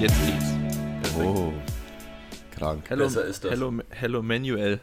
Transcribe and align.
Jetzt 0.00 0.14
geht's. 0.24 0.44
Perfekt. 1.02 1.24
Oh, 1.26 1.52
krank. 2.56 2.84
Hello, 2.88 3.04
Besser 3.04 3.24
ist 3.24 3.44
das. 3.44 3.50
hello, 3.52 3.72
hello 3.90 4.22
Manuel. 4.22 4.80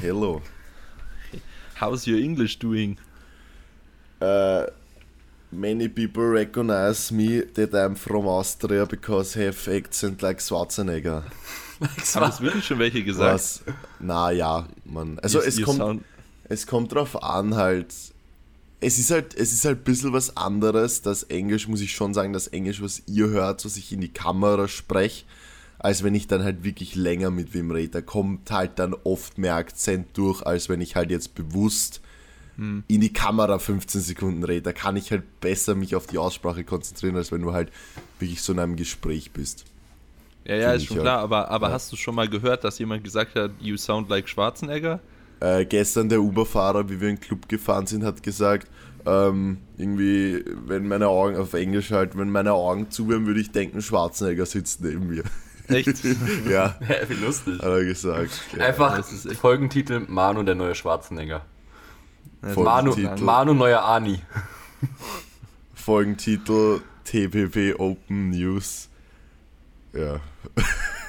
Hello. 0.00 0.42
How's 1.80 2.06
your 2.06 2.18
English 2.18 2.58
doing? 2.58 2.96
Uh, 4.20 4.64
many 5.50 5.88
people 5.88 6.24
recognize 6.24 7.12
me 7.12 7.42
that 7.54 7.74
I'm 7.74 7.96
from 7.96 8.26
Austria 8.26 8.86
because 8.86 9.36
I 9.38 9.46
have 9.46 9.68
accent 9.68 10.22
like 10.22 10.40
Schwarzenegger. 10.40 11.24
Haben 11.80 12.20
das 12.20 12.40
wirklich 12.40 12.64
schon 12.64 12.78
welche 12.78 13.02
gesagt? 13.04 13.34
Was? 13.34 13.62
Na 13.98 14.30
ja, 14.30 14.66
man. 14.84 15.18
Also 15.18 15.40
You- 15.40 15.44
es 15.48 15.58
you 15.58 15.64
kommt, 15.66 15.78
sound- 15.78 16.04
es 16.48 16.66
kommt 16.66 16.94
drauf 16.94 17.22
an 17.22 17.54
halt. 17.56 17.92
Es 18.80 18.98
ist 18.98 19.10
halt, 19.10 19.34
es 19.34 19.52
ist 19.52 19.64
halt 19.64 19.78
ein 19.80 19.84
bisschen 19.84 20.12
was 20.12 20.36
anderes. 20.36 21.02
Das 21.02 21.22
Englisch 21.24 21.66
muss 21.68 21.80
ich 21.80 21.92
schon 21.92 22.12
sagen, 22.14 22.32
das 22.32 22.48
Englisch, 22.48 22.82
was 22.82 23.02
ihr 23.06 23.28
hört, 23.28 23.64
was 23.64 23.76
ich 23.76 23.92
in 23.92 24.00
die 24.00 24.08
Kamera 24.12 24.68
spreche, 24.68 25.24
als 25.78 26.02
wenn 26.02 26.14
ich 26.14 26.26
dann 26.28 26.44
halt 26.44 26.62
wirklich 26.64 26.94
länger 26.94 27.30
mit 27.30 27.54
wem 27.54 27.70
rede. 27.70 27.88
Da 27.88 28.00
kommt 28.02 28.50
halt 28.50 28.78
dann 28.78 28.94
oft 29.04 29.38
mehr 29.38 29.54
Akzent 29.54 30.08
durch, 30.18 30.42
als 30.42 30.68
wenn 30.68 30.80
ich 30.80 30.94
halt 30.96 31.10
jetzt 31.10 31.34
bewusst 31.34 32.00
Hm. 32.56 32.84
in 32.88 33.02
die 33.02 33.12
Kamera 33.12 33.58
15 33.58 34.00
Sekunden 34.00 34.42
rede. 34.44 34.62
Da 34.62 34.72
kann 34.72 34.96
ich 34.96 35.10
halt 35.10 35.40
besser 35.40 35.74
mich 35.74 35.94
auf 35.94 36.06
die 36.06 36.16
Aussprache 36.18 36.64
konzentrieren, 36.64 37.16
als 37.16 37.30
wenn 37.30 37.42
du 37.42 37.52
halt 37.52 37.70
wirklich 38.18 38.40
so 38.40 38.52
in 38.54 38.58
einem 38.58 38.76
Gespräch 38.76 39.30
bist. 39.32 39.66
Ja, 40.46 40.54
ja, 40.56 40.60
Finde 40.70 40.76
ist 40.76 40.84
schon 40.86 40.96
ja. 40.98 41.02
klar, 41.02 41.18
aber, 41.20 41.50
aber 41.50 41.68
Ja. 41.68 41.72
hast 41.74 41.92
du 41.92 41.96
schon 41.96 42.14
mal 42.14 42.28
gehört, 42.28 42.64
dass 42.64 42.78
jemand 42.78 43.04
gesagt 43.04 43.34
hat, 43.34 43.50
you 43.60 43.76
sound 43.76 44.08
like 44.08 44.26
Schwarzenegger? 44.28 45.00
Äh, 45.40 45.66
gestern 45.66 46.08
der 46.08 46.20
Uberfahrer, 46.22 46.88
wie 46.88 47.00
wir 47.00 47.08
in 47.08 47.16
den 47.16 47.20
Club 47.20 47.48
gefahren 47.48 47.86
sind, 47.86 48.04
hat 48.04 48.22
gesagt, 48.22 48.68
ähm, 49.04 49.58
irgendwie, 49.76 50.42
wenn 50.66 50.88
meine 50.88 51.08
Augen, 51.08 51.36
auf 51.36 51.52
Englisch 51.54 51.90
halt, 51.92 52.16
wenn 52.18 52.30
meine 52.30 52.52
Augen 52.54 52.90
zu 52.90 53.08
wären, 53.08 53.26
würde 53.26 53.40
ich 53.40 53.52
denken, 53.52 53.82
Schwarzenegger 53.82 54.46
sitzt 54.46 54.80
neben 54.80 55.06
mir. 55.08 55.22
Echt? 55.68 56.04
ja, 56.50 56.76
Ja, 56.88 57.08
wie 57.08 57.14
lustig. 57.14 57.54
hat 57.58 57.64
er 57.68 57.84
gesagt. 57.84 58.30
Ja. 58.56 58.64
Einfach 58.66 58.96
das 58.96 59.12
ist 59.12 59.26
echt- 59.26 59.36
Folgentitel 59.40 60.00
Manu 60.08 60.42
der 60.42 60.54
neue 60.54 60.74
Schwarzenegger. 60.74 61.44
Manu, 62.42 62.92
Folgentitel. 62.92 63.24
Manu 63.24 63.54
neuer 63.54 63.84
Ani. 63.84 64.20
Folgentitel 65.74 66.80
TPP 67.04 67.74
Open 67.78 68.30
News. 68.30 68.88
Ja. 69.92 70.20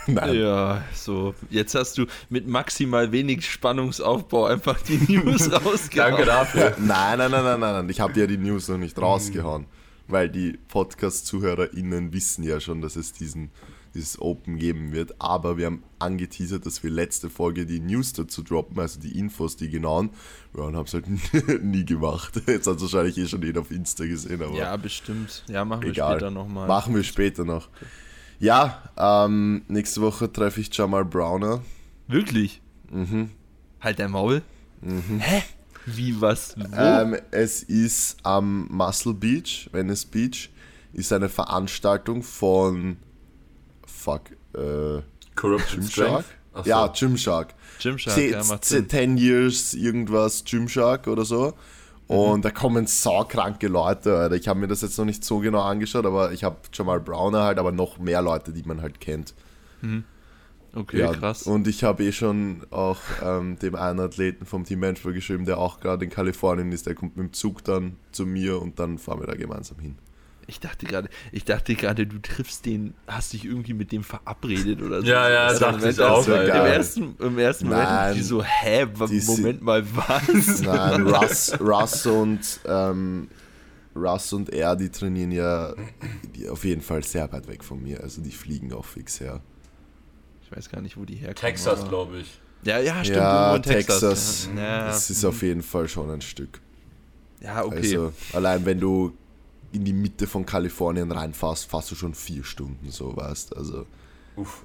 Nein. 0.13 0.35
Ja, 0.35 0.83
so. 0.93 1.35
Jetzt 1.49 1.75
hast 1.75 1.97
du 1.97 2.05
mit 2.29 2.47
maximal 2.47 3.11
wenig 3.11 3.49
Spannungsaufbau 3.49 4.45
einfach 4.45 4.81
die 4.81 4.97
News 5.17 5.51
rausgehauen. 5.51 6.11
Danke 6.13 6.25
dafür. 6.25 6.75
Nein, 6.79 7.17
nein, 7.17 7.31
nein, 7.31 7.43
nein, 7.43 7.59
nein. 7.59 7.89
Ich 7.89 7.99
habe 7.99 8.17
ja 8.19 8.27
die 8.27 8.37
News 8.37 8.67
noch 8.69 8.77
nicht 8.77 8.97
rausgehauen. 8.99 9.65
Weil 10.09 10.29
die 10.29 10.57
Podcast-ZuhörerInnen 10.69 12.13
wissen 12.13 12.43
ja 12.43 12.61
schon, 12.61 12.81
dass 12.81 12.95
es 12.95 13.11
diesen, 13.11 13.51
dieses 13.93 14.21
Open 14.21 14.57
geben 14.57 14.93
wird. 14.93 15.15
Aber 15.19 15.57
wir 15.57 15.65
haben 15.65 15.83
angeteasert, 15.99 16.65
dass 16.65 16.81
wir 16.81 16.89
letzte 16.89 17.29
Folge 17.29 17.65
die 17.65 17.81
News 17.81 18.13
dazu 18.13 18.41
droppen, 18.41 18.79
also 18.79 19.01
die 19.01 19.19
Infos, 19.19 19.57
die 19.57 19.69
genauen. 19.69 20.11
Ja, 20.55 20.63
und 20.63 20.77
haben 20.77 20.85
es 20.85 20.93
halt 20.93 21.05
nie 21.63 21.83
gemacht. 21.83 22.41
Jetzt 22.47 22.67
hat 22.67 22.77
es 22.77 22.83
wahrscheinlich 22.83 23.17
eh 23.17 23.27
schon 23.27 23.41
jeder 23.41 23.59
auf 23.61 23.71
Insta 23.71 24.05
gesehen, 24.05 24.41
Ja, 24.55 24.77
bestimmt. 24.77 25.43
Ja, 25.49 25.65
machen 25.65 25.81
wir 25.83 25.89
egal. 25.89 26.13
später 26.13 26.31
nochmal. 26.31 26.67
Machen 26.69 26.95
wir 26.95 27.03
später 27.03 27.43
noch. 27.43 27.67
Ja, 28.39 28.83
ähm, 28.97 29.63
nächste 29.67 30.01
Woche 30.01 30.31
treffe 30.31 30.61
ich 30.61 30.75
Jamal 30.75 31.05
Browner. 31.05 31.61
Wirklich? 32.07 32.61
Mhm. 32.91 33.31
Halt 33.81 33.99
dein 33.99 34.11
Maul. 34.11 34.41
Hä? 34.81 35.43
Wie, 35.85 36.19
was, 36.21 36.55
wo? 36.57 36.75
Ähm, 36.75 37.17
es 37.31 37.63
ist 37.63 38.17
am 38.23 38.67
Muscle 38.69 39.13
Beach, 39.13 39.69
Venice 39.71 40.05
Beach, 40.05 40.49
ist 40.93 41.11
eine 41.13 41.29
Veranstaltung 41.29 42.21
von 42.23 42.97
Fuck, 43.85 44.31
äh, 44.53 45.01
Corruption 45.35 45.81
Gymshark? 45.81 46.25
Achso. 46.53 46.69
Ja, 46.69 46.87
Gymshark. 46.87 47.53
Gymshark, 47.81 48.15
Ze- 48.15 48.29
ja, 48.31 48.43
macht 48.43 48.65
ze- 48.65 48.75
Sinn. 48.77 48.89
10 48.89 49.17
Years 49.17 49.73
irgendwas 49.73 50.43
Gymshark 50.43 51.07
oder 51.07 51.23
so. 51.25 51.53
Und 52.07 52.45
da 52.45 52.51
kommen 52.51 52.87
saukranke 52.87 53.67
Leute, 53.67 54.17
Alter. 54.17 54.35
Ich 54.35 54.47
habe 54.47 54.59
mir 54.59 54.67
das 54.67 54.81
jetzt 54.81 54.97
noch 54.97 55.05
nicht 55.05 55.25
so 55.25 55.39
genau 55.39 55.61
angeschaut, 55.61 56.05
aber 56.05 56.31
ich 56.31 56.43
habe 56.43 56.57
Jamal 56.71 57.01
Browner 57.01 57.43
halt, 57.43 57.59
aber 57.59 57.71
noch 57.71 57.99
mehr 57.99 58.21
Leute, 58.21 58.53
die 58.53 58.63
man 58.63 58.81
halt 58.81 59.01
kennt. 59.01 59.33
Okay, 60.73 60.99
ja, 60.99 61.11
krass. 61.11 61.43
Und 61.43 61.67
ich 61.67 61.83
habe 61.83 62.03
eh 62.03 62.11
schon 62.11 62.61
auch 62.69 62.99
ähm, 63.23 63.57
dem 63.59 63.75
einen 63.75 63.99
Athleten 63.99 64.45
vom 64.45 64.63
Team 64.63 64.79
Manchmal 64.79 65.13
geschrieben, 65.13 65.45
der 65.45 65.57
auch 65.57 65.79
gerade 65.79 66.05
in 66.05 66.11
Kalifornien 66.11 66.71
ist. 66.71 66.85
Der 66.85 66.95
kommt 66.95 67.17
mit 67.17 67.25
dem 67.27 67.33
Zug 67.33 67.63
dann 67.63 67.97
zu 68.11 68.25
mir 68.25 68.61
und 68.61 68.79
dann 68.79 68.97
fahren 68.97 69.19
wir 69.19 69.27
da 69.27 69.35
gemeinsam 69.35 69.79
hin. 69.79 69.97
Ich 70.49 70.61
dachte 70.61 70.85
gerade, 70.85 71.09
ich 71.33 71.43
dachte 71.43 71.75
gerade, 71.75 72.07
du 72.07 72.19
triffst 72.19 72.65
den, 72.65 72.93
hast 73.05 73.33
dich 73.33 73.43
irgendwie 73.43 73.73
mit 73.73 73.91
dem 73.91 74.03
verabredet 74.03 74.81
oder 74.81 75.01
so. 75.01 75.07
Ja, 75.07 75.29
ja, 75.29 75.49
Das 75.49 75.59
dachte 75.59 75.81
war- 75.83 75.89
ich 75.89 75.99
auch, 75.99 76.25
Alter. 76.27 76.65
Im 76.65 76.71
ersten, 76.73 77.15
im 77.19 77.37
ersten 77.37 77.65
Moment 77.67 77.83
Nein. 77.89 78.07
dachte 78.07 78.19
ich 78.21 78.25
so, 78.27 78.43
hä, 78.43 78.87
Die 79.09 79.21
Moment 79.25 79.61
mal, 79.61 79.83
was? 79.93 80.61
Nein, 80.61 81.07
Russ, 81.07 81.59
Russ 81.59 82.05
und 82.05 82.39
ähm, 82.65 83.27
Russ 83.93 84.31
und 84.31 84.49
er, 84.53 84.75
die 84.77 84.89
trainieren 84.89 85.31
ja 85.31 85.73
die 86.35 86.47
auf 86.47 86.63
jeden 86.63 86.81
Fall 86.81 87.03
sehr 87.03 87.29
weit 87.33 87.47
weg 87.49 87.61
von 87.63 87.83
mir. 87.83 88.01
Also 88.01 88.21
die 88.21 88.31
fliegen 88.31 88.71
auch 88.71 88.85
fix 88.85 89.19
her. 89.19 89.41
Ich 90.43 90.55
weiß 90.55 90.69
gar 90.69 90.79
nicht, 90.81 90.95
wo 90.95 91.03
die 91.03 91.15
herkommen. 91.15 91.35
Texas, 91.41 91.87
glaube 91.89 92.19
ich. 92.19 92.39
Ja, 92.63 92.79
ja, 92.79 93.03
stimmt, 93.03 93.17
ja, 93.17 93.59
Texas. 93.59 93.99
Texas. 93.99 94.49
Ja, 94.55 94.87
Das 94.87 95.09
ist 95.09 95.25
auf 95.25 95.41
jeden 95.41 95.61
Fall 95.61 95.89
schon 95.89 96.09
ein 96.09 96.21
Stück. 96.21 96.61
ja 97.41 97.65
okay. 97.65 97.75
Also 97.97 98.13
allein 98.33 98.65
wenn 98.65 98.79
du 98.79 99.11
in 99.71 99.85
die 99.85 99.93
Mitte 99.93 100.27
von 100.27 100.45
Kalifornien 100.45 101.11
reinfährst, 101.11 101.69
fährst 101.69 101.91
du 101.91 101.95
schon 101.95 102.13
vier 102.13 102.43
Stunden 102.43 102.89
so, 102.89 103.15
weißt 103.15 103.55
Also 103.55 103.85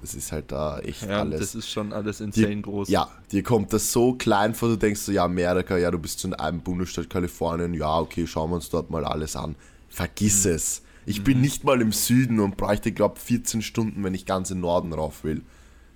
es 0.03 0.15
ist 0.15 0.33
halt 0.33 0.53
da 0.53 0.81
echt 0.81 1.03
ja, 1.03 1.21
alles. 1.21 1.41
das 1.41 1.55
ist 1.55 1.71
schon 1.71 1.93
alles 1.93 2.21
insane 2.21 2.57
Dir, 2.57 2.63
groß. 2.63 2.89
Ja, 2.89 3.11
dir 3.31 3.43
kommt 3.43 3.73
das 3.73 3.91
so 3.91 4.15
klein 4.15 4.55
vor, 4.55 4.69
du 4.69 4.77
denkst 4.77 5.01
so, 5.01 5.13
ja, 5.13 5.25
Amerika, 5.25 5.79
ja, 5.79 5.91
du 5.91 5.99
bist 5.99 6.23
in 6.25 6.35
einem 6.35 6.61
Bundesstaat 6.61 7.09
Kalifornien, 7.09 7.73
ja, 7.75 7.99
okay, 7.99 8.27
schauen 8.27 8.51
wir 8.51 8.57
uns 8.57 8.69
dort 8.69 8.91
mal 8.91 9.05
alles 9.05 9.35
an. 9.35 9.57
Vergiss 9.89 10.45
Mhm. 10.45 10.51
es. 10.53 10.83
Ich 11.05 11.25
bin 11.25 11.41
nicht 11.41 11.65
mal 11.65 11.81
im 11.81 11.91
Süden 11.91 12.39
und 12.39 12.57
bräuchte, 12.57 12.93
glaube 12.93 13.19
14 13.19 13.63
Stunden, 13.63 14.05
wenn 14.05 14.15
ich 14.15 14.25
ganz 14.25 14.51
in 14.51 14.61
Norden 14.61 14.93
rauf 14.93 15.25
will. 15.25 15.43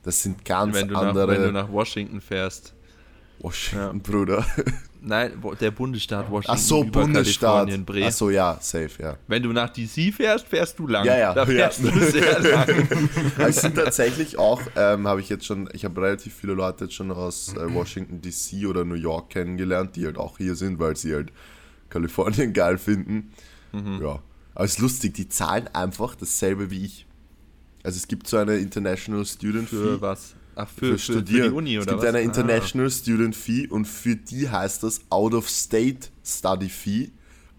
Das 0.02 0.22
sind 0.22 0.44
ganz 0.44 0.74
wenn, 0.74 0.88
du 0.88 0.94
nach, 0.94 1.02
andere 1.02 1.28
wenn 1.28 1.42
du 1.42 1.52
nach 1.52 1.70
Washington 1.70 2.20
fährst. 2.20 2.74
Washington, 3.38 4.00
Bruder. 4.00 4.44
Nein, 5.08 5.40
der 5.60 5.70
Bundesstaat 5.70 6.28
Washington. 6.28 6.56
Ach 6.56 6.58
so, 6.58 6.82
über 6.82 7.02
Bundesstaat. 7.02 7.70
Ach 8.02 8.10
so, 8.10 8.28
ja, 8.28 8.58
safe, 8.60 8.90
ja. 9.00 9.16
Wenn 9.28 9.40
du 9.40 9.52
nach 9.52 9.70
DC 9.70 10.12
fährst, 10.12 10.48
fährst 10.48 10.76
du 10.80 10.88
lang. 10.88 11.06
Ja, 11.06 11.16
ja, 11.16 11.32
Da 11.32 11.42
ja. 11.42 11.46
fährst 11.46 11.84
du 11.84 11.90
sehr 12.10 12.40
lang. 12.40 12.88
Es 13.38 13.60
sind 13.60 13.76
tatsächlich 13.76 14.36
auch, 14.36 14.60
ähm, 14.74 15.06
habe 15.06 15.20
ich 15.20 15.28
jetzt 15.28 15.46
schon, 15.46 15.68
ich 15.72 15.84
habe 15.84 16.02
relativ 16.02 16.34
viele 16.34 16.54
Leute 16.54 16.86
jetzt 16.86 16.94
schon 16.94 17.12
aus 17.12 17.54
äh, 17.54 17.72
Washington 17.72 18.20
DC 18.20 18.66
oder 18.66 18.84
New 18.84 18.96
York 18.96 19.30
kennengelernt, 19.30 19.94
die 19.94 20.06
halt 20.06 20.18
auch 20.18 20.38
hier 20.38 20.56
sind, 20.56 20.80
weil 20.80 20.96
sie 20.96 21.14
halt 21.14 21.32
Kalifornien 21.88 22.52
geil 22.52 22.76
finden. 22.76 23.32
Ja. 23.72 24.20
Aber 24.56 24.64
es 24.64 24.72
ist 24.72 24.78
lustig, 24.80 25.14
die 25.14 25.28
zahlen 25.28 25.68
einfach 25.72 26.16
dasselbe 26.16 26.72
wie 26.72 26.84
ich. 26.84 27.06
Also 27.84 27.96
es 27.96 28.08
gibt 28.08 28.26
so 28.26 28.38
eine 28.38 28.56
International 28.56 29.24
Student 29.24 29.68
Für 29.68 29.98
Fee 29.98 30.00
was? 30.00 30.34
Ach, 30.56 30.68
für, 30.68 30.74
für, 30.74 30.86
für, 30.86 30.98
für 30.98 31.12
Studieren. 31.12 31.50
die 31.50 31.56
Uni 31.56 31.76
es 31.76 31.82
oder 31.82 31.92
gibt 31.92 32.02
was? 32.02 32.08
eine 32.08 32.18
Ah. 32.18 32.22
International 32.22 32.90
Student 32.90 33.36
Fee 33.36 33.68
und 33.68 33.84
für 33.86 34.16
die 34.16 34.48
heißt 34.48 34.82
das 34.82 35.00
Out 35.10 35.34
of 35.34 35.48
State 35.48 36.08
Study 36.24 36.68
Fee. 36.68 37.10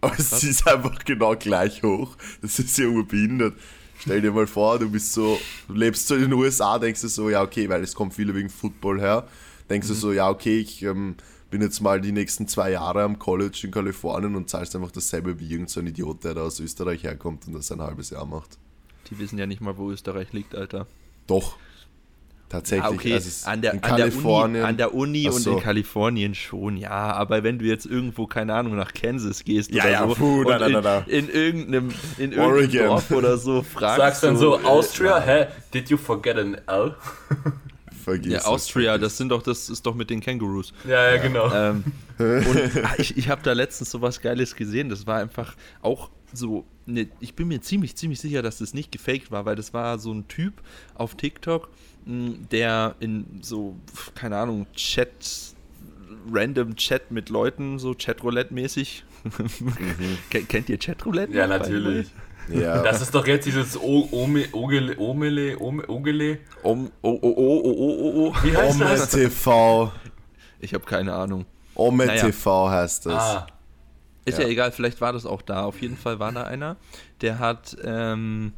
Aber 0.01 0.15
sie 0.21 0.49
ist 0.49 0.67
einfach 0.67 1.03
genau 1.05 1.35
gleich 1.35 1.81
hoch. 1.83 2.17
Das 2.41 2.59
ist 2.59 2.77
ja 2.77 2.87
urbehindert. 2.87 3.55
Stell 3.99 4.21
dir 4.21 4.31
mal 4.31 4.45
vor, 4.47 4.77
du 4.77 4.89
bist 4.91 5.13
so, 5.13 5.39
du 5.67 5.73
lebst 5.73 6.07
so 6.07 6.13
in 6.15 6.21
den 6.21 6.33
USA, 6.33 6.77
denkst 6.77 7.01
du 7.01 7.07
so, 7.07 7.29
ja 7.31 7.41
okay, 7.41 7.67
weil 7.69 7.81
es 7.83 7.95
kommen 7.95 8.11
viele 8.11 8.35
wegen 8.35 8.49
Football 8.49 8.99
her, 8.99 9.27
denkst 9.71 9.87
du 9.87 9.93
Mhm. 9.93 9.97
so, 9.97 10.11
ja 10.13 10.29
okay, 10.29 10.59
ich 10.59 10.83
ähm, 10.83 11.15
bin 11.49 11.61
jetzt 11.63 11.81
mal 11.81 11.99
die 11.99 12.11
nächsten 12.11 12.47
zwei 12.47 12.71
Jahre 12.71 13.01
am 13.03 13.17
College 13.17 13.61
in 13.63 13.71
Kalifornien 13.71 14.35
und 14.35 14.49
zahlst 14.49 14.75
einfach 14.75 14.91
dasselbe 14.91 15.39
wie 15.39 15.45
irgendein 15.45 15.67
so 15.69 15.79
ein 15.79 15.87
Idiot, 15.87 16.23
der 16.23 16.35
da 16.35 16.41
aus 16.43 16.59
Österreich 16.59 17.03
herkommt 17.03 17.47
und 17.47 17.53
das 17.53 17.71
ein 17.71 17.81
halbes 17.81 18.11
Jahr 18.11 18.25
macht. 18.27 18.57
Die 19.09 19.17
wissen 19.17 19.39
ja 19.39 19.47
nicht 19.47 19.61
mal, 19.61 19.77
wo 19.77 19.89
Österreich 19.89 20.31
liegt, 20.31 20.53
Alter. 20.53 20.85
Doch. 21.25 21.57
Tatsächlich. 22.49 22.85
Ah, 22.85 22.93
okay, 22.93 23.13
also 23.13 23.27
es- 23.27 23.43
an 23.45 23.61
der, 23.61 23.73
in 23.73 23.83
an 23.83 23.97
der 23.97 24.15
Uni, 24.15 24.59
an 24.61 24.77
der 24.77 24.93
Uni 24.93 25.25
Ach 25.29 25.33
und 25.33 25.41
so. 25.41 25.51
in 25.57 25.59
Kalifornien 25.59 26.33
schon, 26.33 26.77
ja. 26.77 26.91
Aber 26.91 27.43
wenn 27.43 27.59
du 27.59 27.65
jetzt 27.65 27.85
irgendwo, 27.85 28.25
keine 28.25 28.53
Ahnung, 28.53 28.77
nach 28.77 28.93
Kansas 28.93 29.43
gehst 29.43 29.69
Ja, 29.73 29.83
oder 29.83 29.91
ja, 29.91 30.07
so 30.07 30.15
puh, 30.15 30.39
und 30.41 30.47
nein, 30.47 30.71
nein, 30.71 31.03
in, 31.07 31.27
in 31.27 31.29
irgendeinem, 31.29 31.89
in 32.17 32.31
irgendeinem 32.31 32.45
Oregon. 32.45 32.85
Dorf 32.87 33.11
oder 33.11 33.37
so 33.37 33.61
fragst 33.73 33.97
Sagst 33.97 34.23
dann 34.23 34.37
so, 34.37 34.57
äh, 34.59 34.63
Austria, 34.63 35.19
hä? 35.19 35.47
Did 35.73 35.89
you 35.89 35.97
forget 35.97 36.37
an 36.37 36.57
L? 36.67 36.95
Vergiss 38.05 38.31
Ja, 38.31 38.45
Austria, 38.45 38.91
vergiss 38.91 39.07
das 39.09 39.17
sind 39.17 39.29
doch, 39.29 39.43
das 39.43 39.69
ist 39.69 39.85
doch 39.85 39.93
mit 39.93 40.09
den 40.09 40.21
Kängurus. 40.21 40.71
Ja, 40.87 41.11
ja, 41.13 41.21
genau. 41.21 41.51
Ähm, 41.53 41.83
und 42.17 42.83
ah, 42.85 42.93
ich, 42.97 43.17
ich 43.17 43.27
habe 43.27 43.41
da 43.43 43.51
letztens 43.51 43.91
so 43.91 44.01
was 44.01 44.21
Geiles 44.21 44.55
gesehen. 44.55 44.87
Das 44.87 45.05
war 45.05 45.17
einfach 45.19 45.55
auch 45.81 46.09
so. 46.31 46.65
Ne, 46.85 47.09
ich 47.19 47.33
bin 47.35 47.49
mir 47.49 47.59
ziemlich, 47.59 47.97
ziemlich 47.97 48.21
sicher, 48.21 48.41
dass 48.41 48.59
das 48.59 48.73
nicht 48.73 48.93
gefaked 48.93 49.29
war, 49.29 49.45
weil 49.45 49.57
das 49.57 49.73
war 49.73 49.99
so 49.99 50.13
ein 50.13 50.25
Typ 50.29 50.53
auf 50.95 51.15
TikTok, 51.15 51.67
der 52.07 52.95
in 52.99 53.39
so, 53.41 53.75
keine 54.15 54.37
Ahnung, 54.37 54.65
Chat 54.73 55.09
random 56.31 56.75
Chat 56.75 57.11
mit 57.11 57.29
Leuten, 57.29 57.79
so 57.79 57.91
Chatroulette-mäßig. 57.93 59.03
Ken- 60.29 60.47
Kennt 60.47 60.69
ihr 60.69 60.77
Chatroulette? 60.77 61.33
Ja, 61.33 61.47
natürlich. 61.47 62.07
Ja. 62.07 62.13
Das 62.83 63.01
ist 63.01 63.13
doch 63.13 63.27
jetzt 63.27 63.45
dieses 63.45 63.77
O- 63.77 64.07
Ome, 64.13 64.45
Ogele, 64.53 64.97
Omele, 64.97 65.59
Ome, 65.59 65.83
Ogele. 65.89 66.39
Um, 66.63 66.89
oh, 67.01 67.19
oh, 67.21 67.33
oh, 67.35 67.35
oh, 67.35 67.61
oh, 67.65 67.99
oh, 67.99 68.27
oh. 68.33 68.35
Wie 68.43 68.55
heißt 68.55 68.75
Ome 68.75 68.85
das? 68.85 69.09
TV. 69.09 69.91
Ich 70.61 70.73
habe 70.73 70.85
keine 70.85 71.13
Ahnung. 71.13 71.45
Ome 71.75 72.05
Naja. 72.05 72.25
TV 72.25 72.69
heißt 72.69 73.05
das. 73.07 73.13
Ah, 73.21 73.47
Ist 74.23 74.37
ja. 74.39 74.45
Ja. 74.45 74.49
egal, 74.49 74.71
vielleicht 74.71 75.01
war 75.01 75.11
das 75.11 75.25
auch 75.25 75.41
da. 75.41 75.63
Auf 75.63 75.81
jeden 75.81 75.97
Fall 75.97 76.19
war 76.19 76.31
da 76.31 76.43
einer, 76.43 76.77
der 77.19 77.39
hat, 77.39 77.75
ähm, 77.83 78.53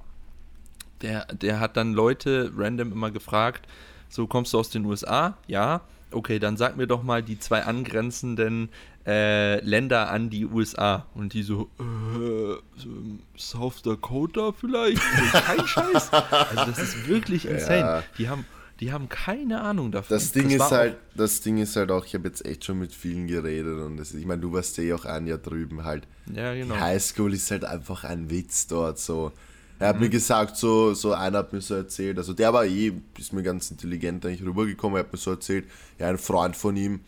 der, 1.01 1.25
der 1.25 1.59
hat 1.59 1.77
dann 1.77 1.93
Leute 1.93 2.51
random 2.55 2.91
immer 2.91 3.11
gefragt, 3.11 3.67
so 4.09 4.27
kommst 4.27 4.53
du 4.53 4.59
aus 4.59 4.69
den 4.69 4.85
USA? 4.85 5.37
Ja. 5.47 5.81
Okay, 6.11 6.39
dann 6.39 6.57
sag 6.57 6.75
mir 6.75 6.87
doch 6.87 7.03
mal 7.03 7.21
die 7.21 7.37
zwei 7.37 7.63
angrenzenden 7.63 8.69
äh, 9.05 9.59
Länder 9.63 10.09
an 10.09 10.29
die 10.29 10.45
USA. 10.45 11.05
Und 11.13 11.33
die 11.33 11.43
so, 11.43 11.69
äh, 11.79 12.55
so 12.75 12.89
South 13.37 13.83
Dakota 13.83 14.51
vielleicht? 14.51 15.01
Kein 15.31 15.67
Scheiß. 15.67 16.11
Also 16.11 16.65
das 16.65 16.79
ist 16.79 17.07
wirklich 17.07 17.45
insane. 17.45 17.79
Ja. 17.79 18.03
Die 18.17 18.27
haben, 18.27 18.45
die 18.79 18.91
haben 18.91 19.07
keine 19.09 19.61
Ahnung 19.61 19.91
davon. 19.91 20.15
Das 20.15 20.31
Ding, 20.31 20.57
war 20.57 20.65
ist 20.67 20.71
halt, 20.71 20.97
das 21.15 21.41
Ding 21.41 21.57
ist 21.57 21.75
halt 21.75 21.91
auch, 21.91 22.05
ich 22.05 22.15
habe 22.15 22.27
jetzt 22.27 22.45
echt 22.45 22.65
schon 22.65 22.79
mit 22.79 22.93
vielen 22.93 23.27
geredet 23.27 23.79
und 23.79 23.97
das, 23.97 24.13
ich 24.13 24.25
meine, 24.25 24.41
du 24.41 24.53
warst 24.53 24.77
ja 24.77 24.83
eh 24.83 24.93
auch 24.93 25.05
ein 25.05 25.27
Jahr 25.27 25.37
drüben 25.37 25.83
halt. 25.83 26.07
Ja, 26.33 26.53
genau. 26.53 26.75
Die 26.75 26.79
Highschool 26.79 27.33
ist 27.33 27.51
halt 27.51 27.65
einfach 27.65 28.03
ein 28.03 28.29
Witz 28.29 28.67
dort 28.67 28.99
so. 28.99 29.31
Er 29.79 29.89
hat 29.89 29.95
Mhm. 29.95 30.01
mir 30.03 30.09
gesagt, 30.09 30.57
so, 30.57 30.93
so 30.93 31.13
einer 31.13 31.39
hat 31.39 31.53
mir 31.53 31.61
so 31.61 31.73
erzählt, 31.75 32.17
also 32.17 32.33
der 32.33 32.53
war 32.53 32.65
eh, 32.65 32.91
ist 33.17 33.33
mir 33.33 33.43
ganz 33.43 33.71
intelligent 33.71 34.25
eigentlich 34.25 34.43
rübergekommen, 34.43 34.97
er 34.97 35.03
hat 35.05 35.11
mir 35.13 35.17
so 35.17 35.31
erzählt, 35.31 35.65
ja, 35.97 36.07
ein 36.07 36.17
Freund 36.17 36.55
von 36.55 36.75
ihm, 36.75 36.99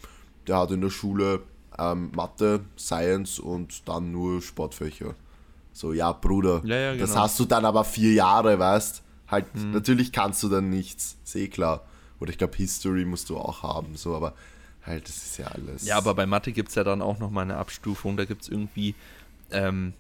der 0.48 0.58
hat 0.58 0.72
in 0.72 0.82
der 0.82 0.90
Schule 0.90 1.42
ähm, 1.78 2.12
Mathe, 2.16 2.62
Science 2.78 3.40
und 3.40 3.88
dann 3.88 4.12
nur 4.12 4.42
Sportfächer. 4.42 5.16
So, 5.74 5.94
ja, 5.94 6.12
Bruder, 6.12 6.62
Ja, 6.66 6.76
ja, 6.76 6.92
das 6.96 7.10
genau. 7.10 7.20
Mhm. 7.20 7.24
hast 7.24 7.40
du 7.40 7.46
dann 7.46 7.66
aber 7.66 7.84
vier 7.84 8.14
Jahre, 8.14 8.58
weißt 8.58 9.04
Halt, 9.28 9.46
natürlich 9.56 10.12
kannst 10.12 10.44
du 10.44 10.50
dann 10.50 10.70
nichts, 10.70 11.16
ist 11.24 11.36
eh 11.38 11.48
klar. 11.48 11.86
Oder 12.20 12.32
ich 12.32 12.38
glaube, 12.38 12.58
History 12.58 13.06
musst 13.06 13.30
du 13.30 13.38
auch 13.38 13.64
haben, 13.64 13.96
so, 13.96 14.14
aber 14.14 14.34
halt, 14.86 15.08
das 15.08 15.16
ist 15.16 15.38
ja 15.38 15.48
alles. 15.48 15.86
Ja, 15.86 15.96
aber 15.98 16.14
bei 16.16 16.26
Mathe 16.26 16.52
gibt 16.52 16.68
es 16.68 16.76
ja 16.76 16.84
dann 16.84 17.02
auch 17.02 17.18
nochmal 17.18 17.44
eine 17.44 17.56
Abstufung. 17.56 18.18
Da 18.18 18.26
gibt 18.26 18.42
es 18.42 18.50
irgendwie 18.50 18.94
ähm, 19.52 19.94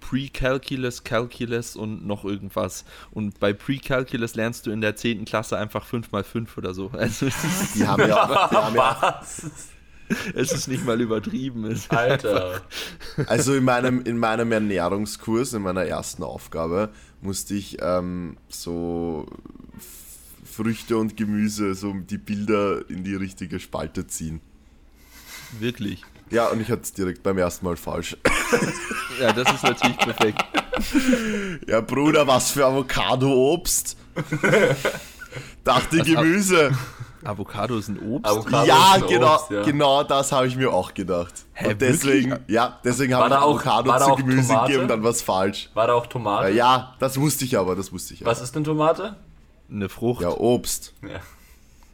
Pre-Calculus, 0.00 1.04
Calculus 1.04 1.76
und 1.76 2.06
noch 2.06 2.24
irgendwas. 2.24 2.84
Und 3.10 3.40
bei 3.40 3.52
Pre-Calculus 3.52 4.34
lernst 4.34 4.66
du 4.66 4.70
in 4.70 4.80
der 4.80 4.96
10. 4.96 5.24
Klasse 5.24 5.58
einfach 5.58 5.86
5x5 5.86 6.46
oder 6.56 6.74
so. 6.74 6.90
Also 6.96 7.26
es 7.26 7.44
ist, 7.44 7.74
die 7.74 7.86
haben 7.86 8.08
ja 8.08 8.24
auch, 8.24 8.50
die 8.50 8.56
haben 8.56 8.74
ja 8.74 8.98
was? 9.20 9.50
es 10.34 10.52
ist 10.52 10.68
nicht 10.68 10.84
mal 10.84 11.00
übertrieben. 11.00 11.64
Es 11.64 11.90
Alter. 11.90 12.62
Also 13.26 13.54
in 13.54 13.64
meinem, 13.64 14.02
in 14.02 14.18
meinem 14.18 14.52
Ernährungskurs, 14.52 15.52
in 15.52 15.62
meiner 15.62 15.84
ersten 15.84 16.22
Aufgabe, 16.22 16.90
musste 17.20 17.54
ich 17.54 17.78
ähm, 17.80 18.36
so 18.48 19.26
Früchte 20.44 20.96
und 20.96 21.16
Gemüse, 21.16 21.74
so 21.74 21.92
die 21.92 22.18
Bilder 22.18 22.88
in 22.88 23.04
die 23.04 23.14
richtige 23.14 23.60
Spalte 23.60 24.06
ziehen. 24.06 24.40
Wirklich. 25.58 26.02
Ja, 26.30 26.48
und 26.48 26.60
ich 26.60 26.68
hatte 26.70 26.82
es 26.82 26.92
direkt 26.92 27.22
beim 27.22 27.38
ersten 27.38 27.64
Mal 27.66 27.76
falsch. 27.76 28.16
Ja, 29.20 29.32
das 29.32 29.50
ist 29.50 29.62
natürlich 29.62 29.96
perfekt. 29.96 30.44
Ja, 31.66 31.80
Bruder, 31.80 32.26
was 32.26 32.50
für 32.50 32.66
Avocado-Obst? 32.66 33.96
Dachte 35.64 35.98
Gemüse. 36.02 36.70
Avocado 37.24 37.76
ist 37.78 37.88
ein 37.88 37.98
Obst. 37.98 38.30
Avocado 38.30 38.66
ja, 38.66 38.94
ist 38.96 39.02
ein 39.02 39.08
genau, 39.08 39.34
Obst, 39.34 39.50
ja. 39.50 39.62
genau 39.62 40.02
das 40.04 40.30
habe 40.32 40.46
ich 40.46 40.56
mir 40.56 40.70
auch 40.72 40.92
gedacht. 40.94 41.32
Hä, 41.54 41.70
und 41.72 41.80
deswegen, 41.80 42.30
wirklich? 42.32 42.48
ja, 42.54 42.78
deswegen 42.84 43.12
War 43.14 43.20
habe 43.24 43.28
ich 43.34 43.34
da 43.40 43.42
auch- 43.42 43.50
Avocado 43.54 43.88
war 43.90 43.98
da 43.98 44.04
zu 44.04 44.10
auch 44.12 44.16
Gemüse 44.18 44.48
Tomate? 44.48 44.66
gegeben, 44.72 44.88
dann 44.88 45.02
war 45.02 45.10
es 45.10 45.22
falsch. 45.22 45.70
War 45.74 45.86
da 45.88 45.94
auch 45.94 46.06
Tomate? 46.06 46.50
Ja, 46.50 46.94
das 47.00 47.18
wusste 47.18 47.44
ich 47.46 47.58
aber, 47.58 47.74
das 47.74 47.90
wusste 47.92 48.14
ich 48.14 48.20
aber. 48.22 48.30
Was 48.30 48.40
ist 48.42 48.54
denn 48.54 48.62
Tomate? 48.64 49.16
Eine 49.70 49.88
Frucht. 49.88 50.22
Ja, 50.22 50.30
Obst. 50.30 50.92
Ja. 51.02 51.20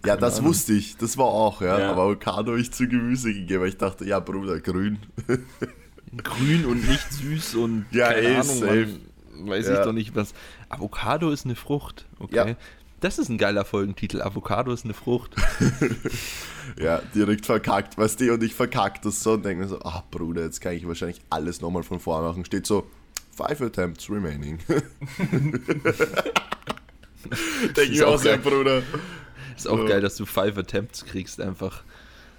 Ja, 0.05 0.17
das 0.17 0.43
wusste 0.43 0.73
ich, 0.73 0.97
das 0.97 1.17
war 1.17 1.27
auch, 1.27 1.61
ja. 1.63 1.79
Ja. 1.79 1.91
Aber 1.93 2.03
Avocado 2.03 2.53
habe 2.53 2.61
ich 2.61 2.73
zu 2.73 2.89
Gemüse 2.89 3.33
gegeben, 3.33 3.63
weil 3.63 3.69
ich 3.69 3.77
dachte, 3.79 4.05
ja, 4.05 4.19
Bruder, 4.21 4.61
grün. 4.61 4.99
Grün 6.25 6.67
und 6.67 6.87
nicht 6.87 7.11
süß 7.13 7.55
und 7.55 7.87
Ja, 7.93 8.13
keine 8.13 8.21
eh, 8.29 8.35
Ahnung, 8.35 8.45
safe. 8.59 8.89
man, 9.35 9.49
weiß 9.49 9.67
Ja. 9.67 9.79
ich 9.79 9.85
doch 9.87 9.93
nicht 9.93 10.15
was. 10.15 10.35
Avocado 10.69 11.31
ist 11.31 11.47
eine 11.47 11.55
Frucht. 11.55 12.07
Okay. 12.19 12.37
Ja. 12.51 12.57
Das 13.01 13.19
ist 13.19 13.29
ein 13.31 13.39
geiler 13.39 13.65
Folgentitel. 13.65 14.21
Avocado 14.23 14.73
ist 14.73 14.85
eine 14.85 14.95
Frucht. 14.95 15.35
Ja, 16.79 17.03
direkt 17.15 17.45
verkackt, 17.45 17.99
weißt 17.99 18.21
du, 18.21 18.33
und 18.35 18.43
ich 18.45 18.55
verkackt 18.55 19.05
das 19.05 19.21
so 19.21 19.33
und 19.33 19.45
denke 19.45 19.65
mir 19.65 19.69
so, 19.69 19.81
ah, 19.83 20.05
Bruder, 20.13 20.43
jetzt 20.45 20.61
kann 20.61 20.75
ich 20.75 20.87
wahrscheinlich 20.87 21.21
alles 21.29 21.61
nochmal 21.61 21.83
von 21.83 21.99
vorne 21.99 22.29
machen. 22.29 22.45
Steht 22.45 22.67
so, 22.67 22.87
five 23.37 23.61
attempts 23.61 24.09
remaining. 24.09 24.59
denke 27.77 27.93
ich 27.93 28.03
auch 28.05 28.15
auch, 28.15 28.23
geil. 28.23 28.39
Bruder. 28.39 28.83
Ist 29.57 29.69
auch 29.69 29.79
So. 29.79 29.87
geil, 29.87 30.01
dass 30.01 30.17
du 30.17 30.25
Five 30.27 30.57
Attempts 30.59 31.05
kriegst 31.05 31.41
einfach. 31.41 31.83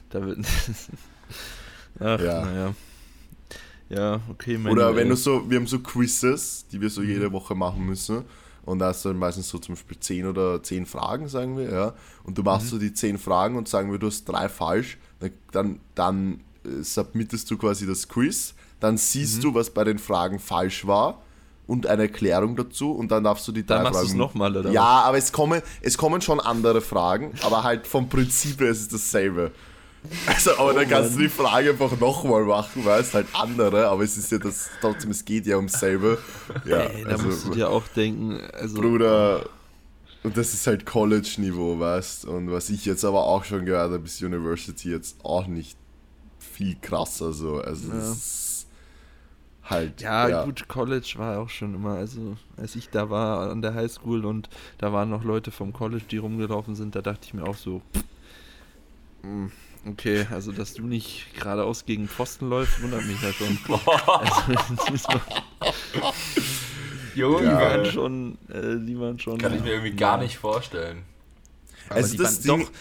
Da 0.10 0.26
wird. 0.26 0.40
Ach, 2.00 2.20
Ja. 2.20 2.46
naja. 2.46 2.76
Ja, 3.90 4.22
okay, 4.30 4.58
mein 4.58 4.72
Oder 4.74 4.96
wenn 4.96 5.10
du 5.10 5.16
so, 5.16 5.50
wir 5.50 5.58
haben 5.58 5.68
so 5.68 5.80
Quizzes, 5.80 6.66
die 6.72 6.82
wir 6.82 6.90
so 6.90 7.04
jede 7.04 7.32
Woche 7.32 7.54
machen 7.54 7.86
müssen. 7.86 8.24
Und 8.66 8.80
da 8.80 8.88
hast 8.88 9.04
du 9.04 9.10
dann 9.10 9.20
meistens 9.20 9.50
so 9.50 9.58
zum 9.60 9.76
Beispiel 9.76 10.00
10 10.00 10.26
oder 10.26 10.64
10 10.64 10.86
Fragen, 10.86 11.28
sagen 11.28 11.58
wir, 11.58 11.70
ja. 11.72 11.94
Und 12.24 12.38
du 12.38 12.44
machst 12.44 12.70
so 12.70 12.80
die 12.80 12.94
10 12.94 13.18
Fragen 13.20 13.56
und 13.58 13.68
sagen 13.68 13.92
wir, 13.92 14.00
du 14.00 14.08
hast 14.08 14.24
drei 14.26 14.48
falsch, 14.48 14.98
dann, 15.20 15.32
dann, 15.52 15.80
dann 15.96 16.40
äh, 16.66 16.82
submittest 16.82 17.52
du 17.52 17.58
quasi 17.58 17.86
das 17.86 18.08
Quiz, 18.08 18.56
dann 18.80 18.98
siehst 18.98 19.44
du, 19.44 19.54
was 19.54 19.70
bei 19.70 19.84
den 19.84 20.00
Fragen 20.00 20.40
falsch 20.40 20.88
war 20.88 21.22
und 21.68 21.88
eine 21.88 22.04
Erklärung 22.04 22.56
dazu 22.56 22.92
und 22.92 23.10
dann 23.12 23.24
darfst 23.24 23.48
du 23.48 23.52
die 23.52 23.66
drei 23.66 23.76
Dann 23.76 23.84
machst 23.84 24.06
Fragen. 24.06 24.18
nochmal, 24.18 24.56
oder 24.58 24.72
Ja, 24.72 24.84
aber 25.04 25.18
es 25.18 25.32
kommen, 25.32 25.62
es 25.82 25.98
kommen 25.98 26.22
schon 26.22 26.40
andere 26.40 26.82
Fragen, 26.82 27.34
aber 27.44 27.64
halt 27.64 27.88
vom 27.88 28.10
Prinzip 28.10 28.60
her 28.60 28.70
ist 28.70 28.82
es 28.82 28.88
dasselbe. 28.90 29.52
Also, 30.28 30.52
aber 30.58 30.72
Oh 30.72 30.74
dann 30.74 30.90
kannst 30.90 31.16
du 31.16 31.20
die 31.20 31.30
Frage 31.30 31.70
einfach 31.70 31.98
nochmal 31.98 32.44
machen, 32.44 32.84
weil 32.84 33.00
es 33.00 33.14
halt 33.14 33.28
andere, 33.34 33.88
aber 33.88 34.04
es 34.04 34.18
ist 34.18 34.32
ja 34.34 34.38
das, 34.38 34.70
trotzdem, 34.82 35.12
es 35.12 35.24
geht 35.24 35.46
ja 35.46 35.56
ums 35.56 35.80
selbe. 35.80 36.18
Ja, 36.66 36.82
Ey, 36.82 37.06
da 37.06 37.12
musst 37.12 37.24
du 37.24 37.28
also, 37.30 37.54
dir 37.54 37.70
auch 37.70 37.88
denken, 37.96 38.42
also. 38.52 38.82
Bruder, 38.82 39.46
und 40.24 40.36
das 40.36 40.54
ist 40.54 40.68
halt 40.68 40.86
College-Niveau, 40.86 41.80
weißt 41.80 42.26
Und 42.26 42.52
was 42.52 42.70
ich 42.70 42.84
jetzt 42.86 43.06
aber 43.06 43.24
auch 43.24 43.46
schon 43.46 43.66
gehört 43.66 43.92
habe, 43.94 44.04
ist 44.06 44.22
University 44.22 44.90
jetzt 44.92 45.16
auch 45.24 45.48
nicht 45.48 45.78
viel 46.38 46.76
krasser 46.82 47.32
so. 47.32 47.60
Also, 47.62 47.90
Ja. 47.90 47.98
es 48.00 48.10
ist 48.18 48.53
halt. 49.66 50.02
Ja, 50.02 50.44
gut, 50.44 50.68
College 50.68 51.14
war 51.18 51.40
auch 51.40 51.50
schon 51.50 51.74
immer, 51.76 51.96
also 51.96 52.36
als 52.58 52.76
ich 52.76 52.90
da 52.90 53.10
war 53.10 53.50
an 53.52 53.62
der 53.62 53.74
Highschool 53.74 54.26
und 54.26 54.50
da 54.78 54.92
waren 54.94 55.10
noch 55.10 55.24
Leute 55.24 55.52
vom 55.52 55.74
College, 55.74 56.04
die 56.10 56.18
rumgelaufen 56.18 56.76
sind, 56.76 56.96
da 56.96 57.02
dachte 57.02 57.22
ich 57.26 57.34
mir 57.34 57.44
auch 57.44 57.56
so, 57.56 57.82
mm, 59.24 59.48
okay, 59.88 60.28
also 60.32 60.52
dass 60.52 60.74
du 60.74 60.84
nicht 60.84 61.34
geradeaus 61.36 61.86
gegen 61.86 62.08
Pfosten 62.08 62.50
läufst, 62.50 62.82
wundert 62.82 63.06
mich 63.06 63.22
ja 63.22 63.32
schon. 63.34 63.58
also, 64.08 64.42
das 64.76 64.90
ist 64.90 65.08
mal- 65.08 65.22
Junge. 67.16 67.42
die 67.42 67.46
waren 67.48 67.86
schon, 67.86 68.38
äh, 68.50 68.86
die 68.86 69.00
waren 69.00 69.20
schon. 69.20 69.38
Kann 69.38 69.54
ich 69.56 69.62
mir 69.64 69.72
irgendwie 69.74 69.96
gar 69.96 70.18
nicht 70.18 70.38
vorstellen. 70.38 71.04
Aber 71.88 71.96
Also 71.98 72.12
die 72.12 72.18
das 72.18 72.48
waren, 72.48 72.60
Ding- 72.60 72.68
doch, 72.68 72.74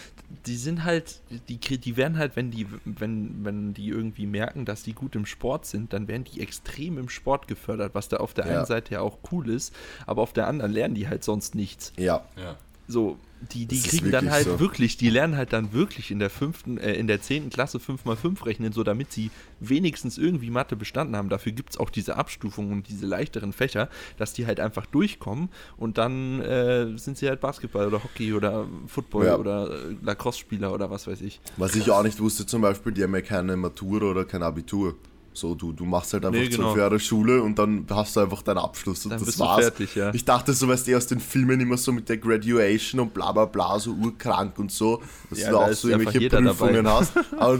die 0.47 0.55
sind 0.55 0.83
halt, 0.83 1.19
die, 1.47 1.57
die 1.57 1.95
werden 1.97 2.17
halt, 2.17 2.35
wenn 2.35 2.49
die, 2.49 2.65
wenn, 2.85 3.45
wenn 3.45 3.73
die 3.73 3.89
irgendwie 3.89 4.25
merken, 4.25 4.65
dass 4.65 4.81
die 4.83 4.93
gut 4.93 5.15
im 5.15 5.25
Sport 5.25 5.65
sind, 5.65 5.93
dann 5.93 6.07
werden 6.07 6.23
die 6.23 6.41
extrem 6.41 6.97
im 6.97 7.07
Sport 7.09 7.47
gefördert, 7.47 7.93
was 7.93 8.07
da 8.09 8.17
auf 8.17 8.33
der 8.33 8.47
Ja. 8.47 8.57
einen 8.57 8.65
Seite 8.65 8.95
ja 8.95 9.01
auch 9.01 9.19
cool 9.31 9.49
ist, 9.49 9.73
aber 10.07 10.21
auf 10.23 10.33
der 10.33 10.47
anderen 10.47 10.71
lernen 10.71 10.95
die 10.95 11.07
halt 11.07 11.23
sonst 11.23 11.53
nichts. 11.55 11.93
Ja, 11.97 12.25
Ja. 12.35 12.55
So, 12.87 13.17
die, 13.51 13.65
die 13.65 13.81
Das 13.81 13.89
kriegen 13.89 14.11
dann 14.11 14.31
halt 14.31 14.45
so. 14.45 14.59
wirklich, 14.59 14.97
die 14.97 15.09
lernen 15.09 15.35
halt 15.37 15.53
dann 15.53 15.73
wirklich 15.73 16.11
in 16.11 16.19
der 16.19 16.29
fünften, 16.29 16.77
äh, 16.77 16.93
in 16.93 17.07
der 17.07 17.21
zehnten 17.21 17.49
Klasse 17.49 17.77
5x5 17.79 18.45
rechnen, 18.45 18.71
so 18.71 18.83
damit 18.83 19.11
sie 19.11 19.31
wenigstens 19.59 20.17
irgendwie 20.17 20.49
Mathe 20.49 20.75
bestanden 20.75 21.15
haben. 21.15 21.29
Dafür 21.29 21.51
gibt 21.51 21.71
es 21.71 21.77
auch 21.77 21.89
diese 21.89 22.15
Abstufungen 22.17 22.71
und 22.71 22.89
diese 22.89 23.05
leichteren 23.05 23.53
Fächer, 23.53 23.89
dass 24.17 24.33
die 24.33 24.45
halt 24.45 24.59
einfach 24.59 24.85
durchkommen 24.85 25.49
und 25.77 25.97
dann 25.97 26.41
äh, 26.41 26.97
sind 26.97 27.17
sie 27.17 27.27
halt 27.27 27.41
Basketball 27.41 27.87
oder 27.87 28.03
Hockey 28.03 28.33
oder 28.33 28.67
Football 28.87 29.25
Ja. 29.25 29.37
oder 29.37 29.69
Lacrosse-Spieler 30.01 30.73
oder 30.73 30.89
was 30.89 31.07
weiß 31.07 31.21
ich. 31.21 31.39
Was 31.57 31.75
ich 31.75 31.89
auch 31.91 32.03
nicht 32.03 32.19
wusste, 32.19 32.45
zum 32.45 32.61
Beispiel, 32.61 32.91
die 32.91 33.03
haben 33.03 33.13
ja 33.15 33.21
keine 33.21 33.57
Matura 33.57 34.05
oder 34.05 34.25
kein 34.25 34.43
Abitur. 34.43 34.95
So, 35.35 35.55
du, 35.55 35.73
du 35.73 35.83
machst 35.85 36.13
halt 36.13 36.25
einfach 36.25 36.39
Nee, 36.39 36.45
zwölf 36.49 36.57
genau. 36.73 36.77
Jahre 36.77 36.99
Schule 36.99 37.41
und 37.41 37.57
dann 37.57 37.85
hast 37.89 38.15
du 38.15 38.19
einfach 38.19 38.43
deinen 38.43 38.59
Abschluss 38.59 39.03
und 39.05 39.11
Dann 39.13 39.25
das 39.25 39.39
war's. 39.39 39.61
fertig, 39.65 39.95
ja. 39.95 40.13
Ich 40.13 40.23
dachte, 40.23 40.53
so 40.53 40.67
weißt 40.67 40.87
du 40.87 40.95
aus 40.95 41.07
den 41.07 41.19
Filmen 41.19 41.59
immer 41.59 41.75
so 41.77 41.91
mit 41.91 42.07
der 42.07 42.17
Graduation 42.17 42.99
und 43.01 43.13
bla 43.15 43.31
bla 43.31 43.45
bla, 43.45 43.79
so 43.79 43.93
urkrank 43.93 44.59
und 44.59 44.71
so, 44.71 45.01
dass 45.31 45.39
Ja, 45.39 45.49
du 45.49 45.55
da 45.55 45.65
auch 45.65 45.73
so 45.73 45.89
irgendwelche 45.89 46.29
Prüfungen 46.29 46.83
dabei. 46.85 46.89
hast. 46.99 47.13
Aber, 47.39 47.59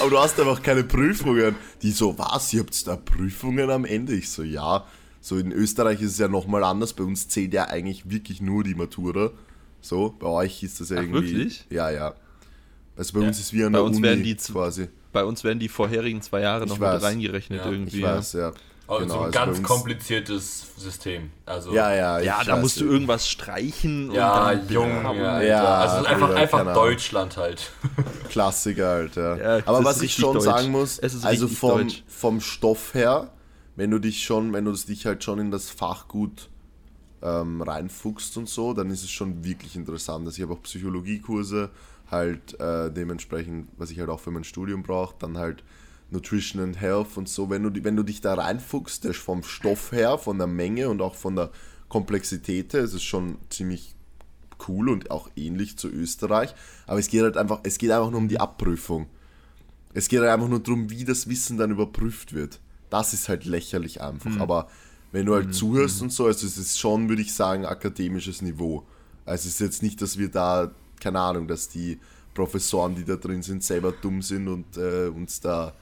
aber 0.00 0.10
du 0.10 0.18
hast 0.18 0.40
einfach 0.40 0.62
keine 0.62 0.84
Prüfungen. 0.84 1.54
Die 1.82 1.90
so, 1.90 2.16
was, 2.18 2.52
ihr 2.54 2.60
habt 2.60 2.86
da 2.86 2.96
Prüfungen 2.96 3.68
am 3.70 3.84
Ende? 3.84 4.14
Ich 4.14 4.30
so, 4.30 4.42
ja. 4.42 4.84
So 5.20 5.36
in 5.38 5.52
Österreich 5.52 6.00
ist 6.00 6.12
es 6.12 6.18
ja 6.18 6.28
nochmal 6.28 6.64
anders. 6.64 6.92
Bei 6.94 7.04
uns 7.04 7.28
zählt 7.28 7.52
ja 7.52 7.64
eigentlich 7.64 8.08
wirklich 8.08 8.40
nur 8.40 8.64
die 8.64 8.74
Matura. 8.74 9.32
So, 9.82 10.14
bei 10.18 10.28
euch 10.28 10.62
ist 10.62 10.80
das 10.80 10.88
ja 10.88 10.96
Ach, 10.96 11.02
irgendwie. 11.02 11.30
wirklich? 11.36 11.66
Ja, 11.68 11.90
ja. 11.90 12.14
Also 12.96 13.12
bei 13.12 13.20
Ja. 13.20 13.26
uns 13.28 13.38
ist 13.38 13.52
wie 13.52 13.62
an 13.64 13.72
Bei 13.72 13.78
der 13.80 13.84
uns 13.84 13.96
Uni 13.98 14.06
werden 14.06 14.24
die 14.24 14.36
zu- 14.36 14.52
quasi. 14.54 14.88
Bei 15.12 15.24
uns 15.24 15.44
werden 15.44 15.58
die 15.58 15.68
vorherigen 15.68 16.20
zwei 16.22 16.40
Jahre 16.40 16.64
Ich 16.64 16.70
noch 16.70 16.80
weiß. 16.80 16.94
mit 16.94 17.02
reingerechnet 17.10 17.64
Ja, 17.64 17.70
irgendwie. 17.70 17.98
Ich 17.98 18.02
weiß, 18.02 18.32
ja. 18.34 18.52
Also 18.88 19.02
Genau, 19.02 19.14
ein 19.18 19.20
also 19.24 19.38
bei 19.38 19.44
ganz 19.46 19.58
uns- 19.58 19.66
kompliziertes 19.66 20.66
System. 20.76 21.30
Also 21.44 21.72
Ja, 21.74 21.92
ja. 21.92 22.20
Ja, 22.20 22.44
da 22.44 22.56
musst 22.56 22.78
du 22.80 22.84
ja. 22.84 22.90
irgendwas 22.92 23.28
streichen 23.28 24.12
Ja, 24.12 24.50
und 24.50 24.58
dann 24.60 24.68
Junge, 24.68 25.00
bla- 25.00 25.14
ja, 25.14 25.42
Ja, 25.42 25.64
also 25.78 25.96
es 25.96 26.02
ist 26.02 26.06
einfach, 26.08 26.26
Bruder, 26.28 26.40
einfach. 26.40 26.74
Deutschland 26.74 27.36
halt. 27.36 27.70
Klassiker 28.28 28.86
halt, 28.88 29.16
ja. 29.16 29.36
Ja, 29.36 29.62
Aber 29.66 29.84
was 29.84 30.02
ich 30.02 30.14
schon 30.14 30.34
deutsch. 30.34 30.44
sagen 30.44 30.70
muss, 30.70 30.98
Es 30.98 31.14
ist 31.14 31.24
also 31.24 31.48
vom, 31.48 31.78
deutsch. 31.88 32.04
vom 32.06 32.40
Stoff 32.40 32.94
her, 32.94 33.32
wenn 33.74 33.90
du 33.90 33.98
dich 33.98 34.22
schon, 34.24 34.52
wenn 34.52 34.64
du 34.64 34.72
dich 34.72 35.04
halt 35.04 35.24
schon 35.24 35.38
in 35.40 35.50
das 35.50 35.68
Fach 35.70 36.06
gut 36.06 36.48
ähm, 37.22 37.62
reinfuchst 37.62 38.36
und 38.36 38.48
so, 38.48 38.72
dann 38.72 38.90
ist 38.90 39.02
es 39.02 39.10
schon 39.10 39.42
wirklich 39.44 39.74
interessant. 39.74 40.26
Also 40.26 40.36
ich 40.36 40.42
habe 40.42 40.52
auch 40.52 40.62
Psychologiekurse, 40.62 41.70
halt 42.10 42.58
äh, 42.60 42.90
dementsprechend, 42.90 43.68
was 43.76 43.90
ich 43.90 43.98
halt 43.98 44.08
auch 44.08 44.20
für 44.20 44.30
mein 44.30 44.44
Studium 44.44 44.82
brauche, 44.82 45.14
dann 45.18 45.38
halt 45.38 45.64
Nutrition 46.10 46.62
and 46.62 46.80
Health 46.80 47.16
und 47.16 47.28
so. 47.28 47.50
Wenn 47.50 47.62
du, 47.62 47.84
wenn 47.84 47.96
du 47.96 48.02
dich 48.02 48.20
da 48.20 48.34
reinfuchst, 48.34 49.04
ist 49.04 49.18
vom 49.18 49.42
Stoff 49.42 49.92
her, 49.92 50.18
von 50.18 50.38
der 50.38 50.46
Menge 50.46 50.88
und 50.88 51.02
auch 51.02 51.14
von 51.14 51.36
der 51.36 51.50
Komplexität 51.88 52.72
her, 52.72 52.82
ist 52.82 52.94
es 52.94 53.02
schon 53.02 53.38
ziemlich 53.50 53.94
cool 54.68 54.88
und 54.88 55.10
auch 55.10 55.28
ähnlich 55.36 55.76
zu 55.76 55.88
Österreich. 55.88 56.54
Aber 56.86 56.98
es 56.98 57.08
geht 57.08 57.22
halt 57.22 57.36
einfach, 57.36 57.60
es 57.64 57.78
geht 57.78 57.90
einfach 57.90 58.10
nur 58.10 58.20
um 58.20 58.28
die 58.28 58.40
Abprüfung. 58.40 59.06
Es 59.92 60.08
geht 60.08 60.20
halt 60.20 60.30
einfach 60.30 60.48
nur 60.48 60.60
darum, 60.60 60.90
wie 60.90 61.04
das 61.04 61.28
Wissen 61.28 61.56
dann 61.56 61.70
überprüft 61.70 62.32
wird. 62.32 62.60
Das 62.90 63.12
ist 63.12 63.28
halt 63.28 63.44
lächerlich 63.44 64.00
einfach. 64.00 64.38
Aber 64.38 64.68
wenn 65.12 65.26
du 65.26 65.34
halt 65.34 65.54
zuhörst 65.54 66.02
und 66.02 66.12
so, 66.12 66.26
also 66.26 66.46
es 66.46 66.58
ist 66.58 66.78
schon, 66.78 67.08
würde 67.08 67.22
ich 67.22 67.34
sagen, 67.34 67.64
akademisches 67.64 68.42
Niveau. 68.42 68.86
Also 69.24 69.48
es 69.48 69.54
ist 69.54 69.60
jetzt 69.60 69.82
nicht, 69.82 70.00
dass 70.02 70.18
wir 70.18 70.30
da, 70.30 70.72
keine 71.00 71.20
Ahnung, 71.20 71.46
dass 71.48 71.68
die 71.68 71.98
Professoren, 72.34 72.94
die 72.94 73.04
da 73.04 73.16
drin 73.16 73.42
sind, 73.42 73.64
selber 73.64 73.92
dumm 73.92 74.20
sind 74.22 74.48
und 74.48 74.76
äh, 74.76 75.06
uns 75.08 75.40
da, 75.40 75.74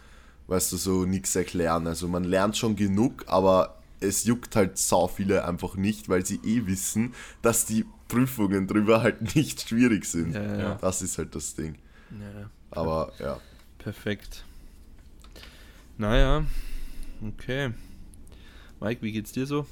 weißt 0.46 0.72
du, 0.72 0.76
so 0.76 1.04
nichts 1.04 1.34
erklären. 1.34 1.86
Also 1.86 2.06
man 2.08 2.24
lernt 2.24 2.56
schon 2.56 2.76
genug, 2.76 3.24
aber 3.26 3.78
es 4.00 4.24
juckt 4.24 4.54
halt 4.56 4.78
sau 4.78 5.08
viele 5.08 5.44
einfach 5.44 5.74
nicht, 5.76 6.08
weil 6.08 6.24
sie 6.26 6.40
eh 6.44 6.66
wissen, 6.66 7.14
dass 7.42 7.64
die 7.66 7.84
Prüfungen 8.08 8.66
drüber 8.66 9.02
halt 9.02 9.34
nicht 9.34 9.68
schwierig 9.68 10.04
sind. 10.04 10.34
Ja, 10.34 10.42
ja, 10.42 10.58
ja. 10.58 10.74
Das 10.80 11.02
ist 11.02 11.18
halt 11.18 11.34
das 11.34 11.54
Ding. 11.54 11.76
Ja, 12.10 12.50
Aber 12.70 13.12
ja. 13.18 13.40
perfekt. 13.78 14.44
Naja, 15.96 16.44
okay. 17.26 17.72
Mike, 18.80 19.00
wie 19.02 19.12
geht's 19.12 19.32
dir 19.32 19.46
so? 19.46 19.66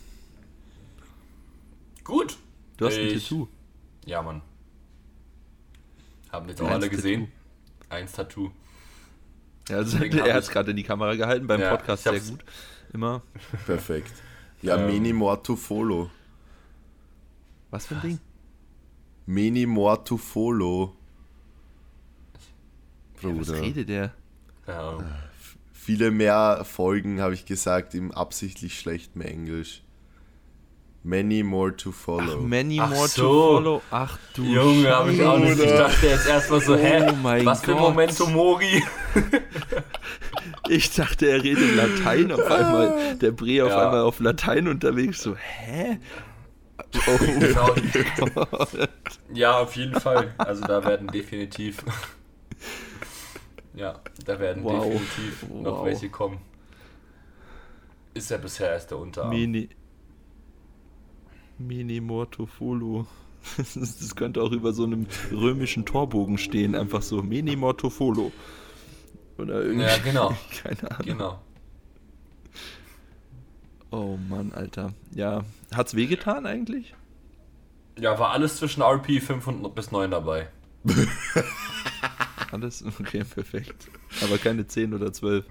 Gut. 2.05 2.37
Du 2.77 2.87
hast 2.87 2.97
ein 2.97 3.07
Ich- 3.07 3.23
Tattoo. 3.29 3.49
Ja, 4.07 4.23
Mann. 4.23 4.43
Haben 6.33 6.49
jetzt 6.49 6.61
auch 6.61 6.65
Eins 6.67 6.75
alle 6.75 6.85
Tattoo. 6.87 6.97
gesehen. 6.97 7.33
Eins 7.91 8.13
Tattoo. 8.13 8.51
Ja, 9.69 9.77
also, 9.77 9.99
er 9.99 10.35
hat 10.35 10.43
es 10.43 10.51
gerade 10.51 10.71
in 10.73 10.77
die 10.77 10.83
Kamera 10.83 11.15
gehalten, 11.15 11.47
beim 11.47 11.61
Ja, 11.61 11.77
Podcast 11.77 12.03
sehr 12.05 12.19
gut. 12.19 12.45
Immer. 12.93 13.23
Perfekt. 13.67 14.13
Ja, 14.63 14.77
Ähm. 14.77 14.87
many 14.87 15.13
more 15.13 15.41
to 15.43 15.55
follow. 15.57 16.11
Was 17.71 17.87
für 17.87 17.95
ein 17.97 18.01
Ding? 18.03 18.19
Many 19.27 19.67
more 19.67 20.03
to 20.03 20.17
follow. 20.17 20.97
Was 23.23 23.47
Bruder. 23.47 23.61
redet 23.61 23.89
der? 23.89 24.13
Ja. 24.67 24.99
Viele 25.73 26.11
mehr 26.11 26.65
Folgen, 26.65 27.21
habe 27.21 27.35
ich 27.35 27.45
gesagt, 27.47 27.95
im 27.95 28.11
absichtlich 28.13 28.79
schlechten 28.79 29.21
Englisch. 29.21 29.83
Many 31.05 31.43
more 31.43 31.75
to 31.77 31.91
Ach, 31.91 31.95
follow. 31.95 32.41
many 32.41 32.79
Ach 32.81 32.89
more 32.91 33.09
so. 33.09 33.23
to 33.23 33.29
follow. 33.57 33.83
Ach 33.91 34.19
du 34.35 34.45
Junge, 34.45 34.89
hab 34.89 35.09
ich 35.09 35.21
auch 35.23 35.37
nicht. 35.39 35.59
Ich 35.59 35.71
dachte 35.73 36.07
jetzt 36.07 36.29
erstmal 36.29 36.61
so, 36.61 36.77
hä? 36.77 37.09
Oh 37.11 37.17
mein 37.21 37.45
was 37.45 37.63
für 37.63 37.73
ein 37.73 37.79
Gott. 37.79 37.89
Momento 37.91 38.27
Mori? 38.29 38.83
Ich 40.69 40.95
dachte, 40.95 41.27
er 41.29 41.43
redet 41.43 41.75
Latein 41.77 42.31
auf 42.31 42.45
einmal. 42.49 43.17
Der 43.17 43.33
Bre 43.33 43.65
auf 43.65 43.71
Ja. 43.71 43.85
einmal 43.87 44.03
auf 44.03 44.21
Latein 44.21 44.69
unterwegs. 44.69 45.23
So, 45.23 45.35
hä? 45.37 45.99
Oh 46.95 47.19
Genau. 48.17 48.67
Ja, 49.35 49.59
auf 49.59 49.75
jeden 49.77 49.99
Fall. 50.01 50.33
Also 50.39 50.65
da 50.65 50.85
werden 50.85 51.09
definitiv. 51.09 51.79
Ja, 53.75 54.01
da 54.25 54.39
werden 54.39 54.63
Wow. 54.63 54.85
definitiv 54.85 55.43
noch 55.51 55.79
Wow. 55.79 55.87
welche 55.87 56.11
kommen. 56.11 56.39
Ist 58.15 58.31
ja 58.31 58.37
bisher 58.37 58.71
erst 58.71 58.91
der 58.91 58.99
Unterarm. 58.99 59.31
Mini. 59.31 59.69
Mini 61.67 62.01
Mortofolo. 62.01 63.07
Das, 63.75 64.15
könnte 64.15 64.41
auch 64.41 64.53
über 64.53 64.73
so 64.73 64.85
einem 64.85 65.09
römischen 65.33 65.85
Torbogen 65.85 66.39
stehen. 66.39 66.77
Einfach 66.77 67.03
so 67.03 67.23
Mini 67.23 67.57
Mortofolo. 67.57 68.31
Oder 69.37 69.63
irgendwie. 69.63 69.85
Ja, 69.85 69.99
genau. 70.05 70.37
Keine 70.63 70.91
Ahnung. 70.93 71.07
Genau. 71.07 71.43
Oh 73.91 74.17
Mann, 74.29 74.53
Alter. 74.53 74.95
Ja. 75.13 75.45
Hat's 75.75 75.97
wehgetan 75.97 76.47
eigentlich? 76.47 76.95
Ja, 77.99 78.19
war 78.19 78.31
alles 78.31 78.57
zwischen 78.57 78.83
RP 78.83 79.21
5 79.21 79.47
und 79.47 79.75
bis 79.75 79.91
9 79.91 80.11
dabei. 80.11 80.49
Alles? 82.53 82.85
Okay, 82.85 83.25
perfekt. 83.25 83.89
Aber 84.23 84.39
keine 84.39 84.67
10 84.67 84.95
oder 84.95 85.13
12. 85.13 85.45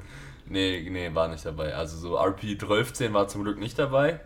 Nee, 0.48 0.88
nee, 0.90 1.14
war 1.14 1.28
nicht 1.28 1.46
dabei. 1.46 1.76
Also 1.76 1.98
so 1.98 2.18
RP 2.18 2.60
12 2.60 3.14
war 3.14 3.28
zum 3.28 3.44
Glück 3.44 3.60
nicht 3.60 3.78
dabei. 3.78 4.20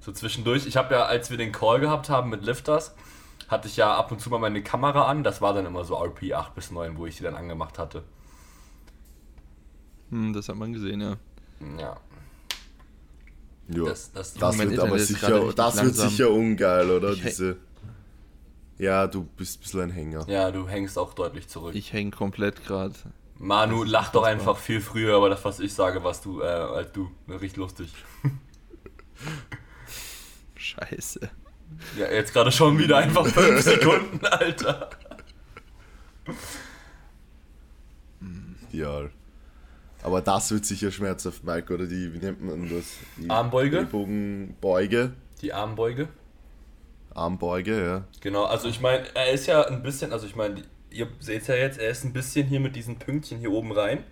So 0.00 0.12
zwischendurch, 0.12 0.66
ich 0.66 0.76
habe 0.76 0.94
ja, 0.94 1.04
als 1.04 1.30
wir 1.30 1.36
den 1.36 1.52
Call 1.52 1.80
gehabt 1.80 2.08
haben 2.08 2.30
mit 2.30 2.42
Lifters, 2.44 2.94
hatte 3.48 3.68
ich 3.68 3.76
ja 3.76 3.94
ab 3.96 4.10
und 4.12 4.20
zu 4.20 4.30
mal 4.30 4.38
meine 4.38 4.62
Kamera 4.62 5.06
an. 5.06 5.22
Das 5.24 5.40
war 5.42 5.52
dann 5.52 5.66
immer 5.66 5.84
so 5.84 5.94
RP 6.02 6.32
8 6.32 6.54
bis 6.54 6.70
9, 6.70 6.96
wo 6.96 7.06
ich 7.06 7.16
sie 7.16 7.22
dann 7.24 7.34
angemacht 7.34 7.78
hatte. 7.78 8.02
Hm, 10.10 10.32
das 10.32 10.48
hat 10.48 10.56
man 10.56 10.72
gesehen, 10.72 11.00
ja. 11.00 11.16
Ja, 11.78 11.96
das, 13.84 14.10
das, 14.12 14.34
Das 14.34 14.58
wird 14.58 14.78
aber 14.78 14.86
Internet 14.88 15.00
sicher, 15.06 15.52
das 15.54 15.82
wird 15.82 15.94
sicher 15.94 16.30
ungeil, 16.30 16.90
oder? 16.90 17.12
Ich- 17.12 17.22
Diese. 17.22 17.56
Ja, 18.78 19.06
du 19.06 19.24
bist 19.36 19.58
ein 19.58 19.60
bisschen 19.60 19.80
ein 19.82 19.90
Hänger. 19.90 20.26
ja, 20.26 20.50
du 20.50 20.66
hängst 20.66 20.98
auch 20.98 21.12
deutlich 21.12 21.46
zurück. 21.48 21.74
Ich 21.74 21.92
hänge 21.92 22.10
komplett 22.12 22.64
gerade. 22.64 22.94
Manu, 23.38 23.84
lach 23.84 24.10
doch 24.10 24.22
einfach 24.24 24.56
viel 24.56 24.80
früher 24.80 25.18
über 25.18 25.28
das, 25.28 25.44
was 25.44 25.60
ich 25.60 25.74
sage, 25.74 26.02
was 26.02 26.22
du, 26.22 26.40
äh, 26.40 26.44
als 26.46 26.90
du. 26.92 27.10
Richtig 27.28 27.56
lustig. 27.58 27.92
Scheiße. 30.70 31.20
Ja, 31.98 32.10
jetzt 32.10 32.32
gerade 32.32 32.52
schon 32.52 32.78
wieder 32.78 32.98
einfach 32.98 33.26
5 33.26 33.60
Sekunden, 33.62 34.24
Alter. 34.26 34.90
Ja. 38.72 39.08
Aber 40.02 40.20
das 40.22 40.50
wird 40.50 40.64
sicher 40.64 40.90
schmerzhaft, 40.90 41.44
Mike, 41.44 41.72
oder 41.72 41.86
die, 41.86 42.12
wie 42.14 42.18
nennt 42.18 42.42
man 42.42 42.68
das? 42.68 42.96
Die 43.16 43.28
Armbeuge? 43.28 43.78
Ellbogenbeuge. 43.78 45.12
Die 45.42 45.52
Armbeuge. 45.52 46.08
Armbeuge, 47.14 47.84
ja. 47.84 48.04
Genau, 48.20 48.44
also 48.44 48.68
ich 48.68 48.80
meine, 48.80 49.04
er 49.14 49.30
ist 49.32 49.46
ja 49.46 49.62
ein 49.66 49.82
bisschen, 49.82 50.12
also 50.12 50.26
ich 50.26 50.36
meine, 50.36 50.62
ihr 50.90 51.08
seht 51.18 51.46
ja 51.48 51.54
jetzt, 51.54 51.78
er 51.78 51.90
ist 51.90 52.04
ein 52.04 52.12
bisschen 52.12 52.46
hier 52.46 52.60
mit 52.60 52.76
diesen 52.76 52.98
Pünktchen 52.98 53.38
hier 53.38 53.50
oben 53.50 53.72
rein. 53.72 54.04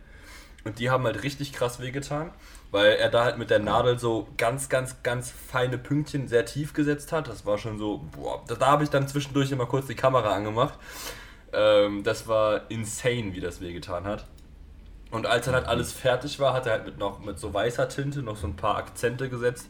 Und 0.65 0.81
die 0.81 0.91
haben 0.91 1.05
halt 1.05 1.23
richtig 1.23 1.53
krass 1.53 1.81
wehgetan, 1.81 2.33
weil 2.71 2.93
er 2.97 3.09
da 3.09 3.25
halt 3.25 3.39
mit 3.39 3.51
der 3.51 3.59
Nadel 3.61 3.99
so 3.99 4.29
ganz, 4.37 4.69
ganz, 4.69 5.03
ganz 5.03 5.31
feine 5.31 5.79
Pünktchen 5.79 6.29
sehr 6.29 6.45
tief 6.45 6.73
gesetzt 6.75 7.13
hat. 7.13 7.29
Das 7.29 7.47
war 7.47 7.57
schon 7.59 7.79
so, 7.79 8.03
boah, 8.15 8.43
da, 8.47 8.55
da 8.57 8.67
habe 8.67 8.85
ich 8.85 8.91
dann 8.91 9.09
zwischendurch 9.09 9.51
immer 9.53 9.67
kurz 9.67 9.87
die 9.87 9.95
Kamera 9.95 10.35
angemacht. 10.35 10.79
Ähm, 11.53 12.03
das 12.03 12.29
war 12.29 12.71
insane, 12.71 13.33
wie 13.33 13.41
das 13.41 13.61
wehgetan 13.61 14.05
hat. 14.05 14.27
Und 15.11 15.27
als 15.27 15.47
dann 15.47 15.55
halt 15.55 15.67
alles 15.67 15.93
fertig 15.93 16.39
war, 16.39 16.53
hat 16.53 16.67
er 16.67 16.73
halt 16.73 16.85
mit 16.85 16.99
noch 16.99 17.21
mit 17.21 17.39
so 17.39 17.55
weißer 17.55 17.89
Tinte 17.89 18.23
noch 18.23 18.37
so 18.37 18.47
ein 18.47 18.57
paar 18.57 18.77
Akzente 18.77 19.31
gesetzt. 19.31 19.69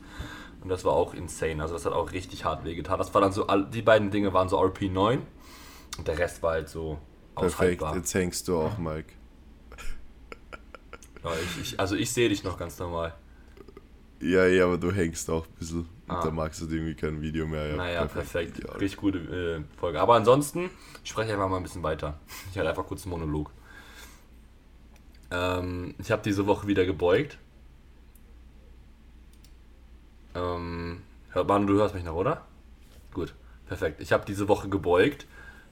Und 0.61 0.69
das 0.71 0.85
war 0.85 0.93
auch 0.95 1.15
insane. 1.15 1.63
Also 1.63 1.75
das 1.75 1.87
hat 1.87 1.93
auch 1.93 2.11
richtig 2.11 2.45
hart 2.45 2.65
wehgetan. 2.65 2.99
Das 2.99 3.15
war 3.15 3.21
dann 3.21 3.31
so, 3.31 3.47
all- 3.47 3.67
die 3.67 3.83
beiden 3.83 4.11
Dinge 4.11 4.33
waren 4.33 4.49
so 4.49 4.59
RP9 4.61 5.21
und 5.99 6.09
der 6.09 6.19
Rest 6.19 6.43
war 6.43 6.53
halt 6.55 6.69
so 6.69 6.99
Perfekt, 7.37 7.81
aushaltbar. 7.81 7.95
jetzt 7.95 8.13
hängst 8.15 8.49
du 8.49 8.59
auch, 8.59 8.77
Mike. 8.79 9.13
Ja, 11.25 11.31
ich, 11.43 11.61
ich, 11.63 11.81
also 11.81 11.97
ich 11.97 12.11
sehe 12.13 12.29
dich 12.29 12.45
noch 12.45 12.57
ganz 12.59 12.79
normal. 12.79 13.15
Ja, 14.21 14.47
ja, 14.47 14.65
aber 14.65 14.79
du 14.79 14.91
hängst 14.93 15.31
auch 15.31 15.47
ein 15.47 15.53
bisschen. 15.59 15.81
Und 16.09 16.15
Ah. 16.17 16.23
da 16.25 16.31
magst 16.31 16.61
du 16.61 16.67
irgendwie 16.67 16.95
kein 16.95 17.21
Video 17.21 17.47
mehr. 17.47 17.69
Ja, 17.69 17.77
naja, 17.77 18.05
perfekt. 18.07 18.63
Ja. 18.65 18.73
Richtig 18.73 18.99
gute 18.99 19.19
äh, 19.19 19.79
Folge. 19.79 20.01
Aber 20.01 20.15
ansonsten, 20.15 20.71
ich 21.05 21.11
spreche 21.11 21.33
einfach 21.33 21.49
mal 21.49 21.59
ein 21.59 21.63
bisschen 21.63 21.83
weiter. 21.83 22.19
Ich 22.51 22.59
hatte 22.59 22.69
einfach 22.69 22.87
kurz 22.87 23.05
einen 23.05 23.11
Monolog. 23.11 23.51
Ähm, 25.31 25.95
ich 25.99 26.11
habe 26.11 26.23
diese 26.23 26.47
Woche 26.47 26.67
wieder 26.67 26.87
gebeugt. 26.87 27.39
Ähm, 30.35 31.03
Manu, 31.35 31.67
du 31.67 31.75
hörst 31.75 31.95
mich 31.95 32.05
noch, 32.05 32.15
oder? 32.15 32.43
Gut, 33.13 33.35
perfekt. 33.67 34.01
Ich 34.01 34.13
habe 34.13 34.25
diese 34.27 34.49
Woche 34.49 34.69
gebeugt. 34.69 35.27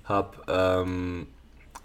Habe 0.05 0.37
ähm, 0.49 1.27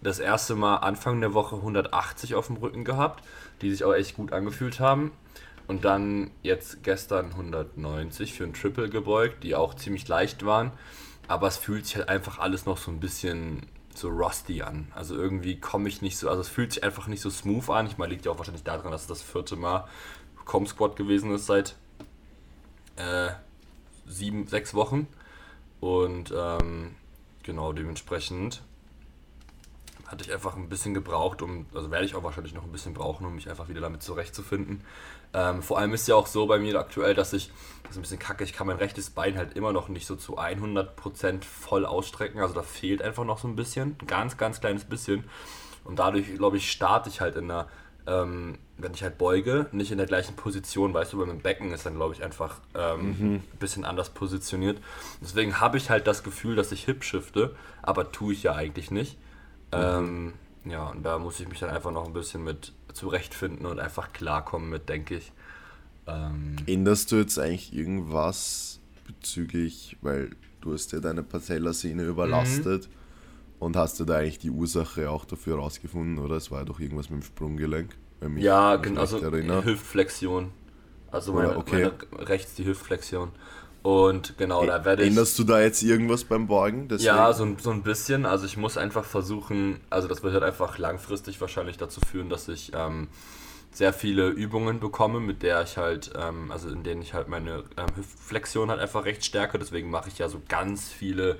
das 0.01 0.19
erste 0.19 0.55
Mal 0.55 0.77
Anfang 0.77 1.21
der 1.21 1.33
Woche 1.33 1.55
180 1.55 2.35
auf 2.35 2.47
dem 2.47 2.57
Rücken 2.57 2.83
gehabt, 2.83 3.23
die 3.61 3.71
sich 3.71 3.83
auch 3.83 3.93
echt 3.93 4.15
gut 4.15 4.33
angefühlt 4.33 4.79
haben. 4.79 5.11
Und 5.67 5.85
dann 5.85 6.31
jetzt 6.41 6.83
gestern 6.83 7.27
190 7.27 8.33
für 8.33 8.43
ein 8.43 8.53
Triple 8.53 8.89
gebeugt, 8.89 9.43
die 9.43 9.55
auch 9.55 9.73
ziemlich 9.73 10.07
leicht 10.07 10.45
waren. 10.45 10.71
Aber 11.27 11.47
es 11.47 11.57
fühlt 11.57 11.85
sich 11.85 11.95
halt 11.95 12.09
einfach 12.09 12.39
alles 12.39 12.65
noch 12.65 12.77
so 12.77 12.91
ein 12.91 12.99
bisschen 12.99 13.67
so 13.95 14.09
rusty 14.09 14.61
an. 14.61 14.91
Also 14.95 15.15
irgendwie 15.15 15.59
komme 15.59 15.87
ich 15.87 16.01
nicht 16.01 16.17
so, 16.17 16.29
also 16.29 16.41
es 16.41 16.49
fühlt 16.49 16.73
sich 16.73 16.83
einfach 16.83 17.07
nicht 17.07 17.21
so 17.21 17.29
smooth 17.29 17.69
an. 17.69 17.87
Ich 17.87 17.97
meine, 17.97 18.11
liegt 18.11 18.25
ja 18.25 18.31
auch 18.31 18.37
wahrscheinlich 18.37 18.63
daran, 18.63 18.91
dass 18.91 19.01
es 19.01 19.07
das 19.07 19.21
vierte 19.21 19.55
Mal 19.55 19.87
Com 20.45 20.65
Squad 20.65 20.95
gewesen 20.95 21.33
ist 21.33 21.45
seit 21.45 21.75
äh, 22.95 23.29
sieben, 24.05 24.47
sechs 24.47 24.73
Wochen. 24.73 25.07
Und 25.79 26.33
ähm, 26.35 26.95
genau 27.43 27.73
dementsprechend 27.73 28.61
hatte 30.11 30.25
ich 30.25 30.33
einfach 30.33 30.57
ein 30.57 30.67
bisschen 30.67 30.93
gebraucht, 30.93 31.41
um, 31.41 31.65
also 31.73 31.89
werde 31.89 32.05
ich 32.05 32.15
auch 32.15 32.23
wahrscheinlich 32.23 32.53
noch 32.53 32.65
ein 32.65 32.71
bisschen 32.71 32.93
brauchen, 32.93 33.25
um 33.25 33.33
mich 33.33 33.49
einfach 33.49 33.69
wieder 33.69 33.79
damit 33.79 34.03
zurechtzufinden. 34.03 34.81
Ähm, 35.33 35.63
vor 35.63 35.79
allem 35.79 35.93
ist 35.93 36.07
ja 36.07 36.15
auch 36.15 36.27
so 36.27 36.45
bei 36.47 36.59
mir 36.59 36.77
aktuell, 36.77 37.13
dass 37.13 37.31
ich, 37.31 37.49
das 37.83 37.91
ist 37.91 37.97
ein 37.97 38.01
bisschen 38.01 38.19
kacke, 38.19 38.43
ich 38.43 38.51
kann 38.51 38.67
mein 38.67 38.75
rechtes 38.75 39.09
Bein 39.09 39.37
halt 39.37 39.55
immer 39.55 39.71
noch 39.71 39.87
nicht 39.87 40.05
so 40.05 40.17
zu 40.17 40.37
100% 40.37 41.43
voll 41.45 41.85
ausstrecken, 41.85 42.41
also 42.41 42.53
da 42.53 42.61
fehlt 42.61 43.01
einfach 43.01 43.23
noch 43.23 43.39
so 43.39 43.47
ein 43.47 43.55
bisschen, 43.55 43.95
ein 44.01 44.07
ganz, 44.07 44.37
ganz 44.37 44.59
kleines 44.59 44.83
bisschen. 44.83 45.23
Und 45.85 45.97
dadurch, 45.97 46.35
glaube 46.35 46.57
ich, 46.57 46.69
starte 46.69 47.09
ich 47.09 47.21
halt 47.21 47.37
in 47.37 47.49
einer, 47.49 47.67
ähm, 48.05 48.57
wenn 48.77 48.93
ich 48.93 49.03
halt 49.03 49.17
beuge, 49.17 49.67
nicht 49.71 49.91
in 49.91 49.97
der 49.97 50.07
gleichen 50.07 50.35
Position, 50.35 50.93
weißt 50.93 51.13
du, 51.13 51.19
bei 51.19 51.25
meinem 51.25 51.39
Becken 51.39 51.71
ist 51.71 51.85
dann, 51.85 51.95
glaube 51.95 52.13
ich, 52.13 52.23
einfach 52.23 52.59
ähm, 52.75 52.99
mhm. 52.99 53.35
ein 53.35 53.57
bisschen 53.59 53.85
anders 53.85 54.09
positioniert. 54.09 54.77
Deswegen 55.21 55.61
habe 55.61 55.77
ich 55.77 55.89
halt 55.89 56.05
das 56.05 56.23
Gefühl, 56.23 56.55
dass 56.57 56.71
ich 56.73 56.83
hip 56.83 57.03
shifte, 57.03 57.55
aber 57.81 58.11
tue 58.11 58.33
ich 58.33 58.43
ja 58.43 58.53
eigentlich 58.53 58.91
nicht. 58.91 59.17
Ähm, 59.71 60.33
ja, 60.65 60.89
und 60.89 61.03
da 61.03 61.17
muss 61.17 61.39
ich 61.39 61.47
mich 61.47 61.59
dann 61.59 61.69
einfach 61.69 61.91
noch 61.91 62.05
ein 62.05 62.13
bisschen 62.13 62.43
mit 62.43 62.73
zurechtfinden 62.93 63.65
und 63.65 63.79
einfach 63.79 64.13
klarkommen 64.13 64.69
mit, 64.69 64.89
denke 64.89 65.17
ich. 65.17 65.31
Ähm, 66.07 66.55
Änderst 66.67 67.11
du 67.11 67.17
jetzt 67.17 67.39
eigentlich 67.39 67.73
irgendwas 67.73 68.79
bezüglich, 69.07 69.97
weil 70.01 70.31
du 70.61 70.73
hast 70.73 70.91
ja 70.91 70.99
deine 70.99 71.23
Patellasehne 71.23 72.03
überlastet 72.03 72.87
mhm. 72.87 72.93
und 73.59 73.75
hast 73.75 73.99
du 73.99 74.05
da 74.05 74.17
eigentlich 74.17 74.39
die 74.39 74.51
Ursache 74.51 75.09
auch 75.09 75.25
dafür 75.25 75.57
rausgefunden, 75.57 76.19
oder? 76.19 76.35
Es 76.35 76.51
war 76.51 76.59
ja 76.59 76.65
doch 76.65 76.79
irgendwas 76.79 77.09
mit 77.09 77.21
dem 77.21 77.25
Sprunggelenk. 77.25 77.95
Ja, 78.37 78.75
genau, 78.75 79.01
also 79.01 79.19
Hüftflexion. 79.19 80.51
Also 81.09 81.33
meine, 81.33 81.57
okay. 81.57 81.91
meine, 82.11 82.27
rechts 82.27 82.53
die 82.53 82.65
Hüftflexion. 82.65 83.31
Und 83.83 84.37
genau, 84.37 84.65
da 84.65 84.85
werde 84.85 85.03
ich. 85.03 85.09
Änderst 85.09 85.39
du 85.39 85.43
da 85.43 85.59
jetzt 85.59 85.81
irgendwas 85.81 86.23
beim 86.23 86.47
Borgen? 86.47 86.87
Deswegen? 86.87 87.07
Ja, 87.07 87.33
so, 87.33 87.47
so 87.59 87.71
ein 87.71 87.81
bisschen. 87.81 88.25
Also 88.25 88.45
ich 88.45 88.55
muss 88.57 88.77
einfach 88.77 89.03
versuchen, 89.05 89.79
also 89.89 90.07
das 90.07 90.21
wird 90.21 90.33
halt 90.33 90.43
einfach 90.43 90.77
langfristig 90.77 91.41
wahrscheinlich 91.41 91.77
dazu 91.77 91.99
führen, 91.99 92.29
dass 92.29 92.47
ich 92.47 92.71
ähm, 92.75 93.07
sehr 93.71 93.91
viele 93.91 94.27
Übungen 94.27 94.79
bekomme, 94.79 95.19
mit 95.19 95.41
der 95.41 95.63
ich 95.63 95.77
halt, 95.77 96.11
ähm, 96.15 96.51
also 96.51 96.69
in 96.69 96.83
denen 96.83 97.01
ich 97.01 97.15
halt 97.15 97.27
meine 97.27 97.63
ähm, 97.77 97.87
Hüftflexion 97.95 98.69
halt 98.69 98.79
einfach 98.79 99.05
recht 99.05 99.25
stärke. 99.25 99.57
Deswegen 99.57 99.89
mache 99.89 100.09
ich 100.09 100.19
ja 100.19 100.29
so 100.29 100.41
ganz 100.47 100.89
viele 100.89 101.37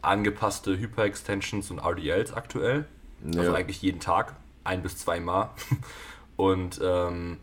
angepasste 0.00 0.78
Hyper-Extensions 0.78 1.72
und 1.72 1.80
RDLs 1.80 2.32
aktuell. 2.32 2.86
Ja. 3.32 3.40
Also 3.40 3.54
eigentlich 3.54 3.82
jeden 3.82 4.00
Tag, 4.00 4.36
ein 4.62 4.82
bis 4.82 4.96
zwei 4.96 5.20
Mal. 5.20 5.50
Und 6.36 6.80
ähm, 6.82 7.36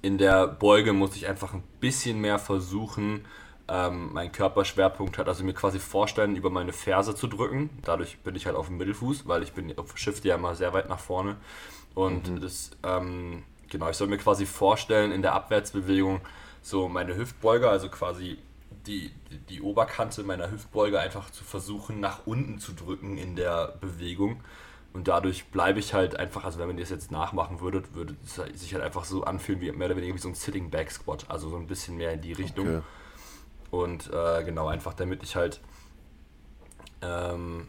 in 0.00 0.16
der 0.16 0.46
Beuge 0.46 0.92
muss 0.92 1.16
ich 1.16 1.26
einfach 1.26 1.54
ein 1.54 1.64
bisschen 1.80 2.20
mehr 2.20 2.38
versuchen, 2.38 3.24
ähm, 3.68 4.12
meinen 4.12 4.32
Körperschwerpunkt 4.32 5.18
hat, 5.18 5.28
also 5.28 5.44
mir 5.44 5.54
quasi 5.54 5.78
vorstellen, 5.78 6.36
über 6.36 6.50
meine 6.50 6.72
Ferse 6.72 7.14
zu 7.14 7.26
drücken. 7.26 7.70
Dadurch 7.82 8.18
bin 8.18 8.34
ich 8.36 8.46
halt 8.46 8.56
auf 8.56 8.66
dem 8.66 8.76
Mittelfuß, 8.76 9.26
weil 9.26 9.42
ich 9.42 9.52
bin 9.52 9.76
auf 9.78 9.96
Shift 9.98 10.24
ja 10.24 10.36
immer 10.36 10.54
sehr 10.54 10.72
weit 10.72 10.88
nach 10.88 11.00
vorne. 11.00 11.36
Und 11.94 12.30
mhm. 12.30 12.40
das, 12.40 12.70
ähm, 12.84 13.42
genau, 13.68 13.90
ich 13.90 13.96
soll 13.96 14.08
mir 14.08 14.18
quasi 14.18 14.46
vorstellen, 14.46 15.12
in 15.12 15.22
der 15.22 15.34
Abwärtsbewegung 15.34 16.20
so 16.62 16.88
meine 16.88 17.16
Hüftbeuge, 17.16 17.68
also 17.68 17.88
quasi 17.88 18.38
die, 18.86 19.10
die, 19.30 19.38
die 19.38 19.62
Oberkante 19.62 20.22
meiner 20.22 20.50
Hüftbeuge 20.50 21.00
einfach 21.00 21.30
zu 21.30 21.42
versuchen, 21.42 21.98
nach 21.98 22.26
unten 22.26 22.58
zu 22.58 22.72
drücken 22.72 23.18
in 23.18 23.34
der 23.34 23.74
Bewegung. 23.80 24.40
Und 24.92 25.08
dadurch 25.08 25.46
bleibe 25.46 25.78
ich 25.78 25.92
halt 25.92 26.16
einfach, 26.16 26.44
also 26.44 26.58
wenn 26.58 26.68
man 26.68 26.76
das 26.78 26.88
jetzt 26.88 27.10
nachmachen 27.10 27.60
würde, 27.60 27.82
würde 27.94 28.16
es 28.24 28.60
sich 28.60 28.72
halt 28.72 28.82
einfach 28.82 29.04
so 29.04 29.24
anfühlen 29.24 29.60
wie 29.60 29.70
mehr 29.72 29.88
oder 29.88 29.96
weniger 29.96 30.14
wie 30.14 30.18
so 30.18 30.28
ein 30.28 30.34
Sitting 30.34 30.70
Back 30.70 30.90
Squat, 30.90 31.26
also 31.28 31.50
so 31.50 31.56
ein 31.56 31.66
bisschen 31.66 31.96
mehr 31.96 32.12
in 32.12 32.22
die 32.22 32.32
Richtung. 32.32 32.66
Okay. 32.66 32.82
Und 33.70 34.10
äh, 34.12 34.44
genau, 34.44 34.68
einfach 34.68 34.94
damit 34.94 35.22
ich 35.22 35.36
halt 35.36 35.60
ähm, 37.02 37.68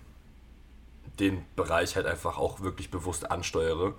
den 1.20 1.46
Bereich 1.56 1.96
halt 1.96 2.06
einfach 2.06 2.38
auch 2.38 2.62
wirklich 2.62 2.92
bewusst 2.92 3.32
ansteuere. 3.32 3.94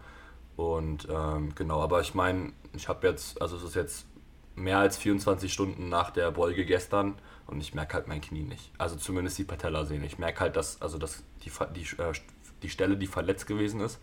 Und 0.57 1.09
ähm, 1.11 1.55
genau, 1.55 1.81
aber 1.81 2.01
ich 2.01 2.15
meine, 2.15 2.53
ich 2.73 2.89
habe 2.89 3.07
jetzt, 3.07 3.41
also 3.41 3.57
es 3.57 3.63
ist 3.63 3.75
jetzt 3.75 4.07
mehr 4.55 4.79
als 4.79 4.97
24 4.99 5.53
Stunden 5.53 5.89
nach 5.89 6.11
der 6.11 6.31
Beuge 6.33 6.65
gestern 6.65 7.15
und 7.47 7.61
ich 7.61 7.75
merke 7.75 7.95
halt 7.95 8.09
mein 8.09 8.21
Knie 8.21 8.43
nicht. 8.43 8.73
Also 8.77 8.97
zumindest 8.97 9.39
die 9.39 9.45
Patellasehne. 9.45 10.05
Ich 10.05 10.19
merke 10.19 10.41
halt, 10.41 10.57
dass, 10.57 10.83
also 10.83 10.99
dass 10.99 11.23
die, 11.45 11.53
die, 11.75 12.03
äh, 12.03 12.13
die 12.63 12.69
Stelle, 12.69 12.97
die 12.97 13.07
verletzt 13.07 13.47
gewesen 13.47 13.81
ist, 13.81 14.01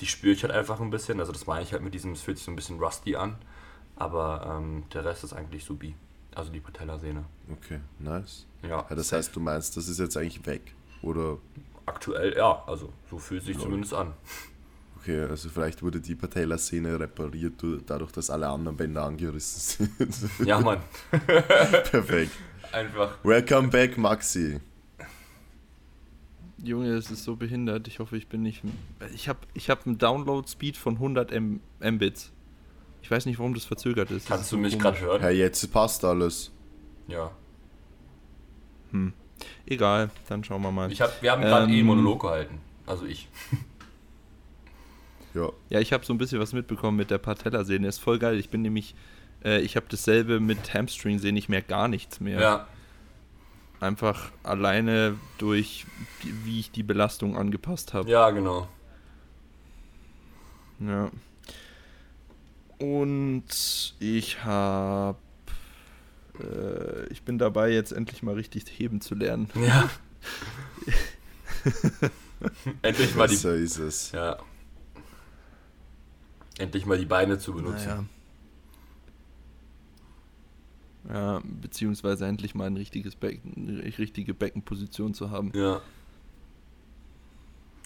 die 0.00 0.06
spüre 0.06 0.32
ich 0.32 0.42
halt 0.42 0.52
einfach 0.52 0.80
ein 0.80 0.90
bisschen. 0.90 1.20
Also 1.20 1.32
das 1.32 1.46
meine 1.46 1.62
ich 1.62 1.72
halt 1.72 1.82
mit 1.82 1.94
diesem, 1.94 2.12
es 2.12 2.22
fühlt 2.22 2.36
sich 2.36 2.44
so 2.44 2.52
ein 2.52 2.56
bisschen 2.56 2.80
rusty 2.80 3.16
an. 3.16 3.36
Aber 3.96 4.58
ähm, 4.58 4.84
der 4.92 5.04
Rest 5.04 5.24
ist 5.24 5.32
eigentlich 5.32 5.64
subi. 5.64 5.94
Also 6.34 6.50
die 6.50 6.60
Patellasehne. 6.60 7.24
Okay, 7.50 7.80
nice. 7.98 8.46
Ja, 8.62 8.68
ja 8.68 8.94
das 8.94 9.08
safe. 9.08 9.18
heißt, 9.18 9.36
du 9.36 9.40
meinst, 9.40 9.76
das 9.76 9.88
ist 9.88 9.98
jetzt 9.98 10.16
eigentlich 10.16 10.44
weg, 10.46 10.74
oder? 11.02 11.38
Aktuell 11.84 12.34
ja, 12.36 12.62
also 12.66 12.92
so 13.10 13.18
fühlt 13.18 13.42
sich 13.42 13.56
ja. 13.56 13.62
zumindest 13.62 13.92
an. 13.94 14.12
Okay, 15.02 15.22
also 15.22 15.48
vielleicht 15.48 15.82
wurde 15.82 16.00
die 16.00 16.14
Patellasehne 16.14 16.98
repariert, 16.98 17.54
dadurch, 17.86 18.12
dass 18.12 18.30
alle 18.30 18.48
anderen 18.48 18.76
Bänder 18.76 19.02
angerissen 19.02 19.88
sind. 19.88 20.30
Ja, 20.46 20.60
Mann. 20.60 20.78
Perfekt. 21.10 22.30
Einfach. 22.70 23.18
Welcome 23.24 23.68
back, 23.68 23.98
Maxi. 23.98 24.60
Junge, 26.62 26.94
es 26.94 27.10
ist 27.10 27.24
so 27.24 27.34
behindert. 27.34 27.88
Ich 27.88 27.98
hoffe, 27.98 28.16
ich 28.16 28.28
bin 28.28 28.42
nicht. 28.42 28.62
Ich 29.12 29.28
habe 29.28 29.40
ich 29.54 29.68
hab 29.68 29.84
einen 29.84 29.98
Download-Speed 29.98 30.76
von 30.76 30.94
100 30.94 31.32
Mbits. 31.80 32.30
Ich 33.02 33.10
weiß 33.10 33.26
nicht, 33.26 33.38
warum 33.38 33.54
das 33.54 33.64
verzögert 33.64 34.10
ist. 34.10 34.28
Kannst 34.28 34.44
das 34.44 34.50
du 34.50 34.58
mich 34.58 34.78
gerade 34.78 35.00
hören? 35.00 35.22
Ja, 35.22 35.30
jetzt 35.30 35.70
passt 35.72 36.04
alles. 36.04 36.52
Ja. 37.08 37.32
Hm. 38.92 39.12
Egal, 39.66 40.10
dann 40.28 40.44
schauen 40.44 40.62
wir 40.62 40.70
mal. 40.70 40.90
Ich 40.92 41.00
hab, 41.00 41.20
wir 41.20 41.32
haben 41.32 41.42
gerade 41.42 41.66
ähm, 41.66 41.78
eh 41.78 41.82
Monolog 41.82 42.22
gehalten. 42.22 42.60
Also 42.86 43.04
ich. 43.04 43.28
ja. 45.34 45.50
Ja, 45.68 45.80
ich 45.80 45.92
habe 45.92 46.04
so 46.04 46.12
ein 46.12 46.18
bisschen 46.18 46.40
was 46.40 46.52
mitbekommen 46.52 46.96
mit 46.96 47.10
der 47.10 47.18
Patellasehne. 47.18 47.88
Ist 47.88 47.98
voll 47.98 48.18
geil. 48.18 48.38
Ich 48.38 48.50
bin 48.50 48.62
nämlich. 48.62 48.94
Äh, 49.44 49.60
ich 49.60 49.74
habe 49.74 49.86
dasselbe 49.88 50.38
mit 50.38 50.72
Hamstring-Sehne 50.72 51.32
nicht 51.32 51.48
mehr, 51.48 51.62
gar 51.62 51.88
nichts 51.88 52.20
mehr. 52.20 52.40
Ja. 52.40 52.66
Einfach 53.80 54.30
alleine 54.44 55.16
durch, 55.38 55.86
wie 56.44 56.60
ich 56.60 56.70
die 56.70 56.84
Belastung 56.84 57.36
angepasst 57.36 57.94
habe. 57.94 58.08
Ja, 58.08 58.30
genau. 58.30 58.68
Ja. 60.78 61.10
Und 62.82 63.94
ich 64.00 64.42
habe. 64.42 65.18
Äh, 66.40 67.06
ich 67.10 67.22
bin 67.22 67.38
dabei, 67.38 67.70
jetzt 67.70 67.92
endlich 67.92 68.24
mal 68.24 68.34
richtig 68.34 68.64
heben 68.76 69.00
zu 69.00 69.14
lernen. 69.14 69.48
Ja. 69.54 69.88
endlich 72.82 73.14
mal 73.14 73.28
die. 73.28 73.36
So 73.36 73.50
ist 73.50 73.78
es. 73.78 74.10
Ja. 74.10 74.36
Endlich 76.58 76.84
mal 76.84 76.98
die 76.98 77.06
Beine 77.06 77.38
zu 77.38 77.52
benutzen. 77.52 77.86
Naja. 77.86 78.04
Ja, 81.08 81.40
beziehungsweise 81.44 82.26
endlich 82.26 82.56
mal 82.56 82.66
ein 82.66 82.76
richtiges 82.76 83.14
Becken, 83.14 83.54
eine 83.56 83.98
richtige 83.98 84.34
Beckenposition 84.34 85.14
zu 85.14 85.30
haben. 85.30 85.52
Ja. 85.54 85.80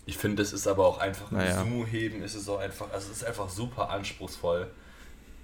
Ich 0.06 0.16
finde, 0.16 0.42
es 0.42 0.54
ist 0.54 0.66
aber 0.66 0.86
auch 0.86 0.98
einfach 0.98 1.30
naja. 1.30 1.62
Sumo-Heben 1.62 2.22
ist 2.22 2.34
es 2.34 2.48
auch 2.48 2.60
einfach, 2.60 2.90
also 2.92 3.10
es 3.10 3.18
ist 3.18 3.24
einfach 3.24 3.50
super 3.50 3.90
anspruchsvoll. 3.90 4.70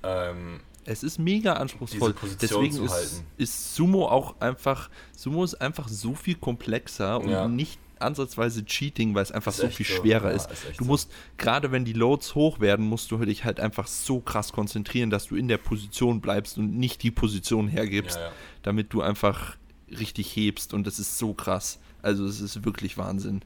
Ähm, 0.02 0.60
es 0.84 1.02
ist 1.02 1.18
mega 1.18 1.54
anspruchsvoll. 1.54 2.14
Deswegen 2.40 2.84
ist, 2.84 3.22
ist, 3.36 3.74
Sumo 3.74 4.08
auch 4.08 4.40
einfach, 4.40 4.90
Sumo 5.16 5.44
ist 5.44 5.54
einfach 5.60 5.88
so 5.88 6.14
viel 6.14 6.34
komplexer 6.34 7.20
und 7.20 7.30
ja. 7.30 7.46
nicht 7.46 7.78
ansatzweise 8.00 8.64
Cheating, 8.64 9.14
weil 9.14 9.22
es 9.22 9.30
einfach 9.30 9.52
so 9.52 9.68
viel 9.68 9.86
schwerer 9.86 10.30
so. 10.30 10.36
ist. 10.36 10.46
Ja, 10.46 10.70
ist 10.70 10.80
du 10.80 10.84
musst, 10.84 11.10
so. 11.10 11.16
gerade 11.38 11.70
wenn 11.70 11.84
die 11.84 11.92
Loads 11.92 12.34
hoch 12.34 12.58
werden, 12.58 12.86
musst 12.86 13.12
du 13.12 13.18
dich 13.18 13.44
halt 13.44 13.60
einfach 13.60 13.86
so 13.86 14.20
krass 14.20 14.52
konzentrieren, 14.52 15.10
dass 15.10 15.26
du 15.26 15.36
in 15.36 15.46
der 15.46 15.58
Position 15.58 16.20
bleibst 16.20 16.58
und 16.58 16.76
nicht 16.76 17.02
die 17.04 17.12
Position 17.12 17.68
hergibst, 17.68 18.18
ja. 18.18 18.32
damit 18.62 18.92
du 18.92 19.02
einfach 19.02 19.56
richtig 19.88 20.34
hebst 20.34 20.74
und 20.74 20.86
das 20.86 20.98
ist 20.98 21.18
so 21.18 21.32
krass. 21.32 21.78
Also 22.02 22.26
es 22.26 22.40
ist 22.40 22.64
wirklich 22.64 22.98
Wahnsinn. 22.98 23.42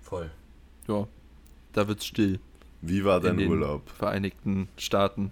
Voll. 0.00 0.30
Ja, 0.88 1.06
da 1.72 1.86
wird's 1.86 2.04
still. 2.04 2.40
Wie 2.82 3.04
war 3.04 3.20
dein 3.20 3.38
Urlaub? 3.38 3.88
Vereinigten 3.90 4.68
Staaten. 4.76 5.30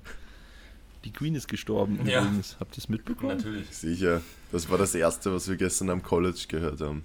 Die 1.04 1.12
Queen 1.12 1.34
ist 1.34 1.48
gestorben 1.48 1.98
ja. 2.06 2.22
übrigens. 2.22 2.56
Habt 2.60 2.76
ihr 2.76 2.78
es 2.78 2.88
mitbekommen? 2.88 3.36
Natürlich. 3.36 3.68
Sicher. 3.70 4.22
Das 4.52 4.70
war 4.70 4.78
das 4.78 4.94
Erste, 4.94 5.32
was 5.32 5.48
wir 5.48 5.56
gestern 5.56 5.90
am 5.90 6.02
College 6.02 6.44
gehört 6.48 6.80
haben. 6.80 7.04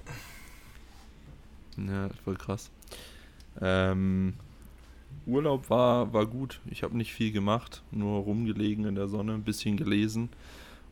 Ja, 1.78 2.10
voll 2.24 2.36
krass. 2.36 2.70
Ähm, 3.60 4.36
Urlaub 5.26 5.70
war, 5.70 6.14
war 6.14 6.26
gut. 6.26 6.62
Ich 6.70 6.84
habe 6.84 6.96
nicht 6.96 7.14
viel 7.14 7.32
gemacht, 7.32 7.84
nur 7.92 8.22
rumgelegen 8.22 8.86
in 8.86 8.96
der 8.96 9.08
Sonne, 9.08 9.34
ein 9.34 9.44
bisschen 9.44 9.78
gelesen 9.78 10.30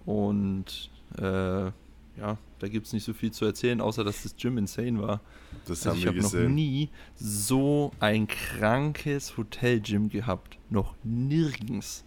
und 0.06 0.89
äh, 1.18 1.72
ja, 2.17 2.38
da 2.60 2.67
gibt 2.67 2.86
es 2.88 2.93
nicht 2.93 3.04
so 3.04 3.13
viel 3.13 3.32
zu 3.32 3.45
erzählen, 3.45 3.82
außer 3.82 4.04
dass 4.04 4.23
das 4.23 4.36
Gym 4.36 4.58
insane 4.58 5.02
war. 5.02 5.21
Das 5.65 5.86
Also 5.86 5.89
haben 5.89 5.97
ich 5.97 6.04
wir 6.04 6.10
habe 6.12 6.21
noch 6.21 6.32
gesehen. 6.32 6.56
nie 6.56 6.89
so 7.15 7.91
ein 7.99 8.28
krankes 8.28 9.36
Hotelgym 9.38 10.10
gehabt. 10.10 10.58
Noch 10.69 10.95
nirgends. 11.04 12.06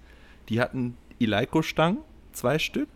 Die 0.48 0.60
hatten 0.60 0.96
Eleiko-Stangen, 1.20 1.98
zwei 2.32 2.58
Stück. 2.58 2.88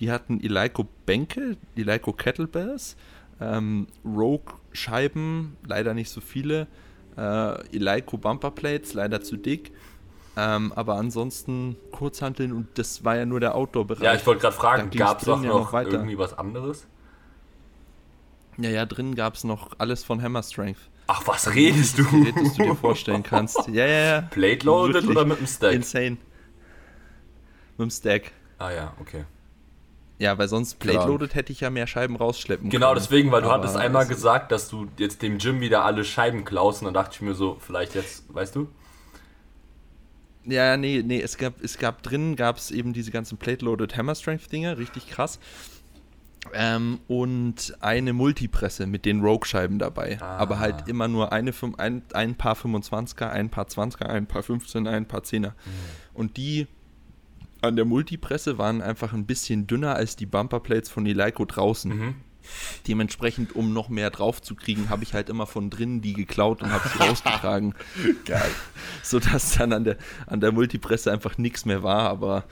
Die 0.00 0.10
hatten 0.10 0.40
Eleiko-Bänke, 0.40 1.56
Eleiko-Kettlebells, 1.76 2.96
ähm, 3.40 3.86
Rogue-Scheiben, 4.04 5.56
leider 5.66 5.94
nicht 5.94 6.10
so 6.10 6.20
viele. 6.20 6.66
Äh, 7.16 7.76
Eleiko-Bumperplates, 7.76 8.94
leider 8.94 9.22
zu 9.22 9.36
dick. 9.36 9.72
Ähm, 10.38 10.72
aber 10.74 10.96
ansonsten 10.96 11.76
Kurzhanteln 11.92 12.52
und 12.52 12.68
das 12.78 13.04
war 13.04 13.16
ja 13.16 13.24
nur 13.24 13.40
der 13.40 13.54
Outdoor-Bereich. 13.54 14.02
Ja, 14.04 14.14
ich 14.14 14.26
wollte 14.26 14.42
gerade 14.42 14.54
fragen, 14.56 14.90
gab 14.90 15.22
es 15.22 15.28
auch 15.28 15.42
ja 15.42 15.48
noch 15.48 15.72
noch 15.72 15.80
irgendwie 15.82 16.18
was 16.18 16.36
anderes? 16.36 16.86
Ja, 18.58 18.70
ja, 18.70 18.86
drin 18.86 19.14
gab 19.14 19.34
es 19.34 19.44
noch 19.44 19.70
alles 19.78 20.04
von 20.04 20.22
Hammer 20.22 20.42
Strength. 20.42 20.78
Ach, 21.08 21.22
was 21.26 21.54
redest 21.54 21.98
du? 21.98 22.04
Gerät, 22.04 22.34
das 22.36 22.54
du 22.54 22.64
dir 22.64 22.74
vorstellen 22.74 23.22
kannst. 23.22 23.56
Ja, 23.68 23.86
ja, 23.86 23.98
ja. 24.16 24.20
Plate 24.22 24.66
loaded 24.66 24.94
Wirklich. 24.94 25.10
oder 25.10 25.24
mit 25.24 25.38
dem 25.40 25.46
Stack? 25.46 25.72
Insane. 25.72 26.16
Mit 27.78 27.80
dem 27.86 27.90
Stack. 27.90 28.32
ah 28.58 28.70
ja, 28.70 28.92
okay. 29.00 29.24
Ja, 30.18 30.38
weil 30.38 30.48
sonst 30.48 30.80
Klar. 30.80 30.94
Plate-Loaded 30.94 31.34
hätte 31.34 31.52
ich 31.52 31.60
ja 31.60 31.68
mehr 31.68 31.86
Scheiben 31.86 32.16
rausschleppen 32.16 32.70
Genau 32.70 32.88
können. 32.88 33.00
deswegen, 33.00 33.30
weil 33.32 33.42
du 33.42 33.48
Aber 33.50 33.58
hattest 33.62 33.76
einmal 33.76 34.04
es- 34.04 34.08
gesagt, 34.08 34.50
dass 34.50 34.68
du 34.70 34.86
jetzt 34.96 35.20
dem 35.20 35.36
Gym 35.36 35.60
wieder 35.60 35.84
alle 35.84 36.04
Scheiben 36.04 36.46
klaust 36.46 36.80
und 36.80 36.86
dann 36.86 36.94
dachte 36.94 37.16
ich 37.16 37.20
mir 37.20 37.34
so, 37.34 37.58
vielleicht 37.60 37.94
jetzt, 37.94 38.24
weißt 38.34 38.56
du? 38.56 38.68
Ja, 40.46 40.76
nee, 40.76 41.02
nee, 41.04 41.20
es 41.20 41.36
gab, 41.38 41.62
es 41.62 41.78
gab 41.78 42.02
drin, 42.02 42.36
gab 42.36 42.56
es 42.56 42.70
eben 42.70 42.92
diese 42.92 43.10
ganzen 43.10 43.36
Plate-Loaded 43.36 43.96
Hammer 43.96 44.14
Strength-Dinger, 44.14 44.78
richtig 44.78 45.08
krass. 45.08 45.38
Ähm, 46.52 47.00
und 47.08 47.76
eine 47.80 48.12
Multipresse 48.12 48.86
mit 48.86 49.04
den 49.04 49.20
Rogue-Scheiben 49.20 49.78
dabei. 49.78 50.18
Ah. 50.20 50.36
Aber 50.36 50.60
halt 50.60 50.88
immer 50.88 51.08
nur 51.08 51.32
eine, 51.32 51.52
ein, 51.78 52.02
ein 52.12 52.34
paar 52.36 52.54
25er, 52.54 53.28
ein 53.28 53.50
paar 53.50 53.66
20er, 53.66 54.06
ein 54.06 54.26
paar 54.26 54.42
15er, 54.42 54.88
ein 54.88 55.06
paar 55.06 55.22
10er. 55.22 55.52
Und 56.14 56.36
die 56.36 56.68
an 57.62 57.76
der 57.76 57.84
Multipresse 57.84 58.58
waren 58.58 58.80
einfach 58.82 59.12
ein 59.12 59.26
bisschen 59.26 59.66
dünner 59.66 59.96
als 59.96 60.16
die 60.16 60.26
Bumperplates 60.26 60.88
von 60.88 61.06
Eleiko 61.06 61.44
draußen. 61.44 61.96
Mhm. 61.96 62.14
Dementsprechend, 62.88 63.54
um 63.54 63.72
noch 63.72 63.88
mehr 63.88 64.10
drauf 64.10 64.40
zu 64.42 64.54
kriegen, 64.54 64.88
habe 64.90 65.02
ich 65.02 65.14
halt 65.14 65.28
immer 65.28 65.46
von 65.46 65.70
drinnen 65.70 66.00
die 66.02 66.12
geklaut 66.12 66.62
und 66.62 66.72
habe 66.72 66.88
sie 66.88 66.98
rausgetragen. 67.02 67.74
Geil. 68.24 68.50
sodass 69.02 69.52
dann 69.56 69.72
an 69.72 69.84
der, 69.84 69.96
an 70.26 70.40
der 70.40 70.52
Multipresse 70.52 71.10
einfach 71.12 71.38
nichts 71.38 71.64
mehr 71.64 71.82
war, 71.82 72.08
aber 72.08 72.44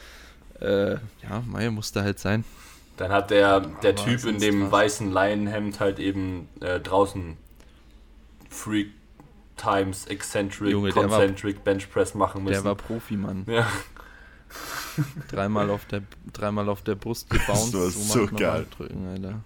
äh, 0.61 0.92
ja, 1.22 1.42
Meier 1.46 1.70
musste 1.70 2.02
halt 2.02 2.18
sein. 2.18 2.44
Dann 2.96 3.11
hat 3.11 3.30
der, 3.30 3.61
der 3.61 3.90
Aber 3.98 4.04
Typ 4.04 4.24
in 4.24 4.38
dem 4.38 4.62
was. 4.66 4.72
weißen 4.72 5.11
Leinenhemd 5.11 5.80
halt 5.80 5.98
eben 5.98 6.48
äh, 6.61 6.78
draußen 6.78 7.37
Freak 8.48 8.90
Times 9.57 10.07
Eccentric, 10.07 10.70
Junge, 10.70 10.90
der 10.92 10.96
war- 11.11 11.18
Concentric 11.18 11.64
Bench 11.64 11.90
Press 11.90 12.14
machen 12.14 12.44
müssen. 12.44 12.54
Der 12.54 12.64
war 12.64 12.74
Profi, 12.76 13.16
Mann. 13.16 13.44
ja. 13.48 13.66
Dreimal 15.28 15.70
auf 15.70 15.85
der, 15.87 16.02
dreimal 16.33 16.68
auf 16.68 16.83
der 16.83 16.94
Brust 16.94 17.28
gebounced. 17.30 17.74
war 17.74 17.80
macht 17.87 17.92
so 17.94 18.24
man 18.26 18.37
geil. 18.37 18.66
Drücken, 18.76 19.09
Alter. 19.09 19.40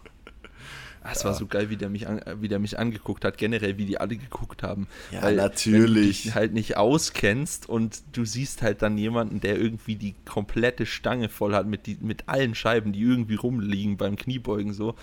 Es 1.12 1.25
war 1.25 1.35
so 1.35 1.47
geil, 1.47 1.71
wie 1.71 1.77
der, 1.77 1.88
mich 1.88 2.07
an, 2.09 2.21
wie 2.40 2.49
der 2.49 2.59
mich 2.59 2.79
angeguckt 2.79 3.25
hat, 3.25 3.38
generell, 3.38 3.79
wie 3.79 3.85
die 3.87 3.99
alle 3.99 4.16
geguckt 4.16 4.62
haben. 4.62 4.87
Ja, 5.11 5.23
Weil, 5.23 5.31
Wenn 5.31 5.37
du 5.37 5.42
natürlich. 5.42 6.23
dich 6.23 6.35
halt 6.35 6.53
nicht 6.55 6.77
auskennst 6.77 7.68
und 7.68 8.03
du 8.12 8.25
siehst 8.25 8.62
halt 8.62 8.83
dann 8.83 8.99
jemanden, 8.99 9.40
der 9.40 9.59
irgendwie 9.59 9.97
die 9.97 10.14
komplette 10.25 10.87
Stange 10.87 11.29
voll 11.29 11.55
hat 11.55 11.66
mit, 11.66 11.87
die, 11.87 11.97
mit 12.01 12.29
allen 12.29 12.55
Scheiben, 12.55 12.92
die 12.92 13.01
irgendwie 13.03 13.37
rumliegen 13.37 13.97
beim 13.97 14.16
Kniebeugen 14.16 14.73
so, 14.73 14.94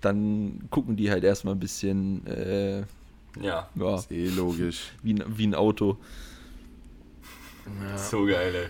dann 0.00 0.60
gucken 0.70 0.96
die 0.96 1.10
halt 1.10 1.24
erstmal 1.24 1.54
ein 1.54 1.60
bisschen, 1.60 2.26
äh, 2.26 2.80
ja, 3.40 3.68
ja, 3.74 3.94
Ist 3.96 4.10
eh 4.12 4.28
logisch. 4.28 4.92
wie, 5.02 5.14
ein- 5.14 5.24
wie 5.36 5.46
ein 5.46 5.54
Auto. 5.54 5.96
Ja, 7.88 7.96
so 7.98 8.26
geil, 8.26 8.54
ey. 8.54 8.66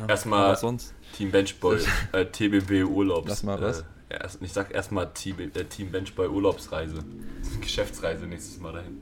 aber 0.00 0.08
Erstmal 0.10 0.56
sonst. 0.56 0.94
Team 1.16 1.30
Benchboy, 1.32 1.78
äh, 2.12 2.24
TBB 2.24 2.84
Urlaubs. 2.84 3.28
Lass 3.28 3.42
mal 3.42 3.60
was. 3.60 3.80
Äh, 3.80 3.82
ja, 3.82 3.86
erst, 4.10 4.42
ich 4.42 4.52
sag 4.52 4.72
erstmal 4.74 5.12
TB, 5.12 5.56
äh, 5.56 5.64
Team 5.64 5.90
Benchboy 5.90 6.28
Urlaubsreise. 6.28 7.04
Geschäftsreise 7.60 8.26
nächstes 8.26 8.60
Mal 8.60 8.72
dahin. 8.72 9.00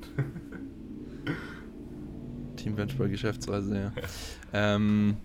Team 2.56 2.74
Benchball 2.76 3.08
Geschäftsreise, 3.08 3.76
ja. 3.76 3.92
ähm, 4.52 5.16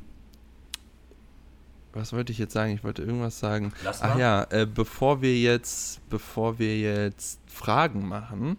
was 1.93 2.11
wollte 2.13 2.31
ich 2.31 2.37
jetzt 2.39 2.53
sagen? 2.53 2.71
Ich 2.73 2.83
wollte 2.83 3.03
irgendwas 3.03 3.39
sagen. 3.39 3.71
Lass 3.83 4.01
Ach 4.01 4.15
mal. 4.15 4.19
ja, 4.19 4.43
äh, 4.49 4.65
bevor 4.65 5.21
wir 5.21 5.37
jetzt, 5.37 6.07
bevor 6.09 6.57
wir 6.59 6.77
jetzt 6.79 7.39
Fragen 7.47 8.07
machen, 8.07 8.57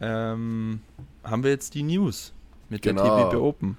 ähm, 0.00 0.80
haben 1.24 1.42
wir 1.42 1.50
jetzt 1.50 1.74
die 1.74 1.82
News 1.82 2.32
mit 2.68 2.82
Genau. 2.82 3.02
der 3.02 3.30
TBB 3.30 3.36
Open. 3.40 3.76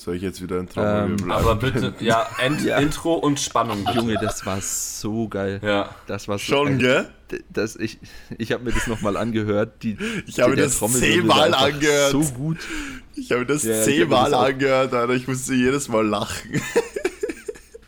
Soll 0.00 0.16
ich 0.16 0.22
jetzt 0.22 0.40
wieder 0.42 0.58
ein 0.58 0.66
Trommelwirbel 0.66 1.24
Ähm, 1.24 1.30
Aber 1.30 1.50
einblenden? 1.52 1.92
bitte, 1.92 2.02
ja, 2.04 2.26
End, 2.42 2.62
Ja. 2.64 2.78
Intro 2.78 3.14
und 3.16 3.38
Spannung 3.38 3.84
bitte. 3.84 3.98
Junge, 3.98 4.14
das 4.18 4.46
war 4.46 4.58
so 4.62 5.28
geil. 5.28 5.60
Ja. 5.62 5.94
Das 6.06 6.26
war 6.26 6.38
so 6.38 6.44
Schon, 6.44 6.78
geil. 6.78 7.10
gell? 7.28 7.44
Das, 7.50 7.76
ich 7.76 7.98
ich 8.38 8.50
habe 8.52 8.64
mir 8.64 8.72
das 8.72 8.86
nochmal 8.86 9.18
angehört. 9.18 9.82
Die, 9.82 9.98
Ich 10.26 10.40
habe 10.40 10.52
mir 10.56 10.62
das 10.62 10.78
zehnmal 10.80 11.52
angehört. 11.52 12.12
So 12.12 12.22
gut. 12.22 12.56
Ich 13.14 13.30
habe 13.30 13.44
das 13.44 13.62
Ja, 13.64 13.76
hab 13.76 13.84
zehnmal 13.84 14.30
das 14.30 14.32
auch- 14.40 14.44
angehört, 14.46 14.94
Alter. 14.94 15.12
Ich 15.12 15.28
musste 15.28 15.52
jedes 15.54 15.88
Mal 15.88 16.06
lachen. 16.06 16.62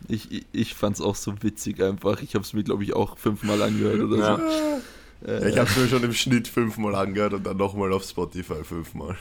Ich, 0.08 0.30
ich, 0.30 0.44
ich 0.52 0.74
fand 0.74 0.96
es 0.96 1.00
auch 1.00 1.16
so 1.16 1.32
witzig 1.42 1.82
einfach. 1.82 2.20
Ich 2.20 2.34
habe 2.34 2.44
es 2.44 2.52
mir, 2.52 2.62
glaube 2.62 2.84
ich, 2.84 2.92
auch 2.92 3.16
fünfmal 3.16 3.62
angehört 3.62 4.00
oder 4.00 4.16
Ja. 4.18 4.36
so. 4.36 5.30
Ja, 5.32 5.46
ich 5.46 5.56
habe 5.56 5.70
es 5.70 5.76
mir 5.78 5.88
schon 5.88 6.02
im 6.04 6.12
Schnitt 6.12 6.46
fünfmal 6.46 6.94
angehört 6.94 7.32
und 7.32 7.46
dann 7.46 7.56
nochmal 7.56 7.90
auf 7.94 8.04
Spotify 8.04 8.62
fünfmal. 8.64 9.16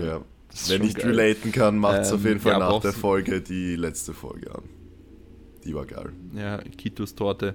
Ja. 0.00 0.20
Wenn 0.68 0.84
ich 0.84 0.94
geil. 0.94 1.06
relaten 1.06 1.52
kann, 1.52 1.78
macht 1.78 2.00
es 2.00 2.10
Ähm, 2.10 2.16
auf 2.16 2.24
jeden 2.24 2.40
Fall 2.40 2.52
ja, 2.52 2.58
nach 2.58 2.80
der 2.80 2.92
Folge 2.92 3.40
die 3.40 3.76
letzte 3.76 4.12
Folge 4.14 4.54
an. 4.54 4.62
Die 5.64 5.74
war 5.74 5.86
geil. 5.86 6.12
Ja, 6.34 6.58
Kitos 6.58 7.14
Torte. 7.14 7.54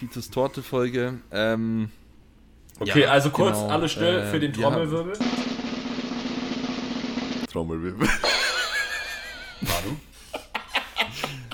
Kitos 0.00 0.30
Torte-Folge. 0.30 1.18
Ähm, 1.30 1.90
Okay, 2.80 3.02
Ja, 3.02 3.10
also 3.12 3.30
kurz, 3.30 3.56
genau, 3.56 3.68
alle 3.70 3.88
still 3.88 4.18
äh, 4.18 4.26
für 4.30 4.40
den 4.40 4.56
wir 4.56 4.64
haben- 4.66 4.74
Trommelwirbel. 4.74 5.12
Trommelwirbel. 7.52 8.08
Manu. 9.60 9.96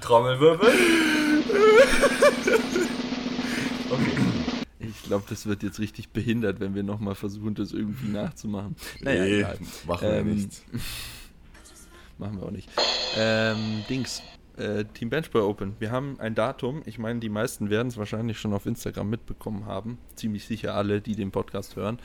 Trommelwirbel. 0.00 0.70
Glaube, 5.10 5.24
das 5.28 5.44
wird 5.46 5.64
jetzt 5.64 5.80
richtig 5.80 6.10
behindert, 6.10 6.60
wenn 6.60 6.76
wir 6.76 6.84
nochmal 6.84 7.16
versuchen, 7.16 7.56
das 7.56 7.72
irgendwie 7.72 8.10
nachzumachen. 8.12 8.76
Naja, 9.00 9.24
nee, 9.24 9.38
egal. 9.38 9.58
machen 9.88 10.02
wir 10.08 10.14
Ähm, 10.14 10.34
nicht. 10.36 10.62
Machen 12.18 12.38
wir 12.38 12.46
auch 12.46 12.52
nicht. 12.52 12.68
Ähm, 13.16 13.82
Dings. 13.88 14.22
Äh, 14.56 14.84
Team 14.84 15.10
Benchball 15.10 15.42
Open. 15.42 15.74
Wir 15.80 15.90
haben 15.90 16.20
ein 16.20 16.36
Datum. 16.36 16.82
Ich 16.86 17.00
meine, 17.00 17.18
die 17.18 17.28
meisten 17.28 17.70
werden 17.70 17.88
es 17.88 17.96
wahrscheinlich 17.96 18.38
schon 18.38 18.52
auf 18.52 18.66
Instagram 18.66 19.10
mitbekommen 19.10 19.66
haben. 19.66 19.98
Ziemlich 20.14 20.44
sicher 20.44 20.76
alle, 20.76 21.00
die 21.00 21.16
den 21.16 21.32
Podcast 21.32 21.74
hören. 21.74 21.98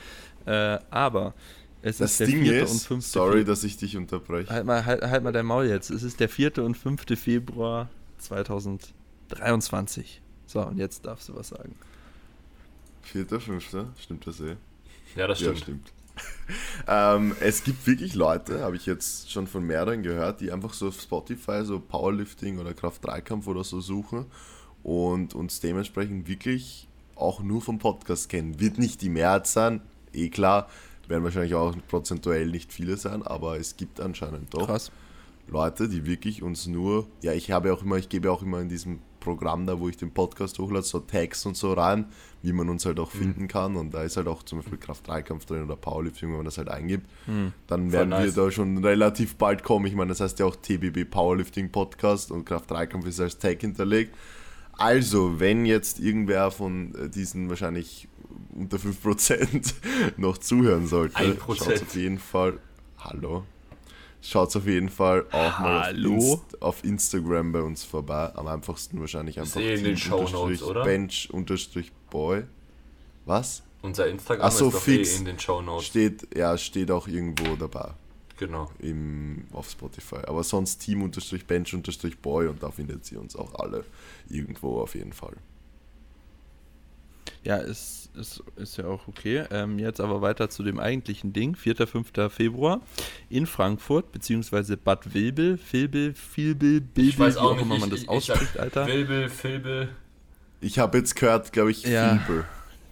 Äh, 0.46 0.80
aber 0.90 1.34
es 1.82 1.98
Das 1.98 2.10
ist 2.10 2.18
der 2.20 2.26
Ding 2.26 2.42
4. 2.42 2.64
ist, 2.64 2.72
und 2.72 2.80
5. 2.80 3.06
sorry, 3.06 3.30
Februar. 3.38 3.44
dass 3.44 3.62
ich 3.62 3.76
dich 3.76 3.96
unterbreche. 3.96 4.50
Halt 4.50 4.66
mal, 4.66 4.84
halt, 4.84 5.02
halt 5.02 5.22
mal 5.22 5.30
dein 5.30 5.46
Maul 5.46 5.66
jetzt. 5.66 5.90
Es 5.90 6.02
ist 6.02 6.18
der 6.18 6.28
4. 6.28 6.58
und 6.58 6.76
5. 6.76 7.04
Februar 7.16 7.88
2023. 8.18 10.20
So, 10.46 10.62
und 10.62 10.78
jetzt 10.78 11.06
darfst 11.06 11.28
du 11.28 11.36
was 11.36 11.46
sagen. 11.48 11.76
Vierter, 13.06 13.40
fünfter, 13.40 13.92
stimmt 13.98 14.26
das 14.26 14.40
eh? 14.40 14.56
Ja, 15.14 15.26
das 15.26 15.40
Ja, 15.40 15.54
stimmt. 15.56 15.58
stimmt. 15.58 15.92
ähm, 16.88 17.36
es 17.40 17.62
gibt 17.62 17.86
wirklich 17.86 18.14
Leute, 18.14 18.60
habe 18.62 18.76
ich 18.76 18.86
jetzt 18.86 19.30
schon 19.30 19.46
von 19.46 19.64
mehreren 19.64 20.02
gehört, 20.02 20.40
die 20.40 20.50
einfach 20.50 20.72
so 20.72 20.88
auf 20.88 21.00
Spotify 21.00 21.62
so 21.64 21.78
Powerlifting 21.78 22.58
oder 22.58 22.72
Kraft-3-Kampf 22.72 23.46
oder 23.46 23.64
so 23.64 23.80
suchen 23.80 24.26
und 24.82 25.34
uns 25.34 25.60
dementsprechend 25.60 26.26
wirklich 26.26 26.88
auch 27.16 27.40
nur 27.40 27.60
vom 27.60 27.78
Podcast 27.78 28.28
kennen. 28.28 28.60
Wird 28.60 28.78
nicht 28.78 29.02
die 29.02 29.08
Mehrheit 29.10 29.46
sein, 29.46 29.82
eh 30.14 30.28
klar, 30.30 30.68
werden 31.06 31.22
wahrscheinlich 31.24 31.54
auch 31.54 31.74
prozentuell 31.88 32.46
nicht 32.46 32.72
viele 32.72 32.96
sein, 32.96 33.22
aber 33.22 33.58
es 33.58 33.76
gibt 33.76 34.00
anscheinend 34.00 34.52
doch 34.54 34.66
Krass. 34.66 34.90
Leute, 35.48 35.88
die 35.88 36.06
wirklich 36.06 36.42
uns 36.42 36.66
nur, 36.66 37.06
ja, 37.22 37.32
ich 37.32 37.50
habe 37.50 37.72
auch 37.72 37.82
immer, 37.82 37.96
ich 37.96 38.08
gebe 38.08 38.32
auch 38.32 38.42
immer 38.42 38.60
in 38.60 38.68
diesem 38.68 38.98
Programm 39.26 39.66
da, 39.66 39.80
wo 39.80 39.88
ich 39.88 39.96
den 39.96 40.12
Podcast 40.12 40.58
hochlade, 40.60 40.84
so 40.86 41.00
Tags 41.00 41.44
und 41.46 41.56
so 41.56 41.72
rein, 41.72 42.06
wie 42.42 42.52
man 42.52 42.68
uns 42.70 42.86
halt 42.86 43.00
auch 43.00 43.12
Mhm. 43.12 43.18
finden 43.18 43.48
kann. 43.48 43.74
Und 43.76 43.92
da 43.92 44.04
ist 44.04 44.16
halt 44.16 44.28
auch 44.28 44.44
zum 44.44 44.60
Beispiel 44.60 44.78
Kraft-3-Kampf 44.78 45.46
drin 45.46 45.64
oder 45.64 45.74
Powerlifting, 45.74 46.28
wenn 46.30 46.36
man 46.36 46.44
das 46.44 46.58
halt 46.58 46.68
eingibt. 46.68 47.06
Mhm. 47.26 47.52
Dann 47.66 47.90
werden 47.90 48.10
nice. 48.10 48.36
wir 48.36 48.44
da 48.44 48.50
schon 48.52 48.78
relativ 48.84 49.34
bald 49.34 49.64
kommen. 49.64 49.86
Ich 49.86 49.94
meine, 49.96 50.10
das 50.10 50.20
heißt 50.20 50.38
ja 50.38 50.46
auch 50.46 50.54
TBB 50.54 51.04
Powerlifting 51.04 51.70
Podcast 51.72 52.30
und 52.30 52.44
Kraft-3-Kampf 52.44 53.04
ist 53.06 53.18
als 53.20 53.36
Tag 53.38 53.60
hinterlegt. 53.60 54.14
Also, 54.78 55.40
wenn 55.40 55.66
jetzt 55.66 55.98
irgendwer 55.98 56.50
von 56.50 56.94
äh, 56.94 57.08
diesen 57.08 57.48
wahrscheinlich 57.48 58.08
unter 58.54 58.76
5% 58.76 59.74
noch 60.16 60.38
zuhören 60.38 60.86
sollte, 60.86 61.16
1%. 61.18 61.36
schaut 61.56 61.82
auf 61.82 61.96
jeden 61.96 62.18
Fall, 62.18 62.58
hallo, 62.98 63.44
Schaut 64.22 64.48
auf 64.56 64.66
jeden 64.66 64.88
Fall 64.88 65.24
auch 65.30 65.58
mal 65.60 65.94
auf? 65.94 66.14
Inst 66.16 66.62
auf 66.62 66.84
Instagram 66.84 67.52
bei 67.52 67.60
uns 67.62 67.84
vorbei. 67.84 68.32
Am 68.34 68.46
einfachsten 68.48 68.98
wahrscheinlich 69.00 69.38
einfach 69.38 69.60
eh 69.60 69.74
in 69.74 69.84
den 69.84 69.96
Shownotes, 69.96 70.34
unterstrich 70.34 70.62
oder? 70.62 70.84
Bench 70.84 71.28
unterstrich 71.32 71.92
Boy. 72.10 72.42
Was? 73.24 73.62
Unser 73.82 74.08
Instagram 74.08 74.46
Ach 74.46 74.52
so, 74.52 74.68
ist 74.68 74.74
doch 74.74 74.80
fix. 74.80 75.14
eh 75.14 75.18
in 75.18 75.24
den 75.26 75.38
Show 75.38 75.62
Notes. 75.62 75.86
Steht, 75.86 76.36
ja, 76.36 76.56
steht 76.58 76.90
auch 76.90 77.06
irgendwo 77.06 77.54
dabei 77.56 77.90
Genau. 78.38 78.70
im, 78.80 79.44
auf 79.52 79.70
Spotify. 79.70 80.16
Aber 80.26 80.42
sonst 80.42 80.78
Team 80.78 81.02
Bench 81.46 81.72
Boy 82.20 82.48
und 82.48 82.62
da 82.62 82.70
findet 82.70 83.10
ihr 83.12 83.20
uns 83.20 83.36
auch 83.36 83.54
alle 83.54 83.84
irgendwo 84.28 84.80
auf 84.80 84.94
jeden 84.94 85.12
Fall. 85.12 85.36
Ja, 87.46 87.56
ist, 87.58 88.10
ist, 88.16 88.42
ist 88.56 88.76
ja 88.76 88.86
auch 88.86 89.06
okay. 89.08 89.44
Ähm, 89.50 89.78
jetzt 89.78 90.00
aber 90.00 90.20
weiter 90.20 90.50
zu 90.50 90.62
dem 90.62 90.78
eigentlichen 90.80 91.32
Ding. 91.32 91.54
4. 91.54 91.86
5. 91.86 92.10
Februar 92.30 92.80
in 93.30 93.46
Frankfurt, 93.46 94.10
beziehungsweise 94.12 94.76
Bad 94.76 95.14
Wilbel, 95.14 95.56
Filbel, 95.56 96.12
Filbel, 96.14 96.80
Bilbel, 96.80 97.08
Ich 97.08 97.18
weiß 97.18 97.34
wie 97.36 97.38
auch 97.38 97.44
auch 97.44 97.54
nicht, 97.54 97.62
immer 97.64 97.74
ich- 97.76 97.80
man 97.80 97.90
das 97.90 97.98
ich- 98.00 98.04
ich 98.04 98.08
ausspricht, 98.10 98.52
sag 98.54 98.62
Alter. 98.62 98.86
Filbel, 98.86 99.28
Filbel, 99.28 99.88
Ich 100.60 100.78
habe 100.78 100.98
jetzt 100.98 101.14
gehört, 101.14 101.52
glaube 101.52 101.70
ich, 101.70 101.82
Ja. 101.84 102.16
Filbel. 102.18 102.44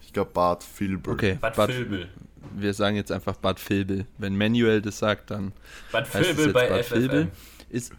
Ich 0.05 0.13
glaube 0.13 0.31
Bad 0.33 0.63
Filbel. 0.63 1.13
Okay, 1.13 1.37
Bad, 1.41 1.55
Bad, 1.55 1.71
Filbel. 1.71 2.07
wir 2.55 2.73
sagen 2.73 2.95
jetzt 2.95 3.11
einfach 3.11 3.35
Bad 3.35 3.59
Vilbel. 3.69 4.05
Wenn 4.17 4.37
Manuel 4.37 4.81
das 4.81 4.99
sagt, 4.99 5.31
dann 5.31 5.51
Bad 5.91 6.13
heißt 6.13 6.25
Filbel 6.27 6.53
bei 6.53 6.69
Bad 6.69 6.85
FFM. 6.85 7.01
Vilbel. 7.01 7.27
Ist. 7.69 7.91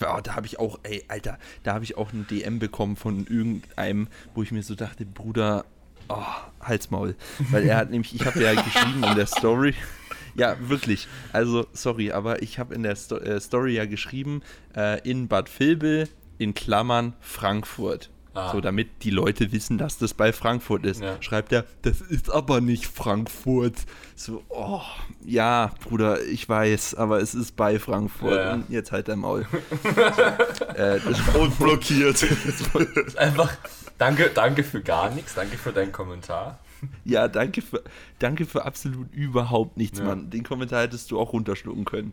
Ja, 0.00 0.20
da 0.20 0.34
habe 0.34 0.46
ich 0.46 0.58
auch, 0.58 0.78
ey, 0.82 1.04
Alter, 1.08 1.38
da 1.62 1.74
habe 1.74 1.84
ich 1.84 1.96
auch 1.96 2.12
ein 2.12 2.26
DM 2.28 2.58
bekommen 2.58 2.96
von 2.96 3.26
irgendeinem, 3.26 4.08
wo 4.34 4.42
ich 4.42 4.52
mir 4.52 4.62
so 4.62 4.74
dachte, 4.74 5.06
Bruder, 5.06 5.64
oh, 6.08 6.22
Halsmaul. 6.60 7.16
Weil 7.50 7.64
er 7.64 7.76
hat 7.76 7.90
nämlich, 7.90 8.14
ich 8.14 8.24
habe 8.26 8.42
ja 8.42 8.54
geschrieben 8.54 9.04
in 9.04 9.16
der 9.16 9.26
Story, 9.26 9.74
ja, 10.34 10.56
wirklich, 10.68 11.08
also, 11.32 11.66
sorry, 11.72 12.12
aber 12.12 12.42
ich 12.42 12.58
habe 12.58 12.74
in 12.74 12.82
der 12.82 12.96
Sto 12.96 13.16
äh, 13.16 13.40
Story 13.40 13.74
ja 13.74 13.86
geschrieben, 13.86 14.42
äh, 14.76 15.00
in 15.08 15.28
Bad 15.28 15.48
Vilbel, 15.58 16.08
in 16.38 16.54
Klammern, 16.54 17.14
Frankfurt. 17.20 18.10
Ah. 18.36 18.52
So, 18.52 18.60
damit 18.60 19.02
die 19.02 19.10
Leute 19.10 19.50
wissen, 19.52 19.78
dass 19.78 19.98
das 19.98 20.12
bei 20.14 20.32
Frankfurt 20.32 20.84
ist. 20.84 21.00
Ja. 21.00 21.16
Schreibt 21.22 21.52
er, 21.52 21.64
das 21.82 22.00
ist 22.00 22.30
aber 22.30 22.60
nicht 22.60 22.86
Frankfurt. 22.86 23.74
So, 24.14 24.42
oh, 24.50 24.82
ja, 25.24 25.72
Bruder, 25.82 26.22
ich 26.22 26.48
weiß, 26.48 26.94
aber 26.96 27.20
es 27.20 27.34
ist 27.34 27.56
bei 27.56 27.78
Frankfurt. 27.78 28.36
Ja. 28.36 28.62
Jetzt 28.68 28.92
halt 28.92 29.08
dein 29.08 29.20
Maul. 29.20 29.46
äh, 30.74 31.00
das, 31.00 31.20
Und 31.34 31.58
blockiert. 31.58 32.22
Ist 32.22 32.76
Einfach, 33.18 33.56
danke, 33.98 34.30
danke 34.34 34.64
für 34.64 34.82
gar 34.82 35.10
nichts, 35.10 35.34
danke 35.34 35.56
für 35.56 35.72
deinen 35.72 35.92
Kommentar. 35.92 36.58
ja, 37.04 37.28
danke 37.28 37.62
für, 37.62 37.82
danke 38.18 38.44
für 38.44 38.64
absolut 38.64 39.12
überhaupt 39.12 39.76
nichts, 39.76 39.98
Ja. 39.98 40.04
Mann. 40.04 40.28
Den 40.30 40.44
Kommentar 40.44 40.82
hättest 40.82 41.10
du 41.10 41.18
auch 41.18 41.32
runterschlucken 41.32 41.84
können. 41.86 42.12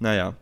Naja, 0.00 0.34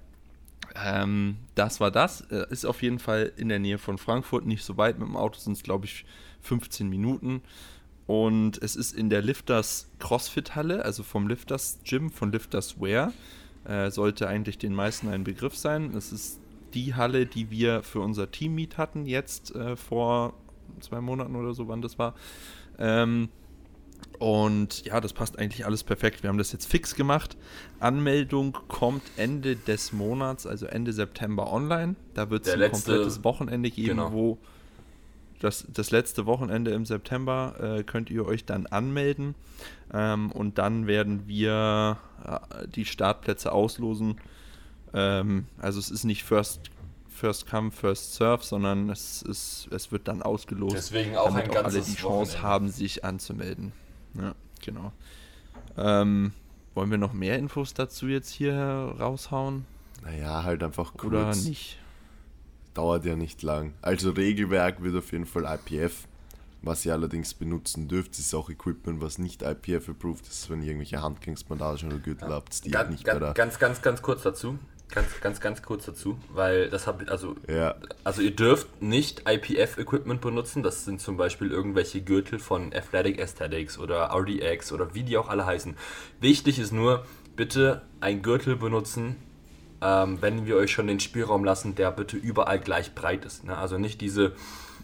ähm, 0.75 1.37
das 1.55 1.81
war 1.81 1.91
das. 1.91 2.23
Äh, 2.31 2.47
ist 2.51 2.65
auf 2.65 2.83
jeden 2.83 2.99
Fall 2.99 3.33
in 3.37 3.49
der 3.49 3.59
Nähe 3.59 3.79
von 3.79 3.99
Frankfurt, 3.99 4.47
nicht 4.47 4.65
so 4.65 4.77
weit. 4.77 4.99
Mit 4.99 5.09
dem 5.09 5.17
Auto 5.17 5.39
sind 5.39 5.55
es, 5.55 5.63
glaube 5.63 5.87
ich, 5.87 6.05
15 6.43 6.89
Minuten. 6.89 7.43
Und 8.07 8.61
es 8.63 8.77
ist 8.77 8.93
in 8.93 9.09
der 9.09 9.23
Lifters 9.23 9.91
CrossFit-Halle, 10.01 10.85
also 10.85 11.03
vom 11.03 11.29
Lifters 11.29 11.79
Gym, 11.85 12.11
von 12.11 12.33
Lifters 12.33 12.81
Wear. 12.81 13.13
Äh, 13.65 13.91
sollte 13.91 14.27
eigentlich 14.27 14.59
den 14.59 14.75
meisten 14.75 15.09
ein 15.09 15.23
Begriff 15.23 15.57
sein. 15.57 15.95
Es 15.95 16.13
ist 16.13 16.41
die 16.75 16.95
Halle, 16.95 17.27
die 17.27 17.51
wir 17.51 17.83
für 17.83 18.01
unser 18.01 18.31
Team-Meet 18.31 18.79
hatten, 18.79 19.07
jetzt 19.07 19.55
äh, 19.55 19.77
vor 19.77 20.35
zwei 20.81 21.01
Monaten 21.01 21.37
oder 21.37 21.53
so, 21.53 21.69
wann 21.69 21.83
das 21.83 21.99
war. 21.99 22.15
Ähm, 22.79 23.29
und 24.21 24.85
ja, 24.85 25.01
das 25.01 25.15
passt 25.15 25.39
eigentlich 25.39 25.65
alles 25.65 25.83
perfekt. 25.83 26.23
Wir 26.23 26.29
haben 26.29 26.37
das 26.37 26.53
jetzt 26.53 26.67
fix 26.67 26.95
gemacht. 26.95 27.39
Anmeldung 27.81 28.53
kommt 28.69 29.03
Ende 29.17 29.57
des 29.57 29.95
Monats, 29.95 30.47
also 30.47 30.67
Ende 30.67 30.93
September 30.93 31.51
online. 31.51 31.97
Da 32.13 32.29
wird 32.29 32.47
es 32.47 32.53
ein 32.53 32.59
letzte- 32.59 32.93
komplettes 32.93 33.25
Wochenende 33.25 33.71
geben, 33.71 33.89
genau. 33.97 34.13
wo 34.13 34.39
das, 35.41 35.65
das 35.73 35.91
letzte 35.91 36.27
Wochenende 36.27 36.73
im 36.73 36.85
September 36.85 37.79
äh, 37.79 37.83
könnt 37.83 38.11
ihr 38.11 38.27
euch 38.27 38.45
dann 38.45 38.67
anmelden. 38.67 39.35
Ähm, 39.91 40.31
und 40.33 40.59
dann 40.59 40.87
werden 40.87 41.27
wir 41.27 41.97
äh, 42.23 42.69
die 42.69 42.85
Startplätze 42.85 43.51
auslosen. 43.51 44.21
Ähm, 44.93 45.47
also 45.57 45.79
es 45.79 45.91
ist 45.91 46.05
nicht 46.05 46.25
First, 46.25 46.61
first 47.09 47.49
Come, 47.49 47.71
First 47.71 48.17
Serve, 48.17 48.45
sondern 48.45 48.91
es, 48.91 49.23
ist, 49.23 49.69
es 49.73 49.91
wird 49.91 50.09
dann 50.09 50.21
ausgelost 50.21 50.77
Deswegen 50.77 51.17
auch 51.17 51.29
damit 51.29 51.45
ein 51.45 51.51
auch 51.53 51.55
alle 51.55 51.63
ganzes 51.63 51.87
die 51.87 51.95
Chance 51.95 52.33
Wochenende. 52.35 52.43
haben, 52.43 52.69
sich 52.69 53.03
anzumelden. 53.03 53.73
Ja, 54.15 54.35
genau. 54.65 54.93
Ähm, 55.77 56.33
wollen 56.75 56.91
wir 56.91 56.99
noch 56.99 57.13
mehr 57.13 57.39
Infos 57.39 57.75
dazu 57.75 58.07
jetzt 58.07 58.31
hier 58.31 58.55
raushauen 58.55 59.65
Naja, 60.03 60.43
halt 60.45 60.63
einfach 60.63 60.93
kurz. 60.95 61.05
oder 61.05 61.35
nicht? 61.35 61.79
Dauert 62.75 63.05
ja 63.05 63.17
nicht 63.17 63.43
lang. 63.43 63.75
Also 63.83 64.11
Regelwerk 64.11 64.83
wird 64.83 64.97
auf 64.97 65.11
jeden 65.13 65.27
Fall 65.27 65.45
IPF. 65.45 66.07
Was 66.63 66.85
ihr 66.85 66.93
allerdings 66.93 67.33
benutzen 67.35 67.89
dürft, 67.89 68.19
ist 68.19 68.35
auch 68.35 68.51
Equipment, 68.51 69.01
was 69.01 69.19
nicht 69.19 69.43
IPF 69.43 69.89
approved 69.89 70.27
ist, 70.29 70.51
wenn 70.51 70.61
ihr 70.61 70.69
irgendwelche 70.69 71.01
Handgelenksbandagen 71.03 71.89
oder 71.89 71.99
Gürtel 71.99 72.29
habt, 72.29 72.65
die 72.65 72.71
Ganz, 72.71 72.91
nicht 72.91 73.05
bei 73.05 73.13
ganz, 73.13 73.21
der... 73.21 73.33
ganz, 73.33 73.59
ganz, 73.59 73.83
ganz 73.83 74.03
kurz 74.03 74.23
dazu. 74.23 74.59
Ganz, 74.93 75.21
ganz, 75.21 75.41
ganz 75.41 75.63
kurz 75.63 75.87
dazu, 75.87 76.19
weil 76.33 76.69
das 76.69 76.87
habt 76.87 77.09
also 77.09 77.37
Ja, 77.49 77.77
Also 78.03 78.23
ihr 78.23 78.35
dürft 78.35 78.83
nicht 78.83 79.23
IPF-Equipment 79.29 80.21
benutzen. 80.21 80.63
Das 80.63 80.85
sind 80.85 81.01
zum 81.01 81.17
Beispiel 81.17 81.51
irgendwelche 81.51 82.03
Gürtel 82.03 82.39
von 82.39 82.73
Athletic 82.75 83.21
Aesthetics 83.21 83.79
oder 83.79 84.11
RDX 84.13 84.73
oder 84.73 84.95
wie 84.95 85.05
die 85.05 85.17
auch 85.17 85.29
alle 85.29 85.47
heißen. 85.47 85.77
Wichtig 86.21 86.59
ist 86.59 86.73
nur, 86.73 87.05
bitte 87.37 87.83
ein 88.01 88.23
Gürtel 88.23 88.57
benutzen, 88.57 89.17
ähm, 89.81 90.19
wenn 90.21 90.47
wir 90.47 90.57
euch 90.57 90.73
schon 90.73 90.89
den 90.89 91.01
Spielraum 91.01 91.45
lassen, 91.45 91.75
der 91.75 91.91
bitte 91.93 92.17
überall 92.17 92.59
gleich 92.59 92.95
breit 92.95 93.25
ist. 93.25 93.45
Ne? 93.45 93.57
Also 93.57 93.79
nicht 93.79 94.01
diese 94.01 94.33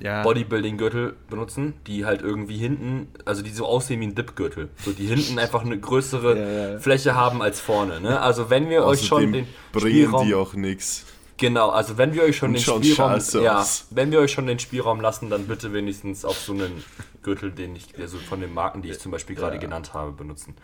Ja, 0.00 0.22
Bodybuilding-Gürtel 0.22 1.16
benutzen, 1.30 1.74
die 1.86 2.04
halt 2.04 2.22
irgendwie 2.22 2.56
hinten, 2.56 3.08
also 3.24 3.42
die 3.42 3.50
so 3.50 3.66
aussehen 3.66 4.00
wie 4.00 4.06
ein 4.06 4.14
Dip-Gürtel. 4.14 4.68
So 4.84 4.92
die 4.92 5.06
hinten 5.06 5.38
einfach 5.38 5.64
eine 5.64 5.78
größere 5.78 6.38
Ja, 6.38 6.72
ja. 6.72 6.78
Fläche 6.78 7.14
haben 7.14 7.42
als 7.42 7.60
vorne. 7.60 8.00
Ne? 8.00 8.20
Also 8.20 8.50
wenn 8.50 8.68
wir 8.68 8.84
euch 8.84 9.06
schon 9.06 9.18
außerdem 9.18 9.32
den 9.32 9.46
bringen 9.72 10.06
Spielraum... 10.06 10.26
die 10.26 10.34
auch 10.34 10.54
nichts. 10.54 11.06
Genau, 11.38 11.68
also 11.68 11.98
wenn 11.98 12.14
wir 12.14 12.22
euch 12.22 12.36
schon 12.36 12.48
Und 12.48 12.54
den 12.54 12.62
schauen 12.62 12.82
Spielraum, 12.82 13.20
ja, 13.42 13.60
aus. 13.60 13.86
wenn 13.90 14.10
wir 14.10 14.20
euch 14.20 14.32
schon 14.32 14.46
den 14.46 14.58
Spielraum 14.58 15.00
lassen, 15.00 15.28
dann 15.28 15.46
bitte 15.46 15.72
wenigstens 15.72 16.24
auf 16.24 16.38
so 16.38 16.52
einen 16.52 16.82
Gürtel, 17.22 17.52
den 17.52 17.76
ich, 17.76 17.88
also 17.98 18.16
von 18.16 18.40
den 18.40 18.54
Marken, 18.54 18.80
die 18.80 18.88
ich 18.88 18.98
zum 19.00 19.12
Beispiel 19.12 19.36
gerade 19.36 19.58
genannt 19.58 19.92
habe, 19.92 20.12
benutzen. 20.12 20.54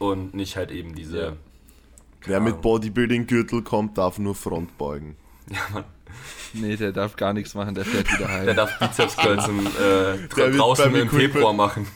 Und 0.00 0.34
nicht 0.34 0.56
halt 0.56 0.70
eben 0.70 0.94
diese. 0.94 1.20
Ja. 1.20 1.32
Wer 2.24 2.40
mit 2.40 2.60
Bodybuilding-Gürtel 2.62 3.62
kommt, 3.62 3.96
darf 3.96 4.18
nur 4.18 4.34
Front 4.34 4.76
beugen. 4.76 5.16
Ja, 5.50 5.60
Mann. 5.72 5.84
Nee, 6.54 6.76
der 6.76 6.92
darf 6.92 7.16
gar 7.16 7.32
nichts 7.32 7.54
machen, 7.54 7.74
der 7.74 7.84
fährt 7.84 8.12
wieder 8.12 8.28
heim. 8.28 8.46
Der 8.46 8.54
darf 8.54 8.78
Bizeps 8.78 9.16
Curls 9.16 9.46
im, 9.48 9.60
äh, 9.66 9.70
Der 9.76 10.16
dra- 10.28 10.36
wird 10.36 10.58
draußen 10.58 10.84
beim 10.86 10.94
im 10.96 11.08
Equipment- 11.08 11.32
Februar 11.32 11.52
machen. 11.52 11.86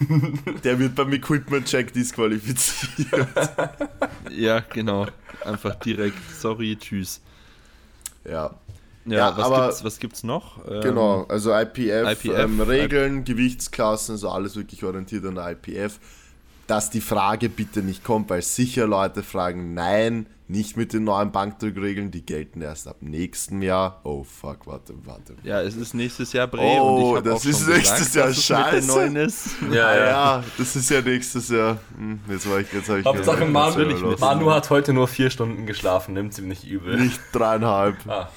Der 0.64 0.78
wird 0.78 0.94
beim 0.94 1.12
Equipment-Check 1.12 1.92
disqualifiziert. 1.92 3.26
ja, 4.30 4.60
genau. 4.60 5.06
Einfach 5.44 5.74
direkt, 5.76 6.16
sorry, 6.38 6.76
tschüss. 6.78 7.20
ja, 8.24 8.54
Ja, 9.04 9.16
Ja, 9.18 9.36
was, 9.36 9.44
aber- 9.46 9.66
gibt's, 9.66 9.84
was 9.84 9.98
gibt's 9.98 10.22
noch? 10.22 10.64
Ähm, 10.68 10.80
genau. 10.82 11.24
Also 11.28 11.52
IPF, 11.52 12.12
IPF, 12.12 12.24
ähm, 12.38 12.60
Regeln, 12.60 13.24
Gewichtsklassen, 13.24 14.12
also 14.14 14.28
alles 14.30 14.54
wirklich 14.56 14.84
orientiert 14.84 15.24
an 15.26 15.34
der 15.34 15.50
IPF. 15.50 15.98
Dass 16.68 16.90
die 16.90 17.00
Frage 17.00 17.48
bitte 17.48 17.82
nicht 17.82 18.04
kommt, 18.04 18.30
weil 18.30 18.40
sicher 18.42 18.86
Leute 18.86 19.24
fragen, 19.24 19.74
nein, 19.74 20.26
nicht 20.52 20.76
mit 20.76 20.92
den 20.92 21.04
neuen 21.04 21.32
Bankdrückregeln, 21.32 22.10
die 22.12 22.24
gelten 22.24 22.62
erst 22.62 22.86
ab 22.86 22.98
nächstem 23.00 23.62
Jahr. 23.62 24.00
Oh 24.04 24.22
fuck, 24.22 24.66
warte, 24.66 24.94
warte. 25.04 25.34
Ja, 25.42 25.60
es 25.62 25.74
ist 25.74 25.94
nächstes 25.94 26.32
Jahr 26.32 26.46
Bre 26.46 26.60
Oh, 26.60 26.94
und 26.96 27.02
ich 27.10 27.16
habe 27.16 27.22
das 27.30 27.34
auch 27.38 27.42
schon 27.42 27.50
ist 27.50 27.58
gesagt, 27.66 27.76
nächstes 27.78 28.14
Jahr 28.14 28.26
mit 28.28 28.36
den 28.36 28.88
scheiße. 28.88 29.18
ist. 29.18 29.46
Ja, 29.72 29.96
ja. 29.96 30.06
ja, 30.06 30.44
das 30.58 30.76
ist 30.76 30.90
ja 30.90 31.00
nächstes 31.00 31.48
Jahr. 31.48 31.78
Hm, 31.96 32.20
jetzt 32.28 32.48
war 32.48 32.60
ich, 32.60 32.72
jetzt 32.72 32.88
habe 32.88 33.00
ich 33.00 33.04
Hauptsache 33.06 33.44
Manu, 33.46 33.78
mit- 33.86 34.20
Manu 34.20 34.50
hat 34.52 34.70
heute 34.70 34.92
nur 34.92 35.08
vier 35.08 35.30
Stunden 35.30 35.66
geschlafen, 35.66 36.14
nimmt 36.14 36.38
ihm 36.38 36.48
nicht 36.48 36.64
übel. 36.64 36.96
Nicht 37.00 37.20
dreieinhalb. 37.32 37.96
Ah. 38.06 38.28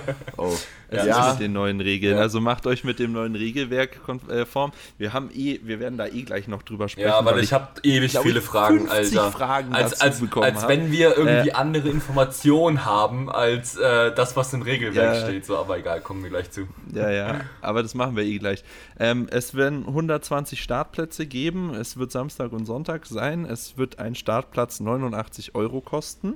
Oh. 0.36 0.52
Es 0.88 1.04
Ja. 1.06 1.26
ist 1.30 1.32
mit 1.34 1.44
den 1.46 1.52
neuen 1.54 1.80
Regeln. 1.80 2.16
Ja. 2.16 2.20
Also 2.22 2.40
macht 2.40 2.66
euch 2.66 2.84
mit 2.84 2.98
dem 2.98 3.12
neuen 3.12 3.34
Regelwerk 3.34 4.00
konform. 4.04 4.72
Wir 4.98 5.12
haben 5.12 5.30
eh, 5.34 5.58
wir 5.64 5.80
werden 5.80 5.98
da 5.98 6.06
eh 6.06 6.22
gleich 6.22 6.46
noch 6.46 6.62
drüber 6.62 6.88
sprechen. 6.88 7.08
Ja, 7.08 7.24
weil 7.24 7.34
weil 7.36 7.42
ich 7.44 7.52
habe 7.52 7.68
ewig 7.82 8.12
glaub, 8.12 8.24
viele 8.24 8.40
Fragen, 8.40 8.86
50 8.88 9.18
Alter. 9.18 9.32
Fragen 9.32 9.74
als, 9.74 10.00
als, 10.00 10.20
bekommen 10.20 10.44
als 10.44 10.68
wenn 10.68 10.92
wir 10.92 11.16
irgendwie 11.16 11.48
Äh, 11.50 11.52
andere 11.52 11.88
Informationen 11.88 12.84
haben 12.84 13.30
als 13.30 13.76
äh, 13.76 14.14
das, 14.14 14.36
was 14.36 14.52
im 14.52 14.62
Regelwerk 14.62 15.14
Ja. 15.16 15.20
steht. 15.26 15.46
So, 15.46 15.56
aber 15.58 15.78
egal, 15.78 16.00
kommen 16.00 16.22
wir 16.22 16.30
gleich 16.30 16.50
zu. 16.50 16.68
Ja, 16.92 17.10
ja, 17.10 17.40
aber 17.60 17.82
das 17.82 17.94
machen 17.94 18.14
wir 18.16 18.22
eh 18.24 18.38
gleich. 18.38 18.62
Ähm, 19.00 19.26
es 19.30 19.54
werden 19.54 19.86
120 19.86 20.62
Startplätze 20.62 21.26
geben. 21.26 21.74
Es 21.74 21.96
wird 21.96 22.12
Samstag 22.12 22.52
und 22.52 22.66
Sonntag 22.66 23.06
sein. 23.06 23.44
Es 23.46 23.76
wird 23.78 23.98
ein 23.98 24.14
Startplatz 24.14 24.78
89 24.80 25.54
Euro 25.56 25.80
kosten. 25.80 26.34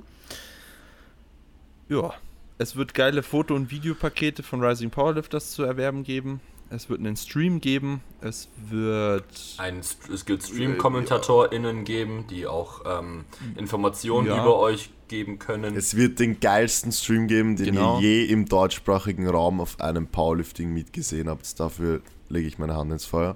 Ja, 1.87 2.13
es 2.59 2.75
wird 2.75 2.93
geile 2.93 3.23
Foto- 3.23 3.55
und 3.55 3.71
Videopakete 3.71 4.43
von 4.43 4.63
Rising 4.63 4.91
Powerlifters 4.91 5.51
zu 5.51 5.63
erwerben 5.63 6.03
geben. 6.03 6.41
Es 6.69 6.87
wird 6.87 6.99
einen 6.99 7.15
Stream 7.15 7.61
geben. 7.61 8.01
Es 8.21 8.47
wird. 8.69 9.25
Ein, 9.57 9.79
es 9.79 9.97
wird 10.27 10.43
Stream-KommentatorInnen 10.43 11.83
geben, 11.83 12.25
die 12.29 12.45
auch 12.45 12.81
ähm, 12.85 13.25
Informationen 13.57 14.27
Ja. 14.27 14.41
über 14.43 14.59
euch 14.59 14.91
geben 15.07 15.39
können. 15.39 15.75
Es 15.75 15.95
wird 15.95 16.19
den 16.19 16.39
geilsten 16.39 16.91
Stream 16.91 17.27
geben, 17.27 17.55
den 17.55 17.65
Genau. 17.73 17.99
ihr 17.99 18.25
je 18.25 18.25
im 18.25 18.45
deutschsprachigen 18.45 19.27
Raum 19.27 19.59
auf 19.61 19.79
einem 19.79 20.05
Powerlifting-Meet 20.05 20.93
gesehen 20.93 21.27
habt. 21.27 21.59
Dafür 21.59 22.01
lege 22.29 22.47
ich 22.47 22.59
meine 22.59 22.75
Hand 22.75 22.91
ins 22.91 23.05
Feuer. 23.05 23.35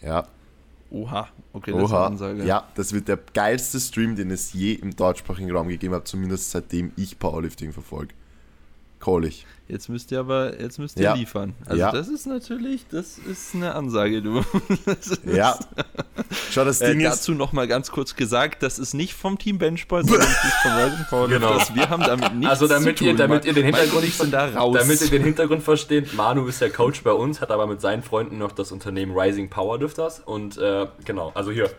Ja, 0.00 0.26
Oha, 0.92 1.28
okay, 1.54 1.72
das 1.72 1.84
ist 1.84 1.92
eine. 1.92 2.04
Ansage. 2.04 2.44
Ja, 2.44 2.68
das 2.74 2.92
wird 2.92 3.08
der 3.08 3.18
geilste 3.32 3.80
Stream, 3.80 4.14
den 4.14 4.30
es 4.30 4.52
je 4.52 4.74
im 4.74 4.94
deutschsprachigen 4.94 5.50
Raum 5.50 5.68
gegeben 5.68 5.94
hat, 5.94 6.06
zumindest 6.06 6.50
seitdem 6.50 6.92
ich 6.96 7.18
Powerlifting 7.18 7.72
verfolge. 7.72 8.14
Call 9.02 9.24
ich. 9.24 9.46
Jetzt 9.68 9.88
müsst 9.88 10.10
ihr 10.12 10.20
aber, 10.20 10.60
jetzt 10.60 10.78
müsst 10.78 10.98
ihr 10.98 11.04
Ja. 11.04 11.14
liefern. 11.14 11.54
Also 11.66 11.78
Ja. 11.80 11.90
das 11.92 12.08
ist 12.08 12.26
natürlich, 12.26 12.86
das 12.90 13.16
ist 13.18 13.54
eine 13.54 13.74
Ansage, 13.74 14.20
du. 14.22 14.42
Das 14.86 15.06
ist, 15.08 15.24
Ja. 15.24 15.58
Schau, 16.50 16.64
das 16.64 16.80
Äh, 16.80 16.90
Ding 16.90 17.00
ist, 17.00 17.10
dazu 17.18 17.32
nochmal 17.32 17.66
ganz 17.68 17.90
kurz 17.90 18.14
gesagt, 18.14 18.62
das 18.62 18.78
ist 18.78 18.92
nicht 18.94 19.14
vom 19.14 19.38
Team 19.38 19.58
Benchboy, 19.58 20.02
sondern 20.04 20.20
das 20.28 20.44
ist 20.44 20.54
vom 20.62 20.72
Rising 20.72 21.06
Powerlifters. 21.08 21.74
Wir 21.74 21.88
haben 21.90 22.02
damit 22.02 22.34
nichts 22.34 22.50
Also 22.50 22.68
damit 22.68 22.98
zu 22.98 23.04
ihr- 23.04 23.10
tun. 23.10 23.16
damit 23.18 23.44
ihr 23.44 23.52
den 23.54 23.64
Hintergrund 23.64 24.04
sind 24.12 24.30
da 24.32 24.48
raus. 24.50 24.76
Damit 24.78 25.00
ihr 25.00 25.10
den 25.10 25.24
Hintergrund 25.24 25.62
versteht, 25.62 26.14
Manu 26.14 26.46
ist 26.46 26.60
der 26.60 26.70
Coach 26.70 27.02
bei 27.02 27.12
uns, 27.12 27.40
hat 27.40 27.50
aber 27.50 27.66
mit 27.66 27.80
seinen 27.80 28.02
Freunden 28.02 28.38
noch 28.38 28.52
das 28.52 28.72
Unternehmen 28.72 29.18
Rising 29.18 29.48
Powerlifters 29.50 30.20
und 30.20 30.58
äh, 30.58 30.86
genau, 31.04 31.32
also 31.34 31.50
hier. 31.50 31.70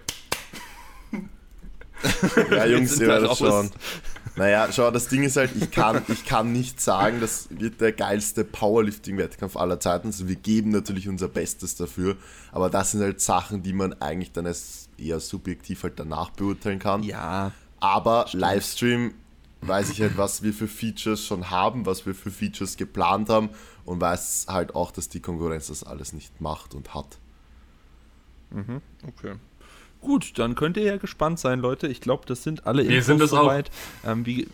Ja, 2.51 2.65
Jungs, 2.65 2.99
ihr 2.99 3.07
werdet 3.07 3.38
schauen. 3.38 3.71
Naja, 4.36 4.67
schau, 4.72 4.89
das 4.89 5.08
Ding 5.10 5.24
ist 5.24 5.38
halt, 5.38 5.52
ich 5.56 5.69
kann, 5.69 6.02
ich 6.08 6.26
kann 6.26 6.52
nicht 6.52 6.82
sagen, 6.82 7.22
das 7.22 7.48
wird 7.52 7.80
der 7.82 7.91
geilste 7.91 8.43
Powerlifting-Wettkampf 8.43 9.56
aller 9.56 9.80
Zeiten. 9.80 10.08
Also 10.08 10.28
wir 10.28 10.36
geben 10.36 10.72
natürlich 10.72 11.08
unser 11.08 11.28
Bestes 11.28 11.76
dafür, 11.76 12.17
aber 12.52 12.69
das 12.72 12.91
sind 12.91 13.02
halt 13.02 13.22
Sachen, 13.22 13.62
die 13.62 13.74
man 13.74 13.93
eigentlich 14.02 14.32
dann 14.32 14.48
als 14.48 14.89
eher 14.98 15.19
subjektiv 15.19 15.84
halt 15.84 16.00
danach 16.00 16.32
beurteilen 16.32 16.80
kann. 16.80 17.04
Ja, 17.04 17.52
Aber 17.80 18.26
Livestream 18.32 19.13
weiß 19.62 19.91
ich 19.91 20.02
halt, 20.02 20.17
was 20.17 20.41
wir 20.41 20.54
für 20.54 20.67
Features 20.67 21.24
schon 21.24 21.50
haben, 21.52 21.86
was 21.86 22.06
wir 22.06 22.15
für 22.15 22.32
Features 22.32 22.76
geplant 22.78 23.30
haben 23.30 23.50
und 23.86 24.02
weiß 24.02 24.48
halt 24.50 24.76
auch, 24.76 24.91
dass 24.91 25.10
die 25.10 25.19
Konkurrenz 25.19 25.67
das 25.67 25.84
alles 25.84 26.12
nicht 26.13 26.41
macht 26.41 26.74
und 26.74 26.93
hat. 26.93 27.19
okay. 29.08 29.36
Gut, 30.04 30.38
dann 30.38 30.56
könnt 30.56 30.78
ihr 30.78 30.84
ja 30.84 30.98
gespannt 30.98 31.39
sein, 31.39 31.60
Leute. 31.60 31.88
Ich 31.88 32.02
glaube, 32.02 32.24
das 32.28 32.44
sind 32.44 32.68
alle 32.68 32.88
Wir 32.88 33.02
sind 33.02 33.22
es 33.22 33.34
auch. 33.34 33.44
soweit. 33.44 33.72
Ähm, 34.06 34.26
wie, 34.26 34.48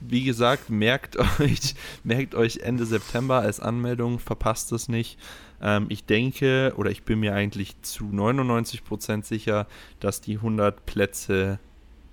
wie 0.00 0.24
gesagt, 0.24 0.70
merkt 0.70 1.16
euch, 1.40 1.74
merkt 2.04 2.34
euch 2.34 2.58
Ende 2.58 2.86
September 2.86 3.40
als 3.40 3.60
Anmeldung, 3.60 4.18
verpasst 4.20 4.72
es 4.72 4.88
nicht. 4.88 5.18
Ähm, 5.60 5.86
ich 5.88 6.04
denke, 6.04 6.72
oder 6.76 6.90
ich 6.90 7.02
bin 7.02 7.20
mir 7.20 7.34
eigentlich 7.34 7.80
zu 7.82 8.04
99% 8.04 9.24
sicher, 9.24 9.66
dass 10.00 10.20
die 10.20 10.36
100 10.36 10.86
Plätze 10.86 11.58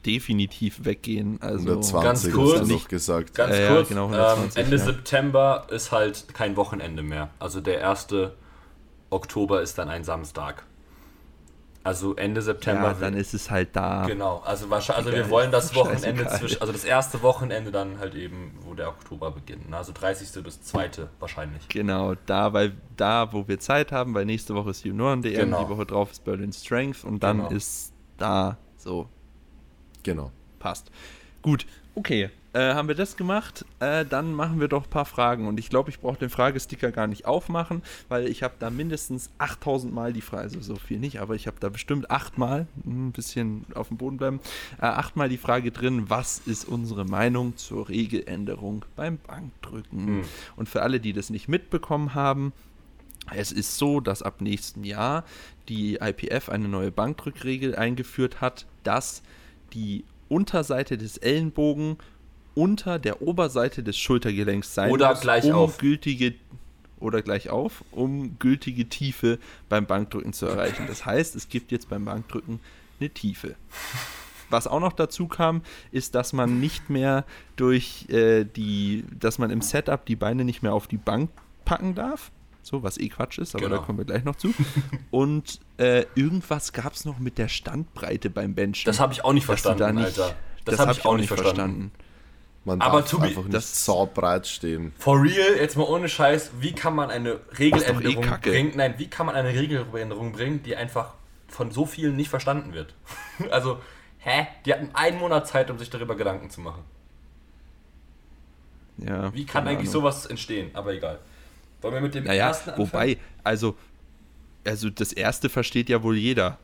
definitiv 0.06 0.84
weggehen. 0.84 1.42
Also 1.42 1.70
120 1.70 2.04
ganz 2.04 2.32
kurz. 2.36 2.68
noch 2.68 2.88
gesagt. 2.88 3.36
Ganz 3.36 3.54
Äh, 3.54 3.66
ja, 3.66 3.76
kurz, 3.76 3.90
genau, 3.90 4.08
ähm, 4.08 4.14
120, 4.14 4.64
Ende 4.64 4.78
ja. 4.78 4.84
September 4.84 5.68
ist 5.70 5.92
halt 5.92 6.34
kein 6.34 6.56
Wochenende 6.58 7.04
mehr. 7.04 7.30
Also 7.40 7.62
der 7.62 7.88
1. 7.90 8.08
Oktober 9.10 9.62
ist 9.62 9.78
dann 9.78 9.90
ein 9.90 10.04
Samstag. 10.04 10.66
Also 11.86 12.16
Ende 12.16 12.42
September. 12.42 12.88
ja, 12.90 12.94
dann 12.94 13.14
ist 13.14 13.34
es 13.34 13.52
halt 13.52 13.76
da. 13.76 14.06
Genau, 14.06 14.42
also 14.46 14.70
wahrscheinlich, 14.70 15.06
also 15.08 15.18
wir 15.18 15.30
wollen 15.30 15.52
das 15.52 15.76
Wochenende 15.76 16.26
zwischen, 16.28 16.62
also 16.62 16.72
das 16.72 16.86
erste 16.86 17.22
Wochenende 17.22 17.72
dann 17.72 18.00
halt 18.00 18.16
eben, 18.16 18.58
wo 18.62 18.74
der 18.74 18.88
Oktober 18.88 19.32
beginnt. 19.32 19.70
ne? 19.70 19.76
Also 19.76 19.92
30. 19.92 20.42
bis 20.44 20.62
2. 20.62 20.92
wahrscheinlich. 21.20 21.68
Genau, 21.68 22.16
da, 22.26 22.54
weil 22.54 22.72
da, 22.96 23.34
wo 23.34 23.48
wir 23.50 23.60
Zeit 23.60 23.92
haben, 23.92 24.14
weil 24.14 24.24
nächste 24.26 24.56
Woche 24.56 24.70
ist 24.70 24.86
Junioren-DM, 24.86 25.36
Genau. 25.36 25.64
die 25.66 25.70
Woche 25.70 25.86
drauf 25.86 26.12
ist 26.12 26.24
Berlin 26.24 26.54
Strength 26.54 27.04
und 27.04 27.22
dann 27.22 27.38
Genau. 27.40 27.50
ist 27.50 27.92
da 28.18 28.58
so, 28.78 29.10
Genau. 30.04 30.32
passt. 30.60 30.90
Gut, 31.42 31.66
okay. 31.96 32.30
Äh, 32.54 32.76
haben 32.76 32.88
wir 32.88 32.96
das 32.96 33.18
gemacht? 33.18 33.66
Äh, 33.80 34.06
dann 34.06 34.34
machen 34.34 34.60
wir 34.60 34.68
doch 34.68 34.84
ein 34.84 34.90
paar 34.90 35.06
Fragen. 35.06 35.48
Und 35.48 35.60
ich 35.60 35.70
glaube, 35.70 35.90
ich 35.90 36.00
brauche 36.00 36.20
den 36.20 36.30
Fragesticker 36.30 36.92
gar 36.92 37.08
nicht 37.08 37.26
aufmachen, 37.26 37.82
weil 38.10 38.28
ich 38.28 38.44
habe 38.44 38.54
da 38.60 38.70
mindestens 38.70 39.32
8000 39.40 39.92
Mal 39.94 40.14
die 40.14 40.22
Frage, 40.22 40.44
also 40.44 40.62
so 40.62 40.76
viel 40.76 41.00
nicht, 41.00 41.20
aber 41.20 41.34
ich 41.34 41.48
habe 41.48 41.58
da 41.60 41.70
bestimmt 41.70 42.12
achtmal, 42.12 42.68
ein 42.86 43.12
bisschen 43.12 43.66
auf 43.74 43.88
dem 43.88 43.98
Boden 43.98 44.18
bleiben, 44.18 44.40
äh, 44.80 44.86
achtmal 44.86 45.30
die 45.30 45.38
Frage 45.38 45.72
drin, 45.72 46.10
was 46.10 46.40
ist 46.40 46.68
unsere 46.68 47.06
Meinung 47.06 47.58
zur 47.58 47.90
Regeländerung 47.90 48.86
beim 48.96 49.18
Bankdrücken? 49.18 50.18
Mhm. 50.18 50.24
Und 50.56 50.70
für 50.70 50.84
alle, 50.84 51.00
die 51.00 51.14
das 51.14 51.32
nicht 51.32 51.48
mitbekommen 51.48 52.14
haben, 52.14 52.54
es 53.32 53.52
ist 53.52 53.78
so, 53.78 54.00
dass 54.00 54.22
ab 54.22 54.42
nächstem 54.42 54.84
Jahr 54.84 55.24
die 55.70 55.96
IPF 55.96 56.50
eine 56.50 56.68
neue 56.68 56.92
Bankdrückregel 56.92 57.76
eingeführt 57.76 58.42
hat, 58.42 58.68
dass 58.84 59.24
die 59.74 60.04
Unterseite 60.30 60.98
des 60.98 61.18
Ellenbogen 61.18 61.98
unter 62.56 63.00
der 63.00 63.22
Oberseite 63.22 63.84
des 63.84 63.98
Schultergelenks 63.98 64.74
sein 64.74 64.92
Oder 64.92 65.10
muss, 65.12 65.22
gleich 65.22 65.46
um 65.46 65.54
auf. 65.54 65.78
gültige 65.78 66.34
oder 67.00 67.22
gleich 67.22 67.50
auf, 67.50 67.84
um 67.92 68.38
gültige 68.40 68.88
Tiefe 68.88 69.38
beim 69.68 69.86
Bankdrücken 69.86 70.32
zu 70.34 70.46
erreichen. 70.46 70.86
Das 70.88 71.06
heißt, 71.06 71.36
es 71.36 71.50
gibt 71.50 71.72
jetzt 71.72 71.90
beim 71.90 72.06
Bankdrücken 72.06 72.60
eine 73.00 73.10
Tiefe. 73.10 73.56
Was 74.50 74.68
auch 74.68 74.80
noch 74.80 74.94
dazu 74.94 75.28
kam, 75.28 75.64
ist, 75.92 76.16
dass 76.16 76.32
man 76.32 76.60
nicht 76.60 76.90
mehr 76.90 77.26
durch 77.56 78.08
äh, 78.10 78.46
die, 78.46 79.04
dass 79.20 79.38
man 79.40 79.50
im 79.50 79.62
Setup 79.62 80.06
die 80.06 80.16
Beine 80.16 80.46
nicht 80.46 80.62
mehr 80.64 80.74
auf 80.74 80.88
die 80.88 80.98
Bank 80.98 81.30
packen 81.66 81.96
darf. 81.96 82.32
So, 82.62 82.84
was 82.84 82.98
eh 82.98 83.10
Quatsch 83.10 83.40
ist, 83.40 83.56
aber 83.56 83.66
Genau. 83.66 83.78
da 83.80 83.84
kommen 83.84 83.98
wir 83.98 84.06
gleich 84.06 84.24
noch 84.24 84.38
zu. 84.38 84.54
Und 85.12 85.60
äh, 85.78 86.06
irgendwas 86.16 86.72
gab 86.72 86.94
es 86.94 87.04
noch 87.04 87.20
mit 87.20 87.38
der 87.38 87.50
Standbreite 87.50 88.30
beim 88.30 88.56
Benchen. 88.56 88.86
Das 88.86 89.02
habe 89.02 89.12
ich 89.12 89.26
auch 89.26 89.34
nicht 89.34 89.46
verstanden, 89.46 89.80
da 89.80 89.92
nicht- 89.92 90.06
Alter. 90.20 90.36
Das, 90.64 90.80
habe 90.80 90.94
ich 90.94 91.04
auch 91.04 91.18
nicht 91.18 91.28
verstanden. 91.28 91.92
Man 92.66 92.80
Aber 92.82 93.02
darf 93.02 93.10
to 93.12 93.18
be- 93.20 93.26
einfach 93.26 93.44
nicht 93.44 93.54
das- 93.56 93.84
saubreit 93.86 94.48
stehen. 94.48 94.94
For 94.98 95.22
real, 95.22 95.58
jetzt 95.58 95.76
mal 95.76 95.84
ohne 95.84 96.08
Scheiß, 96.08 96.52
wie 96.62 96.72
kann 96.74 96.96
man 96.96 97.10
eine 97.12 97.40
Regeländerung 97.60 98.24
eh 98.24 98.38
bringen? 98.42 98.72
Nein, 98.76 98.96
wie 98.98 99.08
kann 99.10 99.26
man 99.26 99.36
eine 99.36 99.50
Regeländerung 99.50 100.32
bringen, 100.32 100.64
die 100.64 100.76
einfach 100.76 101.14
von 101.50 101.72
so 101.72 101.86
vielen 101.86 102.16
nicht 102.16 102.30
verstanden 102.30 102.74
wird? 102.74 102.94
also, 103.52 103.80
hä? 104.20 104.48
Die 104.66 104.72
hatten 104.74 104.90
einen 104.94 105.20
Monat 105.20 105.46
Zeit, 105.48 105.70
um 105.72 105.78
sich 105.78 105.90
darüber 105.90 106.16
Gedanken 106.16 106.50
zu 106.50 106.62
machen. 106.62 106.84
Ja, 108.98 109.34
Wie 109.34 109.46
kann 109.46 109.68
eigentlich 109.68 109.90
Ahnung. 109.90 109.92
sowas 110.04 110.26
entstehen? 110.28 110.70
Aber 110.74 110.94
egal. 110.94 111.20
Wollen 111.82 111.96
wir 111.96 112.02
mit 112.02 112.16
dem 112.16 112.24
Naja, 112.24 112.48
ersten 112.48 112.70
anfangen? 112.70 112.88
wobei, 112.94 113.18
also, 113.44 113.76
also 114.66 114.90
das 114.90 115.12
erste 115.12 115.50
versteht 115.50 115.90
ja 115.90 116.02
wohl 116.04 116.16
jeder. 116.16 116.58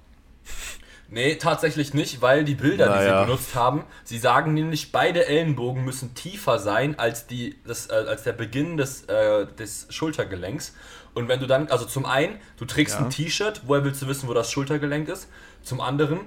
Nee, 1.11 1.35
tatsächlich 1.35 1.93
nicht, 1.95 2.21
weil 2.21 2.43
die 2.43 2.53
Bilder, 2.55 2.85
die 2.85 2.91
Naja. 2.91 3.19
sie 3.21 3.25
benutzt 3.25 3.55
haben, 3.55 3.83
sie 4.03 4.19
sagen 4.19 4.53
nämlich, 4.53 4.91
beide 4.91 5.25
Ellenbogen 5.25 5.83
müssen 5.83 6.13
tiefer 6.13 6.59
sein 6.59 6.99
als, 6.99 7.25
die, 7.25 7.55
das, 7.65 7.89
äh, 7.89 7.93
als 7.93 8.23
der 8.23 8.33
Beginn 8.33 8.77
des, 8.77 9.05
äh, 9.05 9.47
des 9.57 9.87
Schultergelenks. 9.89 10.75
Und 11.15 11.27
wenn 11.27 11.39
du 11.39 11.47
dann, 11.47 11.67
also 11.69 11.85
zum 11.85 12.05
einen, 12.05 12.37
du 12.57 12.65
trägst 12.65 12.95
Ja. 12.99 13.05
ein 13.05 13.09
T-Shirt, 13.09 13.61
woher 13.65 13.83
willst 13.83 14.01
du 14.03 14.07
wissen, 14.07 14.29
wo 14.29 14.33
das 14.33 14.51
Schultergelenk 14.51 15.09
ist? 15.09 15.27
Zum 15.63 15.81
anderen, 15.81 16.19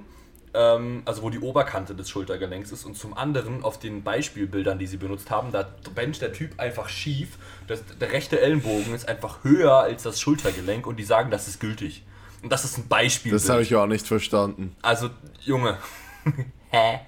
ähm, 0.52 1.02
also 1.04 1.22
wo 1.22 1.30
die 1.30 1.38
Oberkante 1.38 1.94
des 1.94 2.10
Schultergelenks 2.10 2.72
ist. 2.72 2.84
Und 2.84 2.96
zum 2.98 3.16
anderen, 3.16 3.62
auf 3.62 3.78
den 3.78 4.02
Beispielbildern, 4.02 4.80
die 4.80 4.86
sie 4.88 4.96
benutzt 4.96 5.30
haben, 5.30 5.52
da 5.52 5.66
bencht 5.94 6.20
der 6.22 6.32
Typ 6.32 6.58
einfach 6.58 6.88
schief. 6.88 7.38
Das, 7.68 7.82
der 8.00 8.10
rechte 8.10 8.40
Ellenbogen 8.40 8.92
ist 8.94 9.08
einfach 9.08 9.44
höher 9.44 9.76
als 9.78 10.02
das 10.02 10.20
Schultergelenk 10.20 10.88
und 10.88 10.96
die 10.96 11.04
sagen, 11.04 11.30
das 11.30 11.46
ist 11.46 11.60
gültig. 11.60 12.02
Und 12.42 12.50
das 12.50 12.64
ist 12.64 12.78
ein 12.78 12.88
Beispiel. 12.88 13.30
Das 13.32 13.48
habe 13.48 13.62
ich 13.62 13.74
auch 13.76 13.86
nicht 13.86 14.06
verstanden. 14.06 14.74
Also, 14.82 15.10
Junge. 15.40 15.78
Hä? 16.70 17.00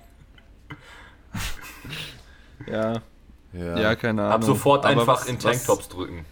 Ja, 2.66 3.03
Ja. 3.53 3.79
ja, 3.79 3.94
keine 3.97 4.23
Ahnung. 4.23 4.33
Ab 4.35 4.44
sofort 4.44 4.85
Aber 4.85 5.01
einfach 5.01 5.20
was- 5.23 5.27
in 5.29 5.37
was- 5.37 5.42
Tanktops 5.44 5.88
drücken. 5.88 6.25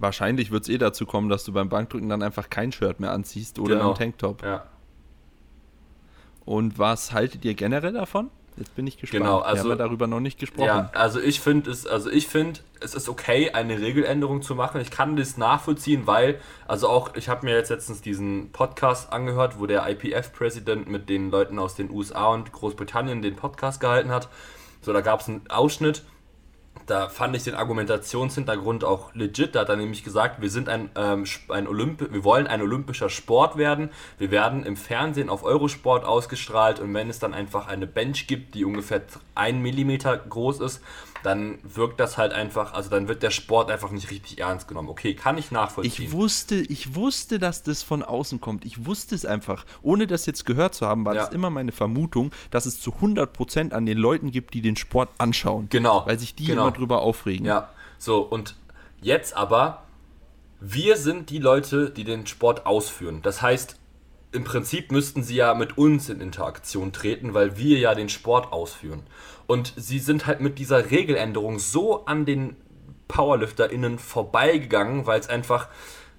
Wahrscheinlich 0.00 0.50
wird 0.50 0.62
es 0.62 0.68
eh 0.68 0.78
dazu 0.78 1.06
kommen, 1.06 1.28
dass 1.28 1.44
du 1.44 1.52
beim 1.52 1.68
Bankdrücken 1.68 2.08
dann 2.08 2.22
einfach 2.22 2.50
kein 2.50 2.70
Shirt 2.70 3.00
mehr 3.00 3.10
anziehst 3.12 3.58
oder 3.58 3.74
Genau. 3.76 3.86
einen 3.88 3.94
Tanktop. 3.98 4.42
Ja. 4.44 4.66
Und 6.44 6.78
was 6.78 7.12
haltet 7.12 7.44
ihr 7.44 7.54
generell 7.54 7.92
davon? 7.92 8.30
Jetzt 8.58 8.74
bin 8.74 8.86
ich 8.86 8.98
gespannt. 8.98 9.22
Genau, 9.24 9.38
Wir 9.38 9.46
also- 9.46 9.62
haben 9.62 9.70
ja 9.70 9.76
darüber 9.76 10.06
noch 10.06 10.20
nicht 10.20 10.38
gesprochen. 10.38 10.66
Ja, 10.66 10.90
also 10.92 11.20
ich 11.20 11.40
finde 11.40 11.70
es, 11.70 11.86
also 11.86 12.10
ich 12.10 12.26
finde, 12.26 12.60
es 12.80 12.94
ist 12.94 13.08
okay, 13.08 13.50
eine 13.52 13.80
Regeländerung 13.80 14.42
zu 14.42 14.54
machen. 14.54 14.80
Ich 14.80 14.90
kann 14.90 15.16
das 15.16 15.36
nachvollziehen, 15.36 16.06
weil, 16.06 16.40
also 16.66 16.88
auch, 16.88 17.14
ich 17.14 17.28
habe 17.28 17.46
mir 17.46 17.54
jetzt 17.54 17.68
letztens 17.70 18.02
diesen 18.02 18.50
Podcast 18.50 19.12
angehört, 19.12 19.58
wo 19.58 19.66
der 19.66 19.88
IPF-Präsident 19.88 20.88
mit 20.88 21.08
den 21.08 21.30
Leuten 21.30 21.58
aus 21.58 21.76
den 21.76 21.90
USA 21.90 22.28
und 22.28 22.52
Großbritannien 22.52 23.22
den 23.22 23.36
Podcast 23.36 23.80
gehalten 23.80 24.10
hat. 24.10 24.28
So, 24.82 24.92
da 24.92 25.00
gab 25.00 25.20
es 25.20 25.28
einen 25.28 25.42
Ausschnitt. 25.48 26.02
Da 26.88 27.10
fand 27.10 27.36
ich 27.36 27.44
den 27.44 27.54
Argumentationshintergrund 27.54 28.82
auch 28.82 29.14
legit. 29.14 29.54
Da 29.54 29.60
hat 29.60 29.68
er 29.68 29.76
nämlich 29.76 30.04
gesagt, 30.04 30.40
wir 30.40 30.48
sind 30.48 30.70
ein, 30.70 30.88
ähm, 30.96 31.24
ein 31.50 31.68
Olymp 31.68 32.10
wir 32.10 32.24
wollen 32.24 32.46
ein 32.46 32.62
olympischer 32.62 33.10
Sport 33.10 33.58
werden. 33.58 33.90
Wir 34.16 34.30
werden 34.30 34.64
im 34.64 34.74
Fernsehen 34.74 35.28
auf 35.28 35.44
Eurosport 35.44 36.06
ausgestrahlt 36.06 36.80
und 36.80 36.94
wenn 36.94 37.10
es 37.10 37.18
dann 37.18 37.34
einfach 37.34 37.68
eine 37.68 37.86
Bench 37.86 38.26
gibt, 38.26 38.54
die 38.54 38.64
ungefähr 38.64 39.02
ein 39.34 39.60
Millimeter 39.60 40.16
groß 40.16 40.60
ist, 40.60 40.82
dann 41.22 41.58
wirkt 41.62 41.98
das 42.00 42.16
halt 42.18 42.32
einfach, 42.32 42.72
also 42.74 42.90
dann 42.90 43.08
wird 43.08 43.22
der 43.22 43.30
Sport 43.30 43.70
einfach 43.70 43.90
nicht 43.90 44.10
richtig 44.10 44.38
ernst 44.40 44.68
genommen. 44.68 44.88
Okay, 44.88 45.14
kann 45.14 45.38
ich 45.38 45.50
nachvollziehen. 45.50 46.06
Ich 46.06 46.12
wusste, 46.12 46.56
ich 46.56 46.94
wusste, 46.94 47.38
dass 47.38 47.62
das 47.62 47.82
von 47.82 48.02
außen 48.02 48.40
kommt. 48.40 48.64
Ich 48.64 48.86
wusste 48.86 49.14
es 49.14 49.24
einfach. 49.24 49.64
Ohne 49.82 50.06
das 50.06 50.26
jetzt 50.26 50.44
gehört 50.46 50.74
zu 50.74 50.86
haben, 50.86 51.04
war 51.04 51.14
Ja. 51.14 51.24
das 51.24 51.34
immer 51.34 51.50
meine 51.50 51.72
Vermutung, 51.72 52.30
dass 52.50 52.66
es 52.66 52.80
zu 52.80 52.92
100% 52.92 53.72
an 53.72 53.86
den 53.86 53.98
Leuten 53.98 54.30
gibt, 54.30 54.54
die 54.54 54.60
den 54.62 54.76
Sport 54.76 55.08
anschauen. 55.18 55.68
Genau, 55.70 56.04
Weil 56.06 56.18
sich 56.18 56.34
die 56.34 56.46
genau. 56.46 56.62
immer 56.68 56.72
drüber 56.72 57.00
aufregen. 57.00 57.46
Ja, 57.46 57.70
so 57.98 58.20
und 58.20 58.54
jetzt 59.00 59.36
aber, 59.36 59.82
wir 60.60 60.96
sind 60.96 61.30
die 61.30 61.38
Leute, 61.38 61.90
die 61.90 62.04
den 62.04 62.26
Sport 62.26 62.66
ausführen. 62.66 63.20
Das 63.22 63.42
heißt, 63.42 63.77
im 64.32 64.44
Prinzip 64.44 64.92
müssten 64.92 65.22
sie 65.22 65.36
ja 65.36 65.54
mit 65.54 65.78
uns 65.78 66.08
in 66.08 66.20
Interaktion 66.20 66.92
treten, 66.92 67.34
weil 67.34 67.56
wir 67.56 67.78
ja 67.78 67.94
den 67.94 68.08
Sport 68.08 68.52
ausführen. 68.52 69.02
Und 69.46 69.72
sie 69.76 69.98
sind 69.98 70.26
halt 70.26 70.40
mit 70.40 70.58
dieser 70.58 70.90
Regeländerung 70.90 71.58
so 71.58 72.04
an 72.04 72.26
den 72.26 72.56
PowerlifterInnen 73.08 73.98
vorbeigegangen, 73.98 75.06
weil 75.06 75.18
es 75.18 75.30
einfach, 75.30 75.68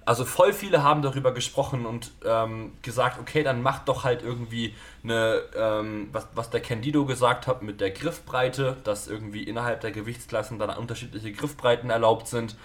also 0.04 0.24
voll 0.24 0.52
viele 0.52 0.82
haben 0.82 1.02
darüber 1.02 1.32
gesprochen 1.32 1.86
und 1.86 2.10
ähm, 2.24 2.72
gesagt, 2.82 3.20
okay, 3.20 3.44
dann 3.44 3.62
macht 3.62 3.88
doch 3.88 4.02
halt 4.02 4.24
irgendwie 4.24 4.74
eine, 5.04 5.42
ähm, 5.56 6.08
was, 6.10 6.26
was 6.34 6.50
der 6.50 6.60
Candido 6.60 7.06
gesagt 7.06 7.46
hat 7.46 7.62
mit 7.62 7.80
der 7.80 7.92
Griffbreite, 7.92 8.76
dass 8.82 9.06
irgendwie 9.06 9.44
innerhalb 9.44 9.82
der 9.82 9.92
Gewichtsklassen 9.92 10.58
dann 10.58 10.76
unterschiedliche 10.76 11.30
Griffbreiten 11.30 11.90
erlaubt 11.90 12.26
sind 12.26 12.56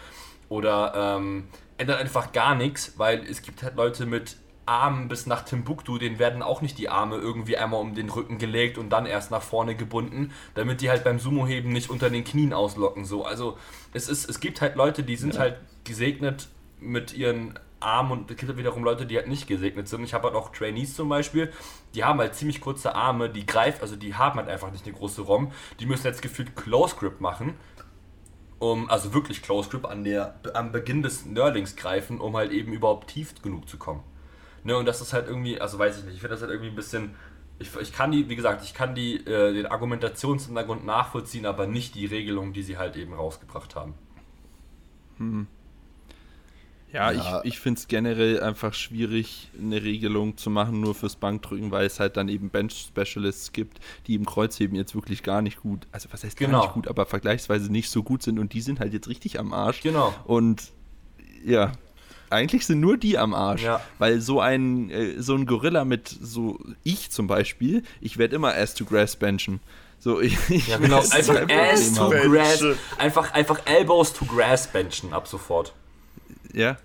oder 0.50 0.94
ähm, 0.96 1.48
ändert 1.78 2.00
einfach 2.00 2.32
gar 2.32 2.56
nichts, 2.56 2.94
weil 2.98 3.24
es 3.24 3.44
gibt 3.44 3.62
halt 3.62 3.76
Leute 3.76 4.08
mit 4.08 4.38
Armen 4.66 5.08
bis 5.08 5.26
nach 5.26 5.44
Timbuktu, 5.44 5.98
denen 5.98 6.20
werden 6.20 6.42
auch 6.42 6.62
nicht 6.62 6.78
die 6.78 6.90
Arme 6.90 7.18
irgendwie 7.18 7.58
einmal 7.58 7.82
um 7.82 7.94
den 7.94 8.10
Rücken 8.10 8.38
gelegt 8.38 8.78
und 8.78 8.90
dann 8.90 9.06
erst 9.06 9.32
nach 9.32 9.42
vorne 9.42 9.76
gebunden, 9.76 10.32
damit 10.56 10.82
die 10.82 10.90
halt 10.90 11.04
beim 11.04 11.20
Sumo-Heben 11.20 11.72
nicht 11.72 11.90
unter 11.90 12.10
den 12.10 12.24
Knien 12.24 12.54
auslocken. 12.54 13.06
So. 13.06 13.26
Also 13.26 13.58
es, 13.94 14.10
ist, 14.10 14.30
es 14.30 14.40
gibt 14.40 14.62
halt 14.62 14.76
Leute, 14.76 15.04
die 15.04 15.16
sind 15.16 15.38
halt 15.38 15.58
gesegnet 15.84 16.48
mit 16.80 17.14
ihren 17.14 17.60
Armen 17.80 18.12
und 18.12 18.32
es 18.32 18.38
gibt 18.38 18.50
halt 18.50 18.58
wiederum 18.58 18.84
Leute, 18.84 19.06
die 19.06 19.18
halt 19.18 19.28
nicht 19.28 19.48
gesegnet 19.48 19.88
sind. 19.88 20.04
Ich 20.04 20.14
habe 20.14 20.28
halt 20.28 20.36
auch 20.36 20.50
Trainees 20.52 20.96
zum 20.96 21.10
Beispiel, 21.10 21.54
die 21.94 22.04
haben 22.04 22.20
halt 22.20 22.34
ziemlich 22.34 22.60
kurze 22.60 22.96
Arme, 22.96 23.30
die 23.30 23.46
greifen, 23.46 23.82
also 23.82 23.96
die 23.96 24.16
haben 24.16 24.40
halt 24.40 24.50
einfach 24.50 24.72
nicht 24.72 24.86
eine 24.86 24.96
große 24.96 25.22
ROM. 25.22 25.52
Die 25.80 25.86
müssen 25.86 26.08
jetzt 26.08 26.22
gefühlt 26.22 26.56
Close 26.56 26.96
Grip 26.96 27.22
machen 27.22 27.54
um, 28.60 28.90
also 28.90 29.14
wirklich 29.14 29.42
Close 29.42 29.70
Grip 29.70 29.86
an 29.86 30.04
der, 30.04 30.36
am 30.54 30.72
Beginn 30.72 31.02
des 31.02 31.26
Nurlings 31.26 31.76
greifen, 31.76 32.20
um 32.20 32.36
halt 32.36 32.52
eben 32.52 32.74
überhaupt 32.74 33.10
tief 33.10 33.42
genug 33.42 33.68
zu 33.70 33.78
kommen. 33.78 34.04
Ne, 34.66 34.76
und 34.76 34.86
das 34.86 35.00
ist 35.00 35.14
halt 35.14 35.28
irgendwie, 35.30 35.62
also 35.62 35.80
weiß 35.80 36.00
ich 36.00 36.04
nicht, 36.06 36.16
ich 36.16 36.20
finde 36.20 36.34
das 36.34 36.42
halt 36.42 36.52
irgendwie 36.52 36.72
ein 36.72 36.76
bisschen, 36.76 37.16
ich, 37.60 37.70
ich 37.80 37.94
kann 37.94 38.12
die, 38.12 38.28
wie 38.30 38.36
gesagt, 38.36 38.64
ich 38.66 38.74
kann 38.74 38.96
die, 38.96 39.16
äh, 39.26 39.54
den 39.54 39.68
Argumentationshintergrund 39.68 40.86
nachvollziehen, 40.86 41.46
aber 41.46 41.68
nicht 41.68 41.96
die 41.96 42.06
Regelung, 42.08 42.52
die 42.52 42.64
sie 42.64 42.78
halt 42.78 42.98
eben 42.98 43.14
rausgebracht 43.14 43.76
haben. 43.76 43.94
Ja, 46.92 47.12
Ja. 47.12 47.42
ich, 47.44 47.54
ich 47.54 47.60
finde 47.60 47.80
es 47.80 47.88
generell 47.88 48.42
einfach 48.42 48.74
schwierig, 48.74 49.50
eine 49.60 49.84
Regelung 49.84 50.38
zu 50.38 50.50
machen, 50.50 50.80
nur 50.82 50.96
fürs 50.96 51.16
Bankdrücken, 51.16 51.72
weil 51.72 51.86
es 51.86 52.00
halt 52.00 52.18
dann 52.18 52.30
eben 52.30 52.50
Bench-Specialists 52.50 53.52
gibt, 53.52 53.80
die 54.08 54.16
im 54.16 54.26
Kreuzheben 54.26 54.76
jetzt 54.76 54.96
wirklich 54.96 55.22
gar 55.24 55.42
nicht 55.42 55.62
gut, 55.62 55.88
also 55.92 56.10
was 56.12 56.24
heißt 56.24 56.38
Genau. 56.38 56.52
gar 56.60 56.62
nicht 56.66 56.74
gut, 56.74 56.88
aber 56.88 57.06
vergleichsweise 57.06 57.72
nicht 57.72 57.90
so 57.90 58.02
gut 58.04 58.24
sind 58.24 58.40
und 58.40 58.54
die 58.54 58.62
sind 58.62 58.80
halt 58.80 58.94
jetzt 58.94 59.08
richtig 59.10 59.40
am 59.40 59.54
Arsch. 59.54 59.82
Genau. 59.82 60.14
Und 60.26 60.72
ja, 61.44 61.72
eigentlich 62.30 62.66
sind 62.66 62.80
nur 62.80 62.98
die 62.98 63.18
am 63.18 63.34
Arsch, 63.34 63.64
Ja. 63.64 63.82
weil 64.00 64.22
so 64.22 64.40
ein, 64.40 64.90
äh, 64.90 65.22
so 65.22 65.36
ein 65.36 65.46
Gorilla 65.46 65.86
mit 65.86 66.08
so, 66.08 66.60
ich 66.84 67.12
zum 67.12 67.28
Beispiel, 67.28 67.84
ich 68.02 68.18
werde 68.18 68.36
immer 68.36 68.54
Ass 68.56 68.74
to 68.74 68.86
Grass 68.86 69.16
benchen. 69.16 69.60
So, 70.00 70.20
ich, 70.22 70.38
ich 70.50 70.68
Ja, 70.68 70.78
genau, 70.78 70.98
einfach 71.12 71.42
Ass 71.50 71.94
to 71.94 72.02
haben. 72.14 72.32
Grass, 72.32 72.64
einfach, 72.98 73.34
einfach 73.34 73.60
Elbows 73.66 74.14
to 74.14 74.26
Grass 74.26 74.68
benchen 74.68 75.14
ab 75.14 75.28
sofort. 75.28 75.74
Ja, 76.54 76.78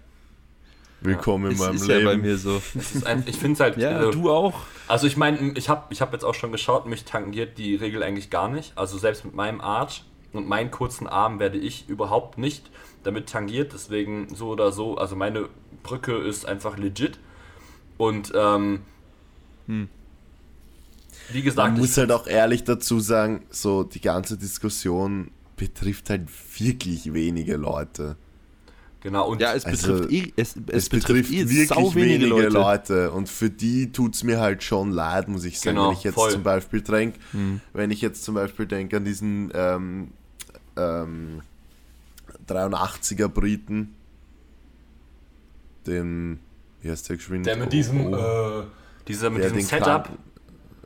Willkommen 1.02 1.46
in 1.46 1.52
ist, 1.52 1.58
meinem 1.60 1.76
ist 1.76 1.86
Leben. 1.86 2.00
ja 2.00 2.10
bei 2.12 2.16
mir 2.18 2.36
so. 2.36 2.60
Ist 2.74 3.06
ein, 3.06 3.22
ich 3.26 3.36
finde 3.36 3.54
es 3.54 3.60
halt, 3.60 3.76
Ja, 3.78 4.02
äh, 4.08 4.10
du 4.10 4.30
auch. 4.30 4.60
Also 4.86 5.06
ich 5.06 5.16
meine, 5.16 5.52
ich 5.56 5.70
habe 5.70 5.84
ich 5.90 6.02
hab 6.02 6.12
jetzt 6.12 6.24
auch 6.24 6.34
schon 6.34 6.52
geschaut, 6.52 6.84
mich 6.84 7.04
tangiert 7.04 7.56
die 7.56 7.74
Regel 7.74 8.02
eigentlich 8.02 8.28
gar 8.28 8.48
nicht. 8.48 8.76
Also 8.76 8.98
selbst 8.98 9.24
mit 9.24 9.34
meinem 9.34 9.62
Arch 9.62 10.04
und 10.34 10.46
meinen 10.46 10.70
kurzen 10.70 11.06
Arm 11.06 11.38
werde 11.40 11.56
ich 11.56 11.88
überhaupt 11.88 12.36
nicht 12.36 12.68
damit 13.02 13.28
tangiert. 13.28 13.72
Deswegen 13.72 14.34
so 14.34 14.48
oder 14.48 14.72
so, 14.72 14.96
also 14.96 15.16
meine 15.16 15.48
Brücke 15.82 16.16
ist 16.16 16.46
einfach 16.46 16.76
legit. 16.78 17.18
Und 17.98 18.32
ähm, 18.34 18.80
wie 21.32 21.42
gesagt, 21.42 21.68
Man 21.68 21.74
ich 21.76 21.80
muss 21.82 21.96
halt 21.96 22.10
auch 22.12 22.26
ehrlich 22.26 22.64
dazu 22.64 22.98
sagen, 23.00 23.44
so 23.50 23.84
die 23.84 24.00
ganze 24.00 24.36
Diskussion 24.36 25.30
betrifft 25.56 26.10
halt 26.10 26.22
wirklich 26.58 27.12
wenige 27.12 27.56
Leute. 27.56 28.16
genau 29.00 29.28
und 29.28 29.40
Ja, 29.40 29.52
es 29.54 29.64
Also, 29.64 29.92
betrifft 29.92 30.12
eh, 30.12 30.32
es, 30.36 30.56
es, 30.56 30.62
Es, 30.84 30.88
betrifft, 30.88 31.30
eh 31.30 31.48
wirklich 31.48 31.68
sau 31.68 31.94
wenige, 31.94 32.26
wenige 32.34 32.48
Leute. 32.48 33.12
Und 33.12 33.28
für 33.28 33.50
die 33.50 33.92
tut 33.92 34.14
es 34.16 34.24
mir 34.24 34.40
halt 34.40 34.62
schon 34.64 34.90
leid, 34.90 35.28
muss 35.28 35.44
ich 35.44 35.60
sagen. 35.60 35.76
Genau, 35.76 35.88
wenn 35.90 35.96
ich 35.98 36.04
jetzt 36.04 36.14
voll. 36.14 36.30
zum 36.32 36.42
Beispiel 36.42 36.80
denk, 36.80 37.14
Hm. 37.32 37.60
wenn 37.74 37.90
ich 37.90 38.00
jetzt 38.00 38.24
zum 38.24 38.34
Beispiel 38.34 38.66
denke 38.66 38.96
an 38.96 39.04
diesen 39.04 39.52
ähm, 39.54 40.08
ähm, 40.76 41.42
83er 42.48 43.28
Briten, 43.28 43.94
den, 45.86 46.38
wie 46.82 46.90
heißt 46.90 47.08
der 47.08 47.16
geschwind? 47.16 47.46
der 47.46 47.56
mit 47.56 47.66
Oh, 47.66 47.70
diesem, 47.70 48.12
oh, 48.12 48.16
äh, 48.16 48.62
dieser 49.08 49.30
mit 49.30 49.42
der 49.42 49.50
diesem 49.50 49.68
Setup, 49.68 50.04
Kranken- 50.04 50.18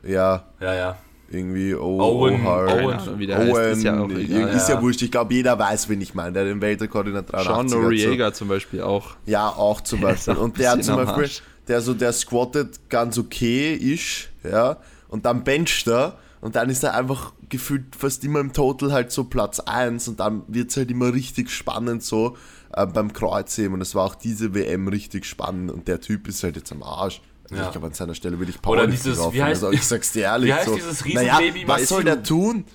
Ja, 0.09 0.45
ja, 0.59 0.73
ja, 0.73 0.97
irgendwie 1.29 1.73
oh, 1.75 1.99
Owen-. 1.99 2.45
Owen- 2.45 2.47
Ahnung, 2.47 3.19
wie 3.19 3.27
der 3.27 3.37
heißt, 3.39 3.77
ist 3.77 3.83
ja 3.83 3.99
auch 3.99 4.09
egal. 4.09 4.49
ist 4.49 4.69
ja 4.69 4.75
Ja. 4.75 4.81
wurscht. 4.81 5.01
Ich 5.01 5.11
glaube, 5.11 5.33
jeder 5.33 5.57
weiß, 5.57 5.89
wen 5.89 5.99
ich 6.01 6.13
meine. 6.13 6.33
Der 6.33 6.45
den 6.45 6.61
Weltrekord 6.61 7.07
in 7.07 7.13
der 7.13 7.23
83er 7.23 7.43
Sean 7.43 7.57
hat, 7.63 7.69
so. 7.69 7.81
Noriega 7.81 8.33
zum 8.33 8.47
Beispiel 8.47 8.81
auch. 8.81 9.15
Ja, 9.25 9.49
auch 9.49 9.81
zum 9.81 10.01
Beispiel. 10.01 10.35
auch 10.35 10.39
Und 10.41 10.59
der 10.59 10.71
hat 10.71 10.83
zum 10.83 10.95
Beispiel, 10.97 11.23
Arsch. 11.23 11.41
der 11.67 11.81
so, 11.81 11.93
der 11.95 12.13
squattet 12.13 12.89
ganz 12.89 13.17
okay 13.17 13.73
ist, 13.73 14.29
ja, 14.43 14.77
und 15.09 15.25
dann 15.25 15.43
bencht 15.43 15.87
er 15.87 16.17
und 16.41 16.55
dann 16.55 16.69
ist 16.69 16.83
er 16.83 16.93
einfach 16.93 17.33
gefühlt 17.57 17.95
fast 17.95 18.23
immer 18.23 18.39
im 18.39 18.53
Total 18.53 18.91
halt 18.91 19.11
so 19.11 19.23
Platz 19.25 19.59
1 19.59 20.07
und 20.07 20.19
dann 20.19 20.43
wird 20.47 20.71
es 20.71 20.77
halt 20.77 20.89
immer 20.91 21.13
richtig 21.13 21.49
spannend 21.49 22.03
so 22.03 22.37
äh, 22.73 22.85
beim 22.85 23.11
Kreuzheben 23.13 23.73
und 23.73 23.81
es 23.81 23.95
war 23.95 24.05
auch 24.05 24.15
diese 24.15 24.53
WM 24.53 24.87
richtig 24.87 25.25
spannend 25.25 25.71
und 25.71 25.87
der 25.87 25.99
Typ 26.01 26.27
ist 26.27 26.43
halt 26.43 26.55
jetzt 26.55 26.71
am 26.71 26.83
Arsch. 26.83 27.21
Also 27.45 27.55
Ja. 27.55 27.65
Ich 27.67 27.71
glaube, 27.71 27.87
an 27.87 27.93
seiner 27.93 28.15
Stelle 28.15 28.39
würde 28.39 28.51
ich 28.51 28.57
Oder 28.57 28.63
Powerlifting 28.63 29.03
dieses- 29.03 29.17
drauf 29.19 29.33
wie 29.33 29.41
heißt- 29.43 29.47
also 29.47 29.71
ich 29.71 29.83
sag's 29.85 30.11
dir 30.13 30.23
ehrlich. 30.23 30.49
wie 30.49 30.53
heißt 30.53 30.65
so, 30.67 30.75
dieses 30.75 31.05
naja, 31.05 31.37
Riesenbaby, 31.37 31.67
was 31.67 31.79
weißt 31.81 31.87
soll 31.89 32.03
der 32.03 32.23
tun? 32.23 32.65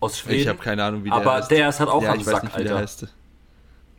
aus 0.00 0.18
Schweden. 0.18 0.40
Ich 0.40 0.48
habe 0.48 0.58
keine 0.58 0.82
Ahnung, 0.84 1.04
wie 1.04 1.10
der 1.10 1.18
Aber 1.18 1.34
heißt. 1.34 1.50
der 1.50 1.68
ist 1.68 1.78
halt 1.80 1.88
auch 1.90 2.02
ja, 2.02 2.12
am 2.12 2.18
ich 2.20 2.26
weiß 2.26 2.32
Sack, 2.32 2.42
nicht, 2.44 2.58
wie 2.58 2.62
der 2.64 2.72
Alter. 2.76 2.82
heißt. 2.82 3.06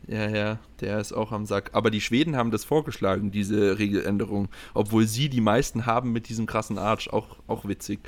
Ja, 0.06 0.28
ja, 0.28 0.58
der 0.80 1.00
ist 1.00 1.14
auch 1.14 1.32
am 1.32 1.46
Sack. 1.46 1.70
Aber 1.72 1.90
die 1.90 2.02
Schweden 2.02 2.36
haben 2.36 2.50
das 2.50 2.62
vorgeschlagen, 2.64 3.30
diese 3.30 3.78
Regeländerung. 3.78 4.48
Obwohl 4.74 5.06
sie 5.06 5.30
die 5.30 5.40
meisten 5.40 5.86
haben 5.86 6.12
mit 6.12 6.28
diesem 6.28 6.44
krassen 6.44 6.76
Arch. 6.76 7.10
Auch, 7.10 7.36
auch 7.46 7.66
witzig. 7.66 8.00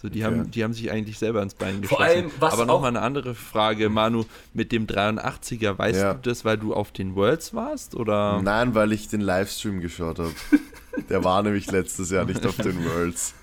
So, 0.00 0.10
die, 0.10 0.24
haben, 0.24 0.50
die 0.50 0.62
haben 0.62 0.74
sich 0.74 0.90
eigentlich 0.90 1.18
selber 1.18 1.42
ins 1.42 1.54
Bein 1.54 1.80
geschossen. 1.80 1.96
Vor 1.96 2.04
allem, 2.04 2.30
was 2.38 2.52
Aber 2.52 2.66
nochmal 2.66 2.90
eine 2.90 3.00
andere 3.00 3.34
Frage, 3.34 3.88
Manu. 3.88 4.24
Mit 4.52 4.70
dem 4.70 4.86
83er, 4.86 5.78
weißt 5.78 5.98
Ja. 5.98 6.14
du 6.14 6.28
das, 6.28 6.44
weil 6.44 6.58
du 6.58 6.74
auf 6.74 6.92
den 6.92 7.14
Worlds 7.14 7.54
warst? 7.54 7.94
Oder? 7.94 8.40
Nein, 8.42 8.74
weil 8.74 8.92
ich 8.92 9.08
den 9.08 9.22
Livestream 9.22 9.80
geschaut 9.80 10.18
habe. 10.18 10.32
Der 11.08 11.24
war 11.24 11.42
nämlich 11.42 11.70
letztes 11.70 12.10
Jahr 12.10 12.24
nicht 12.26 12.44
auf 12.46 12.56
den 12.56 12.84
Worlds. 12.84 13.34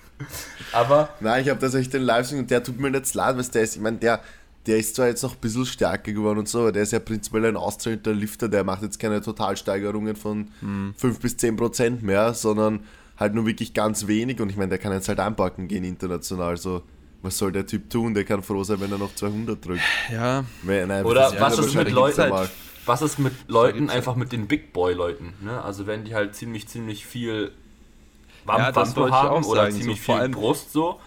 Aber 0.72 1.08
Nein, 1.20 1.42
ich 1.42 1.48
habe 1.50 1.58
tatsächlich 1.60 1.90
den 1.90 2.02
Livestream 2.02 2.40
und 2.40 2.50
der 2.50 2.62
tut 2.62 2.78
mir 2.80 2.90
jetzt 2.90 3.14
leid, 3.14 3.36
was 3.36 3.50
der 3.50 3.62
ist. 3.62 3.76
Ich 3.76 3.82
meine, 3.82 3.98
der, 3.98 4.20
der 4.66 4.78
ist 4.78 4.94
zwar 4.96 5.06
jetzt 5.08 5.22
noch 5.22 5.34
ein 5.34 5.40
bisschen 5.40 5.66
stärker 5.66 6.12
geworden 6.12 6.38
und 6.40 6.48
so, 6.48 6.60
aber 6.60 6.72
der 6.72 6.82
ist 6.84 6.92
ja 6.92 6.98
prinzipiell 7.00 7.44
ein 7.46 7.56
austrainierter 7.56 8.12
Lifter, 8.12 8.48
der 8.48 8.64
macht 8.64 8.82
jetzt 8.82 8.98
keine 8.98 9.20
Totalsteigerungen 9.20 10.16
von 10.16 10.48
5 10.96 11.18
bis 11.20 11.36
10 11.36 11.56
Prozent 11.56 12.02
mehr, 12.02 12.32
sondern 12.34 12.80
halt 13.18 13.34
nur 13.34 13.46
wirklich 13.46 13.74
ganz 13.74 14.06
wenig 14.06 14.40
und 14.40 14.50
ich 14.50 14.56
meine, 14.56 14.70
der 14.70 14.78
kann 14.78 14.92
jetzt 14.92 15.08
halt 15.08 15.20
einpacken 15.20 15.68
gehen 15.68 15.84
international. 15.84 16.56
So, 16.56 16.82
was 17.22 17.38
soll 17.38 17.52
der 17.52 17.66
Typ 17.66 17.88
tun? 17.90 18.14
Der 18.14 18.24
kann 18.24 18.42
froh 18.42 18.64
sein, 18.64 18.80
wenn 18.80 18.92
er 18.92 18.98
noch 18.98 19.14
200 19.14 19.64
drückt. 19.64 19.80
Ja, 20.12 20.44
Wenn, 20.62 20.88
nein, 20.88 21.04
Oder 21.04 21.32
was 21.38 21.56
ja, 21.58 21.64
ist 21.64 21.74
mit 21.74 21.90
Leuten- 21.90 22.28
mal. 22.30 22.48
Was 22.86 23.00
ist 23.00 23.18
mit 23.18 23.32
Leuten, 23.48 23.86
ja- 23.86 23.94
einfach 23.94 24.14
mit 24.14 24.30
den 24.32 24.46
Big 24.46 24.74
Boy-Leuten? 24.74 25.32
Ne? 25.40 25.62
Also 25.62 25.86
wenn 25.86 26.04
die 26.04 26.14
halt 26.14 26.34
ziemlich, 26.34 26.68
ziemlich 26.68 27.06
viel 27.06 27.52
Ja, 28.46 28.72
Wampe 28.74 28.82
ich 28.82 29.12
haben 29.12 29.44
oder 29.44 29.62
sagen, 29.62 29.74
ziemlich 29.74 30.02
so 30.04 30.12
viel 30.18 30.28
Brust 30.28 30.72
so, 30.72 31.00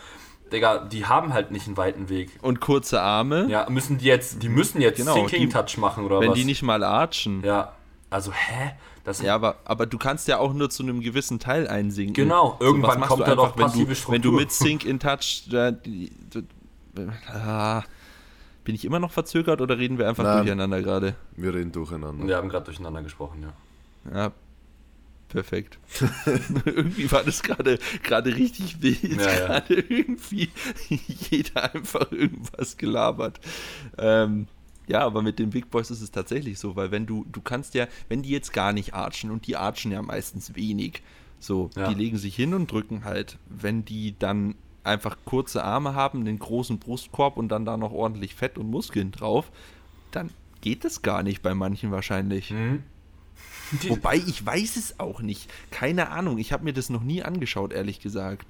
Digga, 0.51 0.79
die 0.85 1.05
haben 1.05 1.33
halt 1.33 1.51
nicht 1.51 1.67
einen 1.67 1.77
weiten 1.77 2.09
Weg. 2.09 2.31
und 2.41 2.61
kurze 2.61 3.01
Arme. 3.01 3.45
Ja, 3.49 3.69
müssen 3.69 3.97
die 3.99 4.05
jetzt, 4.05 4.41
die 4.41 4.49
müssen 4.49 4.81
jetzt 4.81 4.97
Genau, 4.97 5.13
Sinking 5.13 5.49
Touch 5.51 5.77
machen 5.77 6.05
oder 6.05 6.19
wenn 6.21 6.29
was? 6.29 6.35
die 6.37 6.45
nicht 6.45 6.63
mal 6.63 6.83
archen. 6.83 7.43
ja, 7.43 7.73
also 8.09 8.31
hä? 8.31 8.71
Das 9.07 9.21
Ja, 9.21 9.35
aber, 9.35 9.55
aber 9.63 9.85
du 9.85 9.97
kannst 9.97 10.27
ja 10.27 10.37
auch 10.37 10.51
nur 10.51 10.69
zu 10.69 10.83
einem 10.83 10.99
gewissen 10.99 11.39
Teil 11.39 11.65
einsinken. 11.65 12.13
Genau, 12.13 12.57
irgendwann 12.59 12.99
kommt 12.99 13.21
du 13.21 13.25
da 13.25 13.35
doch 13.35 13.45
einfach, 13.45 13.57
wenn 13.57 13.65
passive 13.67 13.85
du, 13.87 13.95
Struktur. 13.95 14.13
wenn 14.13 14.21
du 14.21 14.31
mit 14.33 14.51
Sync 14.51 14.83
in 14.83 14.99
Touch. 14.99 15.43
Da, 15.49 15.71
die, 15.71 16.11
du, 16.29 16.41
ah, 17.33 17.83
bin 18.65 18.75
ich 18.75 18.83
immer 18.83 18.99
noch 18.99 19.13
verzögert 19.13 19.61
oder 19.61 19.77
reden 19.77 19.97
wir 19.97 20.09
einfach 20.09 20.25
Nein. 20.25 20.39
durcheinander 20.39 20.81
gerade? 20.81 21.15
Wir 21.37 21.53
reden 21.53 21.71
durcheinander. 21.71 22.27
Wir 22.27 22.35
haben 22.35 22.49
gerade 22.49 22.65
durcheinander 22.65 23.01
gesprochen, 23.01 23.43
ja. 23.43 24.13
Ja. 24.13 24.31
Perfekt. 25.29 25.79
irgendwie 26.65 27.09
war 27.09 27.23
das 27.23 27.43
gerade 27.43 27.79
gerade 28.03 28.35
richtig 28.35 28.81
wild. 28.81 29.21
Ja, 29.21 29.21
ja. 29.21 29.47
Gerade 29.47 29.73
irgendwie 29.73 30.49
jeder 31.29 31.73
einfach 31.73 32.11
irgendwas 32.11 32.75
gelabert. 32.75 33.39
Ähm, 33.97 34.47
ja, 34.87 35.01
aber 35.01 35.21
mit 35.21 35.39
den 35.39 35.49
Big 35.49 35.69
Boys 35.69 35.91
ist 35.91 36.01
es 36.01 36.11
tatsächlich 36.11 36.59
so, 36.59 36.75
weil 36.75 36.91
wenn 36.91 37.05
du, 37.05 37.25
du 37.31 37.41
kannst 37.41 37.73
ja, 37.73 37.87
wenn 38.09 38.21
die 38.21 38.29
jetzt 38.29 38.53
gar 38.53 38.73
nicht 38.73 38.93
archen 38.93 39.31
und 39.31 39.45
die 39.47 39.57
archen 39.57 39.91
ja 39.91 40.01
meistens 40.01 40.55
wenig, 40.55 41.01
so, 41.39 41.69
Ja. 41.75 41.89
die 41.89 41.95
legen 41.95 42.17
sich 42.17 42.35
hin 42.35 42.53
und 42.53 42.71
drücken 42.71 43.03
halt, 43.03 43.37
wenn 43.47 43.85
die 43.85 44.15
dann 44.17 44.55
einfach 44.83 45.17
kurze 45.25 45.63
Arme 45.63 45.93
haben, 45.93 46.25
den 46.25 46.39
großen 46.39 46.79
Brustkorb 46.79 47.37
und 47.37 47.49
dann 47.49 47.65
da 47.65 47.77
noch 47.77 47.91
ordentlich 47.91 48.33
Fett 48.33 48.57
und 48.57 48.69
Muskeln 48.71 49.11
drauf, 49.11 49.51
dann 50.11 50.29
geht 50.61 50.85
das 50.85 51.01
gar 51.01 51.21
nicht 51.23 51.41
bei 51.41 51.53
manchen 51.53 51.91
wahrscheinlich. 51.91 52.51
Mhm. 52.51 52.83
Wobei 53.89 54.15
ich 54.15 54.43
weiß 54.45 54.77
es 54.77 54.99
auch 54.99 55.21
nicht. 55.21 55.51
Keine 55.71 56.09
Ahnung. 56.09 56.37
Ich 56.37 56.53
habe 56.53 56.63
mir 56.63 56.73
das 56.73 56.89
noch 56.89 57.03
nie 57.03 57.21
angeschaut, 57.21 57.73
ehrlich 57.73 57.99
gesagt. 57.99 58.47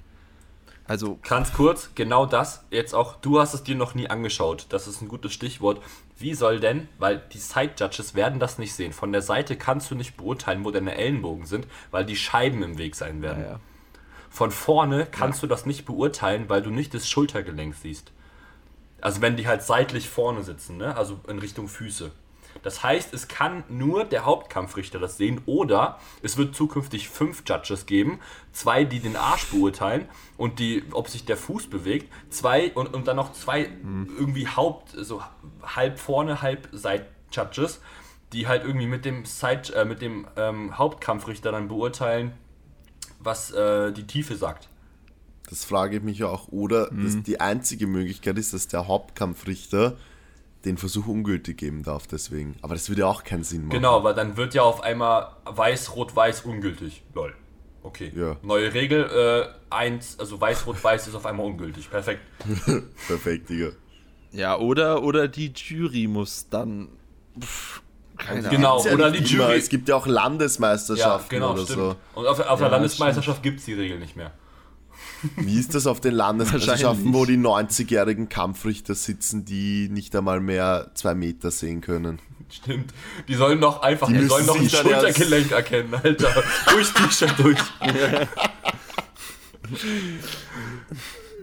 Also, 0.88 1.18
Ganz 1.22 1.52
kurz, 1.52 1.90
genau 1.94 2.26
das, 2.26 2.64
jetzt 2.70 2.94
auch, 2.94 3.16
du 3.16 3.38
hast 3.38 3.54
es 3.54 3.62
dir 3.62 3.76
noch 3.76 3.94
nie 3.94 4.08
angeschaut, 4.08 4.66
das 4.70 4.88
ist 4.88 5.02
ein 5.02 5.08
gutes 5.08 5.32
Stichwort. 5.32 5.82
Wie 6.18 6.34
soll 6.34 6.58
denn, 6.58 6.88
weil 6.98 7.22
die 7.32 7.38
Side-Judges 7.38 8.14
werden 8.14 8.40
das 8.40 8.58
nicht 8.58 8.74
sehen, 8.74 8.92
von 8.92 9.12
der 9.12 9.22
Seite 9.22 9.56
kannst 9.56 9.90
du 9.90 9.94
nicht 9.94 10.16
beurteilen, 10.16 10.64
wo 10.64 10.70
deine 10.70 10.96
Ellenbogen 10.96 11.46
sind, 11.46 11.68
weil 11.90 12.04
die 12.04 12.16
Scheiben 12.16 12.62
im 12.62 12.78
Weg 12.78 12.96
sein 12.96 13.22
werden. 13.22 13.42
naja. 13.42 13.60
Von 14.30 14.50
vorne 14.50 15.06
kannst 15.10 15.42
du 15.42 15.46
das 15.46 15.66
nicht 15.66 15.84
beurteilen, 15.84 16.48
weil 16.48 16.62
du 16.62 16.70
nicht 16.70 16.94
das 16.94 17.08
Schultergelenk 17.08 17.74
siehst. 17.74 18.12
Also 19.00 19.20
wenn 19.20 19.36
die 19.36 19.46
halt 19.46 19.62
seitlich 19.62 20.08
vorne 20.08 20.42
sitzen, 20.42 20.76
ne? 20.76 20.96
also 20.96 21.20
in 21.28 21.38
Richtung 21.38 21.68
Füße. 21.68 22.10
Das 22.62 22.82
heißt, 22.82 23.14
es 23.14 23.28
kann 23.28 23.64
nur 23.68 24.04
der 24.04 24.24
Hauptkampfrichter 24.24 24.98
das 24.98 25.16
sehen 25.16 25.40
oder 25.46 25.98
es 26.22 26.36
wird 26.36 26.54
zukünftig 26.54 27.08
fünf 27.08 27.42
Judges 27.46 27.86
geben, 27.86 28.18
zwei, 28.52 28.84
die 28.84 29.00
den 29.00 29.16
Arsch 29.16 29.46
beurteilen 29.46 30.08
und 30.36 30.58
die, 30.58 30.84
ob 30.92 31.08
sich 31.08 31.24
der 31.24 31.36
Fuß 31.36 31.68
bewegt, 31.68 32.12
zwei 32.30 32.72
und, 32.72 32.94
und 32.94 33.06
dann 33.06 33.16
noch 33.16 33.32
zwei 33.32 33.70
irgendwie 34.18 34.48
Haupt, 34.48 34.90
so 34.96 35.22
halb 35.62 35.98
vorne, 35.98 36.42
halb 36.42 36.68
seit 36.72 37.06
Judges, 37.30 37.80
die 38.32 38.46
halt 38.46 38.64
irgendwie 38.64 38.86
mit 38.86 39.04
dem 39.04 39.24
Side, 39.24 39.72
äh, 39.74 39.84
mit 39.84 40.02
dem 40.02 40.26
ähm, 40.36 40.76
Hauptkampfrichter 40.76 41.52
dann 41.52 41.68
beurteilen, 41.68 42.32
was 43.20 43.50
äh, 43.52 43.92
die 43.92 44.06
Tiefe 44.06 44.36
sagt. 44.36 44.68
Das 45.48 45.64
frage 45.64 45.96
ich 45.96 46.02
mich 46.02 46.24
auch. 46.24 46.48
Oder 46.48 46.92
Mhm. 46.92 47.04
dass 47.04 47.22
die 47.22 47.40
einzige 47.40 47.86
Möglichkeit 47.86 48.36
ist, 48.36 48.52
dass 48.52 48.68
der 48.68 48.86
Hauptkampfrichter 48.86 49.96
den 50.64 50.76
Versuch 50.76 51.06
ungültig 51.06 51.56
geben 51.58 51.82
darf, 51.82 52.06
deswegen. 52.06 52.56
Aber 52.62 52.74
das 52.74 52.88
würde 52.88 53.02
ja 53.02 53.06
auch 53.06 53.24
keinen 53.24 53.44
Sinn 53.44 53.62
machen. 53.66 53.70
Genau, 53.76 54.02
weil 54.04 54.14
dann 54.14 54.36
wird 54.36 54.54
ja 54.54 54.62
auf 54.62 54.82
einmal 54.82 55.28
weiß, 55.44 55.94
rot, 55.96 56.14
weiß 56.16 56.42
ungültig. 56.42 57.02
Lol. 57.14 57.34
Okay. 57.82 58.12
Ja. 58.14 58.36
Neue 58.42 58.74
Regel, 58.74 59.04
äh, 59.04 59.74
eins, 59.74 60.18
also 60.18 60.40
weiß, 60.40 60.66
rot, 60.66 60.82
weiß 60.82 61.06
ist 61.08 61.14
auf 61.14 61.24
einmal 61.26 61.46
ungültig. 61.46 61.88
Perfekt. 61.90 62.20
Perfekt, 63.06 63.48
Digga. 63.50 63.70
Ja, 64.32 64.58
oder, 64.58 65.02
oder 65.04 65.28
die 65.28 65.52
Jury 65.54 66.06
muss 66.06 66.48
dann. 66.50 66.88
Pff, 67.40 67.80
keine 68.18 68.48
Genau. 68.48 68.84
Ja 68.84 68.92
Oder 68.92 69.10
die 69.12 69.18
immer. 69.18 69.26
Jury- 69.48 69.56
Es 69.58 69.68
gibt 69.68 69.88
ja 69.88 69.94
auch 69.94 70.06
Ja, 70.06 70.12
Landesmeisterschaften 70.12 71.30
genau, 71.30 71.52
oder 71.52 71.62
stimmt. 71.62 71.78
so. 71.78 71.96
Und 72.14 72.26
auf, 72.26 72.40
auf 72.40 72.58
der 72.58 72.66
Ja, 72.68 72.72
Landesmeisterschaft 72.72 73.42
gibt 73.42 73.60
es 73.60 73.64
die 73.64 73.74
Regel 73.74 73.98
nicht 74.00 74.16
mehr. 74.16 74.32
Wie 75.36 75.58
ist 75.58 75.74
das 75.74 75.86
auf 75.86 76.00
den 76.00 76.14
Landesmeisterschaften, 76.14 77.12
wo 77.12 77.24
die 77.24 77.36
90-jährigen 77.36 78.28
Kampfrichter 78.28 78.94
sitzen, 78.94 79.44
die 79.44 79.88
nicht 79.88 80.14
einmal 80.14 80.40
mehr 80.40 80.90
zwei 80.94 81.14
Meter 81.14 81.50
sehen 81.50 81.80
können? 81.80 82.18
Stimmt. 82.50 82.94
Die 83.28 83.34
sollen 83.34 83.60
doch 83.60 83.82
einfach, 83.82 84.06
Die 84.08 84.14
die 84.14 84.24
sollen 84.26 84.46
doch 84.46 84.58
ein 84.58 84.70
Schultergelenk 84.70 85.50
erkennen, 85.50 85.92
Alter. 85.94 86.42
durch 86.70 86.92
T-Shirt 86.92 87.34
durch. 87.38 87.58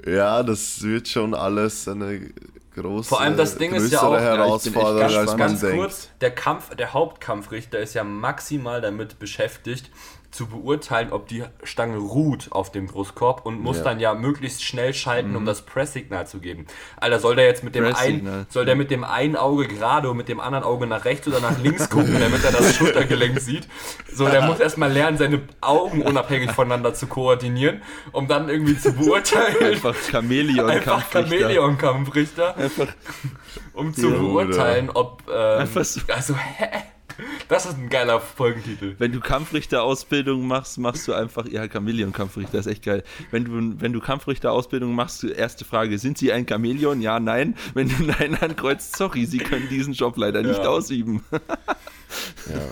Ja, 0.07 0.43
das 0.43 0.81
wird 0.81 1.07
schon 1.07 1.33
alles 1.33 1.87
eine 1.87 2.31
große, 2.75 3.09
Vor 3.09 3.21
allem 3.21 3.37
das 3.37 3.57
Ding 3.57 3.73
ist 3.73 3.91
ja 3.91 4.01
auch- 4.01 4.13
ja, 4.13 4.19
ich 4.19 4.23
bin 4.23 4.31
echt 4.31 4.37
Herausforderung, 4.75 5.37
ganz- 5.37 5.61
Ganz 5.61 5.75
kurz, 5.75 6.09
der 6.21 6.31
Kampf, 6.31 6.75
der 6.75 6.93
Hauptkampfrichter 6.93 7.79
ist 7.79 7.93
ja 7.95 8.03
maximal 8.03 8.81
damit 8.81 9.17
beschäftigt, 9.17 9.89
zu 10.35 10.47
beurteilen, 10.47 11.11
ob 11.11 11.27
die 11.27 11.43
Stange 11.63 11.97
ruht 11.97 12.47
auf 12.51 12.71
dem 12.71 12.87
Brustkorb 12.87 13.45
und 13.45 13.61
muss 13.61 13.77
Ja. 13.77 13.83
dann 13.85 13.99
ja 13.99 14.13
möglichst 14.13 14.63
schnell 14.63 14.93
schalten, 14.93 15.35
um 15.35 15.45
das 15.45 15.61
Presssignal 15.63 16.27
zu 16.27 16.39
geben. 16.39 16.67
Alter, 16.97 17.19
soll 17.19 17.35
der 17.35 17.45
jetzt 17.45 17.63
mit 17.63 17.73
dem 17.75 17.85
einen, 17.95 18.45
soll 18.49 18.65
der 18.65 18.75
mit 18.75 18.91
dem 18.91 19.03
einen 19.03 19.35
Auge 19.35 19.67
gerade 19.67 20.09
und 20.09 20.17
mit 20.17 20.27
dem 20.29 20.39
anderen 20.39 20.63
Auge 20.63 20.87
nach 20.87 21.05
rechts 21.05 21.27
oder 21.27 21.39
nach 21.39 21.57
links 21.59 21.89
gucken, 21.89 22.19
damit 22.19 22.43
er 22.43 22.51
das 22.51 22.75
Schultergelenk 22.77 23.39
sieht? 23.39 23.67
So, 24.13 24.27
der 24.27 24.41
muss 24.43 24.59
erstmal 24.59 24.91
lernen, 24.91 25.17
seine 25.17 25.41
Augen 25.61 26.01
unabhängig 26.01 26.51
voneinander 26.51 26.93
zu 26.93 27.07
koordinieren, 27.07 27.81
um 28.11 28.27
dann 28.27 28.49
irgendwie 28.49 28.77
zu 28.77 28.93
beurteilen. 28.93 29.55
Einfach 29.63 29.95
Chamäleon 30.11 30.69
Einfach 30.69 31.09
Chamäleon-Kampfrichter. 31.11 32.55
Um 33.73 33.93
zu 33.93 34.09
Ja, 34.11 34.17
beurteilen, 34.17 34.89
ob. 34.93 35.23
Ähm, 35.29 35.59
Einfach 35.61 35.83
so. 35.85 36.01
Also, 36.13 36.35
hä? 36.35 36.67
Das 37.47 37.65
ist 37.65 37.77
ein 37.77 37.89
geiler 37.89 38.19
Folgentitel. 38.19 38.95
Wenn 38.97 39.11
du 39.11 39.19
Kampfrichter-Ausbildung 39.19 40.47
machst, 40.47 40.77
machst 40.77 41.07
du 41.07 41.13
einfach, 41.13 41.47
ja, 41.47 41.67
Chamäleon-Kampfrichter 41.67 42.59
ist 42.59 42.67
echt 42.67 42.83
geil. 42.83 43.03
Wenn 43.31 43.45
du, 43.45 43.81
wenn 43.81 43.93
du 43.93 43.99
Kampfrichter-Ausbildung 43.99 44.93
machst, 44.93 45.23
erste 45.23 45.65
Frage, 45.65 45.97
sind 45.99 46.17
sie 46.17 46.31
ein 46.31 46.47
Chamäleon? 46.47 47.01
Ja, 47.01 47.19
nein. 47.19 47.55
Wenn 47.73 47.89
du 47.89 47.95
Nein 48.03 48.35
ankreuzt, 48.35 48.95
sorry, 48.95 49.25
sie 49.25 49.37
können 49.37 49.69
diesen 49.69 49.93
Job 49.93 50.17
leider 50.17 50.41
nicht 50.41 50.59
Ja. 52.49 52.59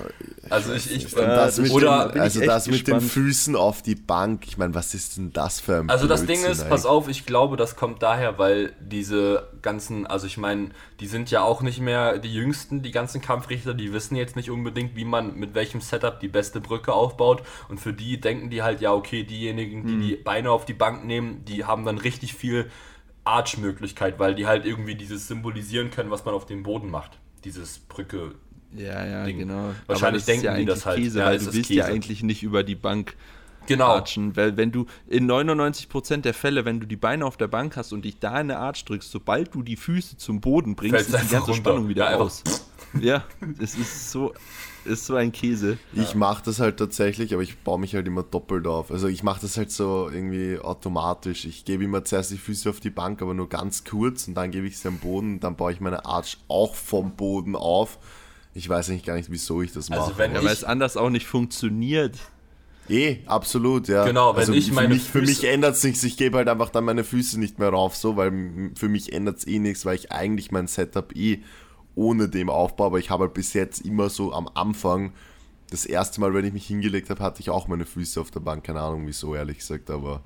Also, 0.50 0.74
ich. 0.74 0.92
ich 0.92 1.16
Und 1.16 1.26
das 1.26 1.58
mit, 1.58 1.72
oder. 1.72 2.10
den, 2.10 2.22
also 2.22 2.42
ich 2.42 2.46
das 2.46 2.68
mit 2.68 2.86
den 2.86 2.96
gespannt. 3.00 3.12
Füßen 3.12 3.56
auf 3.56 3.82
die 3.82 3.96
Bank, 3.96 4.46
ich 4.46 4.58
meine, 4.58 4.76
was 4.76 4.94
ist 4.94 5.16
denn 5.16 5.32
das 5.32 5.62
für 5.62 5.78
ein 5.78 5.90
Also 5.90 6.06
das 6.06 6.26
Ding 6.26 6.42
Blödsinn 6.42 6.52
ist, 6.52 6.70
pass 6.70 6.86
eigentlich? 6.86 6.98
auf, 6.98 7.08
ich 7.08 7.26
glaube, 7.26 7.56
das 7.56 7.78
kommt 7.78 8.04
daher, 8.04 8.38
weil 8.38 8.74
diese 8.82 9.48
ganzen, 9.62 10.06
also 10.06 10.28
ich 10.28 10.38
meine, 10.38 10.72
die 11.00 11.08
sind 11.08 11.32
ja 11.32 11.42
auch 11.44 11.62
nicht 11.62 11.80
mehr 11.80 12.20
die 12.20 12.32
jüngsten, 12.32 12.82
die 12.82 12.92
ganzen 12.92 13.22
Kampfrichter, 13.22 13.74
die 13.74 13.94
wissen 13.94 14.16
jetzt 14.18 14.36
nicht 14.36 14.52
unbedingt, 14.52 14.98
wie 14.98 15.06
man 15.06 15.36
mit 15.36 15.56
welchem 15.56 15.80
Setup 15.80 16.20
die 16.20 16.28
beste 16.28 16.60
Brücke 16.60 16.94
aufbaut 16.94 17.42
und 17.70 17.80
für 17.80 17.94
die 17.94 18.20
denken 18.20 18.50
die 18.50 18.62
halt, 18.62 18.82
ja 18.82 18.94
okay, 18.94 19.24
diejenigen, 19.24 19.88
die 19.88 20.00
die 20.00 20.16
Beine 20.18 20.52
auf 20.52 20.66
die 20.66 20.74
Bank 20.74 21.06
nehmen, 21.06 21.46
die 21.46 21.64
haben 21.64 21.86
dann 21.86 21.98
richtig 21.98 22.34
viel 22.34 22.70
Arch-Möglichkeit, 23.24 24.20
weil 24.20 24.36
die 24.36 24.46
halt 24.46 24.66
irgendwie 24.66 24.96
dieses 24.96 25.28
symbolisieren 25.28 25.90
können, 25.90 26.12
was 26.12 26.26
man 26.26 26.36
auf 26.36 26.46
dem 26.46 26.64
Boden 26.64 26.90
macht, 26.90 27.12
dieses 27.44 27.80
Brücke. 27.80 28.36
Ja, 28.78 29.06
ja, 29.06 29.26
Ding. 29.26 29.40
genau. 29.40 29.72
Wahrscheinlich 29.88 30.26
das 30.26 30.36
ist 30.36 30.44
denken 30.44 30.60
die 30.60 30.66
das 30.66 30.86
eigentlich 30.86 30.86
halt. 30.86 30.98
Käse, 31.00 31.20
Ja, 31.20 31.26
weil 31.26 31.38
du 31.40 31.46
willst 31.54 31.70
ja 31.70 31.84
Käse. 31.84 31.96
eigentlich 31.96 32.24
nicht 32.24 32.44
über 32.44 32.64
die 32.64 32.76
Bank 32.76 33.16
Genau. 33.66 33.86
archen, 33.86 34.36
weil 34.36 34.58
wenn 34.58 34.74
du 34.74 34.88
in 35.08 35.26
99% 35.26 36.26
der 36.26 36.34
Fälle, 36.34 36.66
wenn 36.66 36.82
du 36.82 36.86
die 36.86 36.98
Beine 36.98 37.26
auf 37.26 37.38
der 37.38 37.48
Bank 37.48 37.78
hast 37.78 37.94
und 37.94 38.04
dich 38.04 38.20
da 38.20 38.32
in 38.32 38.52
eine 38.52 38.58
Arch 38.58 38.84
drückst, 38.84 39.10
sobald 39.10 39.56
du 39.56 39.62
die 39.64 39.78
Füße 39.78 40.18
zum 40.18 40.42
Boden 40.42 40.76
bringst, 40.76 40.96
Fällt's 40.96 41.10
ist 41.14 41.30
die 41.30 41.34
ganze 41.34 41.52
runter. 41.52 41.70
Spannung 41.72 41.88
wieder 41.88 42.12
Ja, 42.12 42.18
aus. 42.18 42.44
Ja, 43.02 43.24
es 43.60 43.76
ist 43.76 44.12
so, 44.12 44.34
ist 44.86 45.06
so 45.06 45.16
ein 45.16 45.32
Käse. 45.32 45.78
Ich 45.94 46.14
mache 46.14 46.44
das 46.46 46.60
halt 46.60 46.78
tatsächlich, 46.78 47.34
aber 47.34 47.42
ich 47.42 47.58
baue 47.60 47.80
mich 47.80 47.96
halt 47.96 48.06
immer 48.06 48.22
doppelt 48.24 48.68
auf. 48.68 48.92
Also 48.92 49.08
ich 49.08 49.24
mache 49.24 49.40
das 49.42 49.56
halt 49.58 49.72
so 49.72 50.10
irgendwie 50.14 50.60
automatisch. 50.60 51.46
Ich 51.46 51.64
gebe 51.66 51.86
immer 51.86 52.04
zuerst 52.04 52.32
die 52.32 52.38
Füße 52.38 52.70
auf 52.70 52.82
die 52.82 52.90
Bank, 52.92 53.22
aber 53.22 53.34
nur 53.34 53.48
ganz 53.50 53.84
kurz 53.86 54.28
und 54.28 54.36
dann 54.36 54.52
gebe 54.52 54.68
ich 54.68 54.78
sie 54.78 54.90
am 54.90 54.98
Boden 54.98 55.36
und 55.36 55.40
dann 55.40 55.56
baue 55.56 55.72
ich 55.72 55.80
meine 55.80 56.06
Arch 56.06 56.38
auch 56.50 56.76
vom 56.76 57.16
Boden 57.16 57.56
auf. 57.56 57.98
Ich 58.54 58.68
weiß 58.70 58.90
eigentlich 58.90 59.04
gar 59.04 59.16
nicht, 59.16 59.32
wieso 59.32 59.62
ich 59.62 59.72
das 59.74 59.90
mache. 59.90 60.02
Also 60.02 60.18
wenn 60.18 60.32
Ja, 60.34 60.40
ich- 60.40 60.46
weil 60.46 60.54
es 60.54 60.64
anders 60.64 60.96
auch 60.98 61.10
nicht 61.10 61.26
funktioniert. 61.28 62.18
Eh, 62.90 63.20
absolut, 63.26 63.88
ja. 63.88 64.06
Genau, 64.06 64.34
wenn 64.34 64.42
also 64.42 64.54
ich 64.54 64.68
für 64.68 64.74
meine 64.74 64.94
mich, 64.96 65.04
Für 65.04 65.20
Füße- 65.20 65.26
mich 65.26 65.44
ändert 65.46 65.76
es 65.78 65.84
nichts, 65.84 66.04
ich 66.04 66.18
gebe 66.18 66.38
halt 66.38 66.50
einfach 66.50 66.70
dann 66.70 66.84
meine 66.84 67.04
Füße 67.06 67.40
nicht 67.40 67.58
mehr 67.58 67.70
rauf, 67.70 67.96
so, 67.96 68.18
weil 68.18 68.72
für 68.78 68.90
mich 68.90 69.14
ändert 69.14 69.38
es 69.38 69.48
eh 69.48 69.60
nichts, 69.60 69.86
weil 69.86 69.96
ich 69.96 70.12
eigentlich 70.12 70.52
mein 70.52 70.68
Setup 70.68 71.16
eh 71.16 71.42
ohne 71.96 72.28
dem 72.28 72.50
aufbaue, 72.50 72.88
aber 72.88 73.00
ich 73.00 73.10
habe 73.10 73.24
halt 73.26 73.34
bis 73.36 73.54
jetzt 73.54 73.86
immer 73.86 74.10
so 74.10 74.34
am 74.34 74.50
Anfang, 74.54 75.14
das 75.70 75.86
erste 75.86 76.20
Mal, 76.20 76.34
wenn 76.34 76.44
ich 76.46 76.52
mich 76.54 76.68
hingelegt 76.68 77.10
habe, 77.10 77.24
hatte 77.24 77.40
ich 77.40 77.50
auch 77.50 77.68
meine 77.70 77.86
Füße 77.86 78.20
auf 78.20 78.32
der 78.32 78.42
Bank, 78.42 78.66
keine 78.66 78.82
Ahnung 78.82 79.08
wieso, 79.08 79.34
ehrlich 79.34 79.60
gesagt, 79.60 79.90
aber 79.90 80.22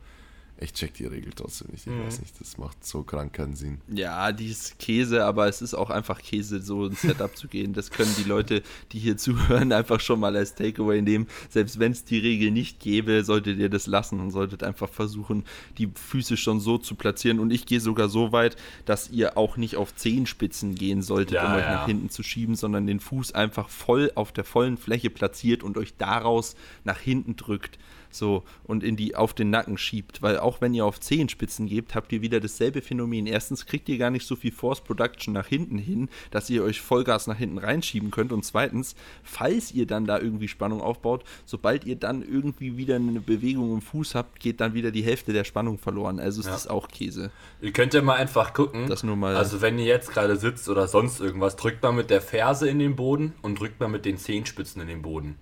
ich 0.60 0.74
check 0.74 0.94
die 0.96 1.06
Regel 1.06 1.32
trotzdem 1.36 1.68
nicht, 1.72 1.86
ich 1.86 1.94
Mhm. 1.94 2.06
weiß 2.06 2.20
nicht, 2.22 2.40
das 2.42 2.58
macht 2.58 2.84
so 2.86 3.04
krank 3.04 3.34
keinen 3.34 3.56
Sinn. 3.56 3.80
Ja, 3.88 4.32
die 4.32 4.48
ist 4.48 4.80
Käse, 4.80 5.24
aber 5.26 5.48
es 5.48 5.62
ist 5.62 5.74
auch 5.74 5.90
einfach 5.90 6.22
Käse, 6.22 6.62
so 6.62 6.86
ein 6.86 6.94
Setup 6.96 7.36
zu 7.38 7.48
gehen. 7.48 7.74
Das 7.74 7.92
können 7.92 8.14
die 8.18 8.24
Leute, 8.24 8.64
die 8.92 9.00
hier 9.00 9.18
zuhören, 9.18 9.72
einfach 9.72 10.00
schon 10.00 10.20
mal 10.20 10.36
als 10.36 10.56
Takeaway 10.56 11.02
nehmen. 11.02 11.28
Selbst 11.50 11.80
wenn 11.80 11.92
es 11.92 12.06
die 12.06 12.18
Regel 12.20 12.52
nicht 12.52 12.80
gäbe, 12.80 13.24
solltet 13.24 13.60
ihr 13.60 13.70
das 13.70 13.88
lassen 13.88 14.20
und 14.20 14.32
solltet 14.32 14.64
einfach 14.64 14.90
versuchen, 14.90 15.44
die 15.78 15.90
Füße 15.94 16.38
schon 16.38 16.60
so 16.60 16.78
zu 16.78 16.96
platzieren. 16.96 17.40
Und 17.40 17.52
ich 17.52 17.66
gehe 17.66 17.80
sogar 17.80 18.10
so 18.10 18.32
weit, 18.32 18.56
dass 18.86 19.10
ihr 19.10 19.38
auch 19.38 19.58
nicht 19.58 19.76
auf 19.76 19.96
Zehenspitzen 19.96 20.76
gehen 20.76 21.02
solltet, 21.02 21.36
Ja, 21.36 21.46
um 21.48 21.54
euch 21.54 21.64
ja. 21.66 21.74
nach 21.76 21.86
hinten 21.86 22.10
zu 22.10 22.24
schieben, 22.24 22.56
sondern 22.56 22.88
den 22.88 23.00
Fuß 23.00 23.34
einfach 23.34 23.70
voll 23.70 24.12
auf 24.16 24.32
der 24.32 24.44
vollen 24.44 24.78
Fläche 24.78 25.10
platziert 25.10 25.62
und 25.64 25.78
euch 25.78 25.94
daraus 25.98 26.56
nach 26.84 27.00
hinten 27.00 27.36
drückt. 27.36 27.78
So, 28.18 28.44
und 28.64 28.84
in 28.84 28.96
die, 28.96 29.16
auf 29.16 29.34
den 29.34 29.50
Nacken 29.50 29.78
schiebt. 29.78 30.22
Weil 30.22 30.40
auch 30.40 30.60
wenn 30.62 30.74
ihr 30.74 30.86
auf 30.86 31.00
Zehenspitzen 31.00 31.68
gebt, 31.68 31.96
habt 31.96 32.12
ihr 32.12 32.22
wieder 32.22 32.40
dasselbe 32.40 32.82
Phänomen. 32.82 33.28
Erstens 33.28 33.66
kriegt 33.66 33.88
ihr 33.90 33.98
gar 33.98 34.10
nicht 34.10 34.26
so 34.26 34.36
viel 34.36 34.52
Force 34.52 34.82
Production 34.82 35.34
nach 35.34 35.48
hinten 35.48 35.78
hin, 35.78 36.10
dass 36.32 36.50
ihr 36.50 36.64
euch 36.64 36.82
Vollgas 36.82 37.28
nach 37.28 37.38
hinten 37.38 37.58
reinschieben 37.58 38.12
könnt. 38.12 38.32
Und 38.32 38.44
zweitens, 38.44 38.96
falls 39.24 39.72
ihr 39.72 39.86
dann 39.86 40.06
da 40.06 40.20
irgendwie 40.20 40.48
Spannung 40.48 40.82
aufbaut, 40.82 41.24
sobald 41.46 41.86
ihr 41.86 41.96
dann 41.96 42.22
irgendwie 42.24 42.78
wieder 42.78 42.96
eine 42.96 43.20
Bewegung 43.20 43.74
im 43.74 43.82
Fuß 43.82 44.16
habt, 44.16 44.40
geht 44.40 44.60
dann 44.62 44.74
wieder 44.74 44.92
die 44.92 45.04
Hälfte 45.04 45.34
der 45.34 45.44
Spannung 45.44 45.78
verloren. 45.78 46.20
Also 46.20 46.40
ist 46.42 46.48
Ja. 46.48 46.54
das 46.54 46.68
auch 46.68 46.88
Käse. 46.88 47.32
Ihr 47.62 47.72
könnt 47.72 47.94
ja 47.94 48.02
mal 48.02 48.16
einfach 48.16 48.54
gucken. 48.54 48.88
Das 48.90 49.04
nur 49.04 49.16
mal- 49.16 49.36
Also 49.36 49.62
wenn 49.62 49.78
ihr 49.80 49.86
jetzt 49.86 50.12
gerade 50.12 50.36
sitzt 50.38 50.68
oder 50.70 50.88
sonst 50.88 51.20
irgendwas, 51.20 51.56
drückt 51.56 51.84
mal 51.84 51.92
mit 51.92 52.10
der 52.10 52.22
Ferse 52.22 52.68
in 52.68 52.80
den 52.80 52.96
Boden 52.96 53.34
und 53.42 53.60
drückt 53.60 53.80
mal 53.80 53.88
mit 53.90 54.06
den 54.06 54.18
Zehenspitzen 54.18 54.82
in 54.82 54.88
den 54.88 55.02
Boden. 55.02 55.36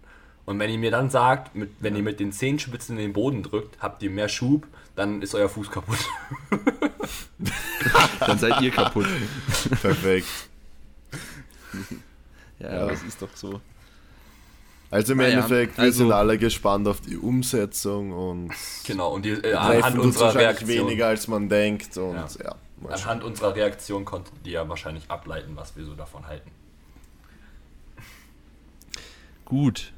Und 0.45 0.59
wenn 0.59 0.69
ihr 0.69 0.77
mir 0.77 0.91
dann 0.91 1.09
sagt, 1.09 1.55
mit, 1.55 1.71
wenn 1.79 1.95
ihr 1.95 2.03
mit 2.03 2.19
den 2.19 2.31
Zehenspitzen 2.31 2.97
in 2.97 3.03
den 3.03 3.13
Boden 3.13 3.41
drückt, 3.43 3.81
habt 3.81 4.03
ihr 4.03 4.09
mehr 4.11 4.29
Schub, 4.29 4.67
dann 4.95 5.21
ist 5.21 5.33
euer 5.35 5.49
Fuß 5.49 5.69
kaputt. 5.71 5.97
Dann 8.19 8.39
seid 8.39 8.61
ihr 8.61 8.71
kaputt. 8.71 9.07
Perfekt. 9.81 10.27
Ja, 12.57 12.71
Ja. 12.73 12.85
das 12.87 13.03
ist 13.03 13.21
doch 13.21 13.35
so. 13.35 13.59
Also 14.89 15.11
im 15.11 15.17
Naja, 15.17 15.33
Endeffekt, 15.39 15.75
wir 15.77 15.83
also- 15.83 15.97
sind 16.05 16.11
alle 16.13 16.37
gespannt 16.37 16.87
auf 16.87 17.01
die 17.01 17.17
Umsetzung 17.17 18.13
und 18.13 18.51
genau, 18.87 19.13
und 19.13 19.25
die, 19.25 19.31
äh, 19.31 19.41
treffen 19.41 19.57
anhand 19.57 19.95
uns 19.97 20.05
unserer 20.05 20.25
wahrscheinlich 20.27 20.47
Reaktion, 20.61 20.87
weniger 20.87 21.07
als 21.07 21.27
man 21.27 21.49
denkt 21.49 21.97
und 21.97 22.15
Ja. 22.15 22.27
ja, 22.45 22.55
anhand 22.89 23.23
unserer 23.25 23.53
Reaktion 23.55 24.05
konntet 24.05 24.31
ihr 24.45 24.53
ja 24.53 24.69
wahrscheinlich 24.69 25.11
ableiten, 25.11 25.57
was 25.57 25.75
wir 25.75 25.83
so 25.83 25.95
davon 25.95 26.25
halten. 26.27 26.49
Gut. 29.43 29.91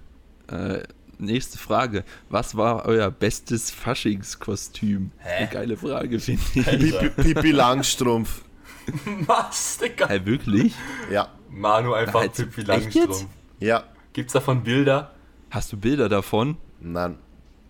Äh, 0.47 0.83
nächste 1.19 1.57
Frage. 1.57 2.03
Was 2.29 2.55
war 2.55 2.85
euer 2.85 3.09
bestes 3.11 3.71
Faschingskostüm? 3.71 5.11
Eine 5.23 5.47
geile 5.49 5.77
Frage, 5.77 6.19
finde 6.19 6.41
ich. 6.53 6.65
Pipi, 6.65 7.09
Pipi 7.09 7.51
Langstrumpf. 7.51 8.41
Was, 9.25 9.77
Digga? 9.79 10.07
Hey, 10.07 10.25
wirklich? 10.25 10.73
Ja, 11.11 11.29
Manu 11.49 11.93
einfach 11.93 12.23
Jetzt- 12.23 12.37
Pippi 12.37 12.61
Langstrumpf. 12.61 13.25
ja, 13.59 13.83
Gibt's 14.13 14.33
davon 14.33 14.63
Bilder? 14.63 15.11
Hast 15.51 15.71
du 15.73 15.77
Bilder 15.77 16.09
davon? 16.09 16.57
nein. 16.79 17.17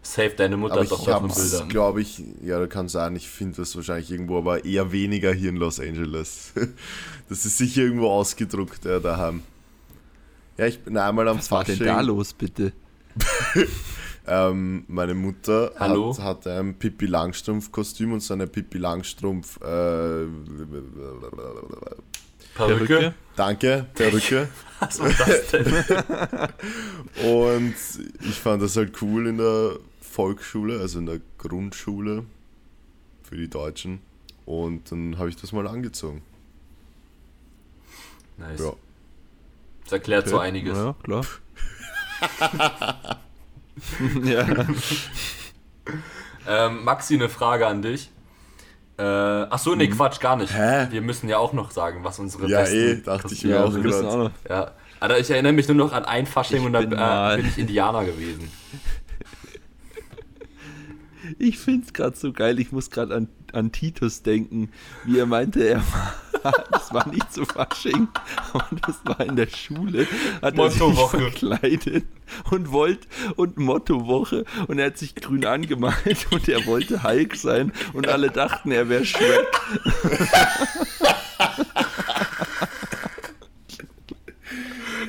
Safe, 0.04 0.30
deine 0.30 0.56
Mutter 0.56 0.76
Aber 0.76 0.84
hat 0.84 0.92
doch 0.92 1.00
ich 1.02 1.06
davon 1.06 1.32
Bilder. 1.34 1.66
glaube 1.66 2.02
ich, 2.02 2.24
ja, 2.42 2.60
da 2.60 2.68
kann 2.68 2.88
sein, 2.88 3.18
ich 3.18 3.28
finde 3.28 3.58
das 3.58 3.76
wahrscheinlich 3.76 4.10
irgendwo, 4.10 4.38
aber 4.38 4.64
eher 4.64 4.94
weniger 4.94 5.34
hier 5.34 5.50
in 5.50 5.58
Los 5.58 5.80
Angeles. 5.82 6.54
Das 7.30 7.44
ist 7.46 7.58
sicher 7.58 7.82
irgendwo 7.82 8.10
ausgedruckt, 8.10 8.86
ja, 8.86 9.00
daheim. 9.00 9.44
Ja, 10.58 10.66
ich 10.66 10.80
bin 10.80 10.98
einmal 10.98 11.28
am 11.28 11.38
Was 11.38 11.52
war 11.52 11.64
denn 11.64 11.78
Fasching. 11.78 11.94
da 11.94 12.02
los, 12.02 12.34
bitte? 12.34 12.74
Ähm, 14.30 14.84
meine 14.90 15.14
Mutter 15.14 15.72
Hallo? 15.80 16.14
hat, 16.18 16.46
hat 16.46 16.48
ein 16.48 16.78
Pippi 16.78 17.06
Langstrumpf-Kostüm 17.06 18.12
und 18.12 18.20
so 18.20 18.34
eine 18.34 18.46
Pippi 18.46 18.78
Langstrumpf. 18.78 19.58
Äh, 19.62 20.26
Perücke? 22.54 23.14
danke, 23.38 23.86
Perücke. 23.94 24.50
Was 24.82 25.00
war 25.00 25.10
das 25.10 25.48
denn? 25.48 25.66
Und 27.36 27.76
ich 28.22 28.36
fand 28.40 28.62
das 28.62 28.76
halt 28.76 29.02
cool 29.02 29.28
in 29.28 29.38
der 29.38 29.78
Volksschule, 30.02 30.80
also 30.82 31.00
in 31.00 31.06
der 31.06 31.22
Grundschule 31.38 32.26
für 33.24 33.38
die 33.38 33.48
Deutschen. 33.50 34.00
Und 34.46 34.92
dann 34.92 35.18
habe 35.18 35.30
ich 35.30 35.38
das 35.38 35.52
mal 35.54 35.68
angezogen. 35.68 36.22
Nice. 38.38 38.60
Ja. 38.60 38.74
Das 39.88 39.94
erklärt 39.94 40.28
so 40.28 40.36
Okay. 40.38 40.48
einiges. 40.48 40.78
Ja, 40.78 40.96
klar. 41.02 41.26
ja. 44.24 44.46
Ähm, 46.48 46.84
Maxi, 46.84 47.16
eine 47.16 47.30
Frage 47.30 47.66
an 47.68 47.82
dich. 47.82 48.10
Äh, 48.98 49.04
ach 49.04 49.60
so, 49.60 49.76
nee, 49.76 49.88
Quatsch, 49.88 50.20
gar 50.20 50.36
nicht. 50.36 50.52
Mhm. 50.52 50.58
Hä? 50.58 50.88
Wir 50.90 51.02
müssen 51.02 51.30
ja 51.30 51.38
auch 51.38 51.54
noch 51.54 51.72
sagen, 51.72 52.04
was 52.04 52.20
unsere 52.20 52.48
Ja, 52.50 52.62
besten... 52.62 52.76
eh, 52.78 53.02
dachte 53.02 53.34
ich 53.34 53.44
mir 53.44 53.52
ja, 53.52 53.64
auch 53.64 53.74
wir 53.74 53.82
gerade. 53.84 54.08
auch 54.08 54.18
noch. 54.18 54.32
Ja. 54.50 54.72
Alter, 55.00 55.20
ich 55.20 55.30
erinnere 55.30 55.54
mich 55.54 55.68
nur 55.68 55.78
noch 55.78 55.94
an 55.94 56.04
ein 56.06 56.26
Fasching 56.26 56.60
Ich 56.60 56.66
und 56.66 56.74
dann 56.74 56.90
bin 56.90 57.00
äh, 57.00 57.36
bin 57.38 57.46
ich 57.48 57.58
Indianer 57.60 58.04
gewesen. 58.04 58.52
Ich 61.40 61.60
find's 61.60 61.94
gerade 61.94 62.16
so 62.18 62.32
geil. 62.34 62.60
Ich 62.60 62.72
muss 62.72 62.90
gerade 62.90 63.14
an, 63.16 63.30
an 63.54 63.72
Titus 63.72 64.24
denken, 64.24 64.72
wie 65.06 65.20
er 65.20 65.26
meinte, 65.26 65.62
er 65.68 65.78
war, 65.80 66.14
das 66.72 66.94
war 66.94 67.08
nicht 67.08 67.32
zu 67.32 67.46
Fasching, 67.46 68.08
aber 68.54 68.68
das 68.86 68.96
war 69.04 69.20
in 69.22 69.36
der 69.36 69.48
Schule. 69.48 70.08
Hat 70.42 70.58
er 70.58 70.72
sich 70.72 70.82
verkleidet 71.10 72.06
und 72.52 72.72
wollte 72.72 73.08
und 73.36 73.58
Mottowoche 73.58 74.46
und 74.68 74.80
er 74.80 74.88
hat 74.88 74.98
sich 74.98 75.16
grün 75.16 75.46
angemalt 75.46 76.28
und 76.32 76.48
er 76.48 76.66
wollte 76.66 77.04
Hulk 77.04 77.36
sein 77.36 77.72
und 77.94 78.08
alle 78.08 78.30
dachten, 78.30 78.72
er 78.72 78.90
wäre 78.90 79.06
Shrek. 79.06 79.48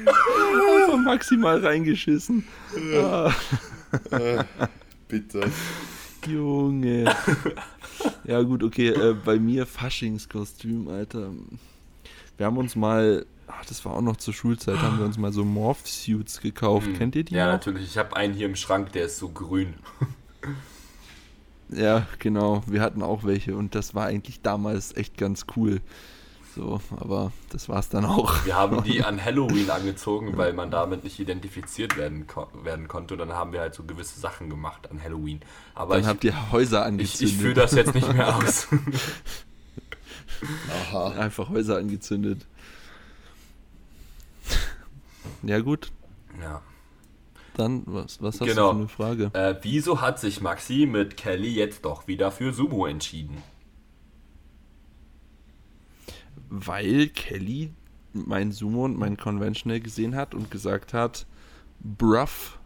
Einfach 0.07 0.99
maximal 1.05 1.65
reingeschissen. 1.65 2.47
Ah. 2.95 3.33
Bitte. 5.09 5.51
Junge. 6.27 7.15
Ja, 8.25 8.43
gut, 8.43 8.63
okay. 8.63 8.89
Äh, 8.89 9.15
bei 9.25 9.39
mir 9.39 9.67
Faschingskostüm, 9.67 10.89
Alter. 10.89 11.31
Wir 12.37 12.47
haben 12.47 12.57
uns 12.57 12.77
mal, 12.77 13.27
ach, 13.47 13.65
das 13.67 13.85
war 13.85 13.95
auch 13.95 14.01
noch 14.01 14.17
zur 14.17 14.33
Schulzeit, 14.35 14.79
haben 14.79 14.99
wir 14.99 15.05
uns 15.05 15.19
mal 15.19 15.33
so 15.33 15.45
Morph-Suits 15.45 16.41
gekauft. 16.41 16.89
Kennt 16.97 17.17
ihr 17.17 17.25
die 17.25 17.35
Ja, 17.35 17.47
noch? 17.47 17.53
natürlich. 17.55 17.85
Ich 17.85 17.99
habe 17.99 18.15
einen 18.17 18.35
hier 18.35 18.47
im 18.47 18.57
Schrank, 18.57 18.93
der 18.93 19.07
ist 19.07 19.19
so 19.19 19.29
grün. 19.29 19.75
Ja, 21.71 22.07
genau. 22.19 22.63
Wir 22.67 22.81
hatten 22.81 23.03
auch 23.03 23.25
welche 23.25 23.55
und 23.57 23.75
das 23.75 23.95
war 23.95 24.07
eigentlich 24.07 24.41
damals 24.41 24.97
echt 24.97 25.19
ganz 25.19 25.45
cool. 25.57 25.81
So, 26.59 26.81
aber 26.97 27.31
das 27.51 27.69
war's 27.69 27.89
dann 27.89 28.05
auch. 28.05 28.45
Wir 28.45 28.57
haben 28.57 28.83
die 28.83 29.05
an 29.05 29.25
Halloween 29.25 29.71
angezogen, 29.71 30.37
weil 30.37 30.53
man 30.55 30.73
damit 30.73 31.05
nicht 31.05 31.21
identifiziert 31.21 31.97
werden, 31.97 32.27
ko 32.27 32.49
werden 32.65 32.89
konnte. 32.89 33.15
Und 33.15 33.21
dann 33.21 33.33
haben 33.33 33.53
wir 33.53 33.61
halt 33.61 33.75
so 33.77 33.85
gewisse 33.85 34.19
Sachen 34.19 34.51
gemacht 34.51 34.91
an 34.91 35.01
Halloween. 35.01 35.39
Aber 35.77 35.95
Dann 35.95 36.03
ich, 36.03 36.09
habt 36.09 36.25
ihr 36.25 36.51
Häuser 36.51 36.81
ich, 36.81 36.87
angezündet. 36.87 37.33
ich 37.33 37.41
führe 37.41 37.55
das 37.55 37.73
jetzt 37.75 37.95
nicht 37.95 38.13
mehr 38.13 38.37
aus. 38.37 38.67
Aha. 40.93 41.11
Einfach 41.19 41.49
Häuser 41.49 41.77
angezündet. 41.79 42.45
Ja, 45.45 45.61
gut. 45.61 45.93
ja. 46.43 46.61
Dann, 47.55 47.85
was, 47.87 48.21
was 48.21 48.41
hast 48.41 48.49
Genau. 48.49 48.73
du 48.73 48.89
für 48.89 49.05
eine 49.05 49.29
Frage? 49.29 49.31
Äh, 49.33 49.55
wieso 49.63 50.01
hat 50.01 50.19
sich 50.19 50.41
Maxi 50.41 50.87
mit 50.91 51.17
Kelly 51.17 51.55
jetzt 51.55 51.85
doch 51.85 52.09
wieder 52.09 52.33
für 52.33 52.53
Sumo 52.53 52.87
entschieden? 52.87 53.45
Weil 56.51 57.09
Kelly 57.09 57.71
mein 58.13 58.53
Sumo 58.53 58.85
und 58.85 58.99
mein 58.99 59.17
Conventional 59.17 59.81
gesehen 59.81 60.15
hat 60.17 60.35
und 60.35 60.51
gesagt 60.51 60.93
hat, 60.95 61.27
bruff, 61.81 62.59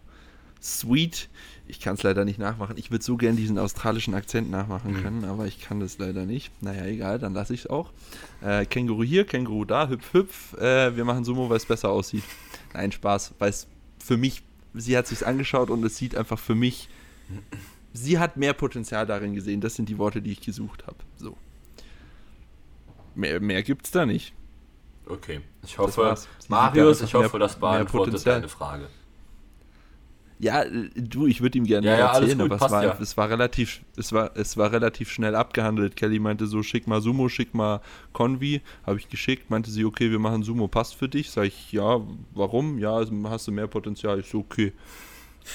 sweet. 0.60 1.28
Ich 1.66 1.80
kann 1.80 1.94
es 1.94 2.02
leider 2.02 2.24
nicht 2.24 2.38
nachmachen. 2.38 2.76
Ich 2.76 2.90
würde 2.90 3.04
so 3.04 3.16
gern 3.16 3.36
diesen 3.36 3.58
australischen 3.58 4.14
Akzent 4.14 4.50
nachmachen 4.50 4.92
Mhm. 4.92 5.02
können, 5.02 5.24
aber 5.24 5.46
ich 5.46 5.60
kann 5.60 5.80
das 5.80 5.98
leider 5.98 6.26
nicht. 6.26 6.50
Naja, 6.62 6.84
egal, 6.86 7.18
dann 7.18 7.34
lasse 7.34 7.54
ich 7.54 7.60
es 7.60 7.66
auch. 7.66 7.92
Äh, 8.42 8.66
Känguru 8.66 9.02
hier, 9.02 9.24
Känguru 9.24 9.64
da, 9.64 9.88
hüpf, 9.88 10.12
hüpf. 10.12 10.54
Äh, 10.58 10.96
wir 10.96 11.04
machen 11.04 11.24
Sumo, 11.24 11.48
weil 11.50 11.56
es 11.56 11.66
besser 11.66 11.90
aussieht. 11.90 12.24
Nein, 12.74 12.92
Spaß, 12.92 13.34
weil 13.38 13.50
es 13.50 13.66
für 13.98 14.16
mich, 14.16 14.42
sie 14.74 14.96
hat 14.96 15.06
sich's 15.06 15.22
angeschaut 15.22 15.70
und 15.70 15.84
es 15.84 15.96
sieht 15.96 16.14
einfach 16.16 16.38
für 16.38 16.54
mich, 16.54 16.88
sie 17.92 18.18
hat 18.18 18.36
mehr 18.36 18.52
Potenzial 18.52 19.06
darin 19.06 19.34
gesehen. 19.34 19.60
Das 19.60 19.74
sind 19.74 19.88
die 19.88 19.98
Worte, 19.98 20.20
die 20.22 20.32
ich 20.32 20.40
gesucht 20.40 20.86
habe. 20.86 20.96
So. 21.16 21.36
Mehr, 23.14 23.40
mehr 23.40 23.62
gibt's 23.62 23.90
da 23.90 24.06
nicht. 24.06 24.34
Okay. 25.06 25.40
Ich 25.64 25.78
hoffe, 25.78 26.14
Marius, 26.48 27.02
ich 27.02 27.14
hoffe, 27.14 27.38
das 27.38 27.56
beantwortet 27.56 28.12
Potenzial. 28.14 28.36
deine 28.36 28.48
Frage. 28.48 28.86
Ja, 30.38 30.62
äh, 30.62 30.88
du, 30.96 31.26
ich 31.26 31.40
würde 31.40 31.58
ihm 31.58 31.64
gerne 31.64 31.86
Ja, 31.86 31.98
ja, 31.98 32.18
erzählen, 32.18 32.38
gut, 32.38 32.52
aber 32.52 32.66
es 32.66 32.72
war, 32.72 32.84
ja. 32.84 32.98
es 33.00 33.16
war 33.16 33.30
relativ, 33.30 33.80
es 33.96 34.12
war, 34.12 34.36
es 34.36 34.56
war 34.56 34.72
relativ 34.72 35.10
schnell 35.10 35.36
abgehandelt. 35.36 35.94
Kelly 35.94 36.18
meinte 36.18 36.46
so, 36.46 36.62
schick 36.62 36.86
mal 36.86 37.00
Sumo, 37.00 37.28
schick 37.28 37.54
mal 37.54 37.80
Convi. 38.12 38.60
Habe 38.84 38.98
ich 38.98 39.08
geschickt, 39.08 39.50
meinte 39.50 39.70
sie, 39.70 39.84
okay, 39.84 40.10
wir 40.10 40.18
machen 40.18 40.42
Sumo, 40.42 40.66
passt 40.66 40.96
für 40.96 41.08
dich. 41.08 41.30
Sag 41.30 41.44
ich, 41.44 41.70
ja, 41.72 42.00
warum? 42.34 42.78
Ja, 42.78 43.04
hast 43.24 43.46
du 43.46 43.52
mehr 43.52 43.68
Potenzial. 43.68 44.18
Ich 44.18 44.30
so, 44.30 44.38
okay. 44.38 44.72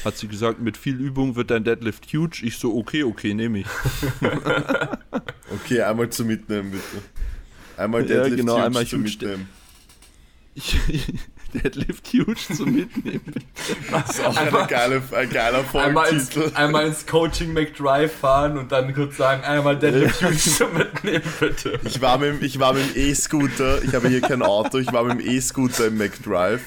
Hat 0.03 0.18
sie 0.18 0.28
gesagt, 0.28 0.60
mit 0.60 0.76
viel 0.78 0.95
Übung 0.99 1.36
wird 1.36 1.49
dein 1.49 1.64
Deadlift 1.64 2.05
huge. 2.14 2.41
Ich 2.43 2.58
so, 2.58 2.78
okay, 2.78 3.03
okay, 3.03 3.34
nehme 3.34 3.60
ich. 3.60 3.68
Okay, 5.49 5.82
einmal 5.82 6.10
zum 6.10 6.28
Mitnehmen, 6.28 6.72
bitte. 6.72 7.03
Einmal 7.78 8.02
Ja, 8.02 8.08
Deadlift 8.24 8.38
genau, 8.38 8.56
Huge 8.56 8.64
einmal 8.66 8.86
zum 8.88 9.00
Huge 9.02 9.10
Mitnehmen. 9.12 9.50
Deadlift 11.54 12.08
huge 12.12 12.36
zum 12.56 12.74
Mitnehmen. 12.76 13.22
Das 13.90 14.10
ist 14.10 14.26
auch 14.26 14.36
eine 14.36 14.68
geile, 14.68 15.02
ein 15.16 15.30
geiler 15.30 15.64
Einmal 15.74 16.10
ins, 16.10 16.30
Folgentitel. 16.30 16.58
einmal 16.58 16.88
ins 16.88 17.06
Coaching 17.06 17.54
McDrive 17.54 18.12
fahren 18.12 18.58
und 18.58 18.72
dann 18.72 18.94
kurz 18.94 19.16
sagen, 19.18 19.44
einmal 19.44 19.78
Deadlift 19.80 20.22
Huge 20.22 20.38
zum 20.38 20.74
mitnehmen, 20.74 21.24
bitte. 21.40 21.80
Ich 21.86 22.02
war 22.02 22.18
mit, 22.18 22.42
dem- 22.42 22.44
ich 22.46 22.60
war 22.60 22.74
mit 22.74 22.96
dem 22.96 23.02
E-Scooter, 23.02 23.82
ich 23.84 23.94
habe 23.96 24.10
hier 24.10 24.22
kein 24.22 24.42
Auto, 24.42 24.78
ich 24.80 24.92
war 24.92 25.04
mit 25.06 25.20
dem 25.20 25.28
E-Scooter 25.36 25.88
im 25.88 25.98
McDrive. 25.98 26.62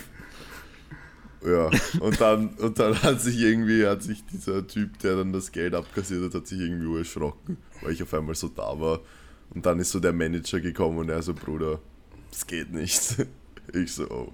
Ja, 1.44 1.70
und 2.00 2.20
dann, 2.20 2.48
und 2.58 2.78
dann 2.78 3.02
hat 3.02 3.20
sich 3.20 3.38
irgendwie, 3.38 3.86
hat 3.86 4.02
sich 4.02 4.22
dieser 4.26 4.66
Typ, 4.66 4.98
der 5.00 5.16
dann 5.16 5.32
das 5.32 5.52
Geld 5.52 5.74
abkassiert 5.74 6.22
hat, 6.24 6.34
hat 6.34 6.46
sich 6.46 6.60
irgendwie 6.60 6.98
erschrocken, 6.98 7.56
weil 7.82 7.92
ich 7.92 8.02
auf 8.02 8.12
einmal 8.14 8.34
so 8.34 8.48
da 8.48 8.78
war. 8.78 9.00
Und 9.54 9.66
dann 9.66 9.78
ist 9.80 9.90
so 9.90 10.00
der 10.00 10.12
Manager 10.12 10.60
gekommen 10.60 10.98
und 10.98 11.08
er 11.08 11.22
so, 11.22 11.34
Bruder, 11.34 11.80
das 12.30 12.46
geht 12.46 12.72
nicht. 12.72 13.16
Ich 13.72 13.92
so, 13.94 14.10
oh. 14.10 14.32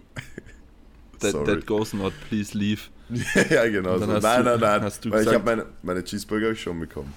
That, 1.19 1.33
Sorry. 1.33 1.45
that 1.45 1.67
goes 1.67 1.93
not, 1.93 2.15
please 2.27 2.57
leave. 2.57 2.85
ja, 3.51 3.69
genau. 3.69 3.99
So. 3.99 4.07
Nein, 4.07 4.21
du- 4.21 4.51
nein, 4.51 4.61
nein. 4.61 4.81
hast 4.83 5.05
du 5.05 5.11
weil 5.11 5.27
ich 5.27 5.35
habe 5.35 5.45
meine, 5.45 5.67
meine 5.83 6.03
Cheeseburger 6.03 6.47
hab 6.47 6.55
ich 6.55 6.63
schon 6.63 6.81
bekommen. 6.81 7.13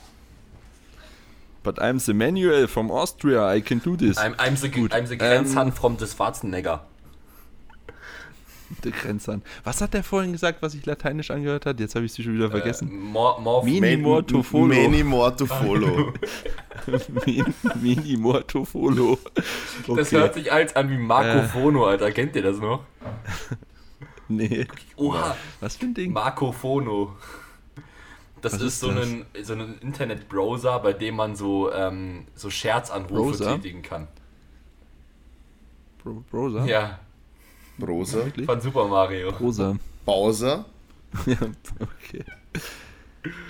But 1.63 1.79
I'm 1.79 1.99
the 1.99 2.13
Manuel 2.13 2.67
from 2.67 2.91
Austria, 2.91 3.53
I 3.53 3.61
can 3.61 3.79
do 3.79 3.95
this. 3.95 4.17
I'm, 4.17 4.33
I'm 4.37 4.55
the, 4.59 4.69
Gut, 4.69 4.93
I'm 4.93 5.05
the 5.07 5.13
ähm, 5.13 5.19
Grenzhand 5.19 5.73
from 5.73 5.97
the 5.97 6.05
Schwarzenegger. 6.07 6.81
Grenzern. 8.81 9.41
Was 9.63 9.81
hat 9.81 9.93
der 9.93 10.03
vorhin 10.03 10.31
gesagt, 10.31 10.61
was 10.61 10.73
ich 10.73 10.85
lateinisch 10.85 11.31
angehört 11.31 11.65
hat? 11.65 11.79
Jetzt 11.79 11.95
habe 11.95 12.05
ich 12.05 12.13
sie 12.13 12.23
schon 12.23 12.35
wieder 12.35 12.49
vergessen. 12.51 12.89
Äh, 12.89 12.93
more, 12.93 13.41
more 13.41 13.65
Mini 13.65 13.97
morto 13.97 14.43
follow. 14.43 14.67
Many 14.67 15.03
more 15.03 15.35
to 15.35 15.45
follow. 15.45 16.13
Mini, 17.25 17.43
Mini 17.81 18.17
morto 18.17 18.63
follow. 18.65 19.17
Das 19.95 20.11
hört 20.11 20.35
sich 20.35 20.51
als 20.51 20.75
an 20.75 20.89
wie 20.89 20.97
Marco 20.97 21.39
Äh. 21.39 21.43
Fono, 21.47 21.85
Alter. 21.85 22.11
Kennt 22.11 22.35
ihr 22.35 22.43
das 22.43 22.59
noch? 22.59 22.83
Nee. 24.31 24.67
Oha, 24.95 25.35
Was 25.59 25.77
für 25.77 25.85
ein 25.87 25.95
Ding? 25.95 26.13
Marco 26.13 26.51
Fono. 26.51 27.15
Das 28.41 28.53
ist, 28.53 28.61
ist 28.61 28.79
so, 28.79 28.91
das? 28.91 29.07
Ein, 29.07 29.25
so 29.41 29.53
ein 29.53 29.79
Internetbrowser, 29.81 30.77
bei 30.79 30.93
dem 30.93 31.15
man 31.15 31.35
so, 31.35 31.73
ähm, 31.73 32.27
so 32.35 32.51
Scherzanrufe 32.51 33.13
Browser? 33.39 33.55
tätigen 33.55 33.81
kann. 33.81 34.07
Bro 36.03 36.23
Browser? 36.29 36.65
Ja, 36.65 36.99
Rosa. 37.83 38.25
Von 38.45 38.61
Super 38.61 38.87
Mario. 38.87 39.29
Rosa. 39.31 39.77
Bowser. 40.05 40.65
Ja, 41.25 41.37
okay. 41.79 42.23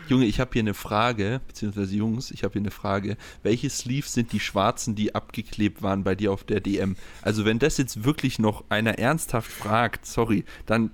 Junge, 0.07 0.25
ich 0.25 0.39
habe 0.39 0.49
hier 0.53 0.61
eine 0.61 0.73
Frage, 0.73 1.41
beziehungsweise 1.47 1.95
Jungs, 1.95 2.31
ich 2.31 2.43
habe 2.43 2.53
hier 2.53 2.61
eine 2.61 2.71
Frage. 2.71 3.17
Welche 3.43 3.69
Sleeves 3.69 4.13
sind 4.13 4.31
die 4.31 4.39
schwarzen, 4.39 4.95
die 4.95 5.13
abgeklebt 5.13 5.83
waren 5.83 6.03
bei 6.03 6.15
dir 6.15 6.31
auf 6.31 6.43
der 6.43 6.59
DM? 6.59 6.95
Also 7.21 7.45
wenn 7.45 7.59
das 7.59 7.77
jetzt 7.77 8.03
wirklich 8.03 8.39
noch 8.39 8.63
einer 8.69 8.97
ernsthaft 8.97 9.51
fragt, 9.51 10.05
sorry, 10.07 10.43
dann, 10.65 10.89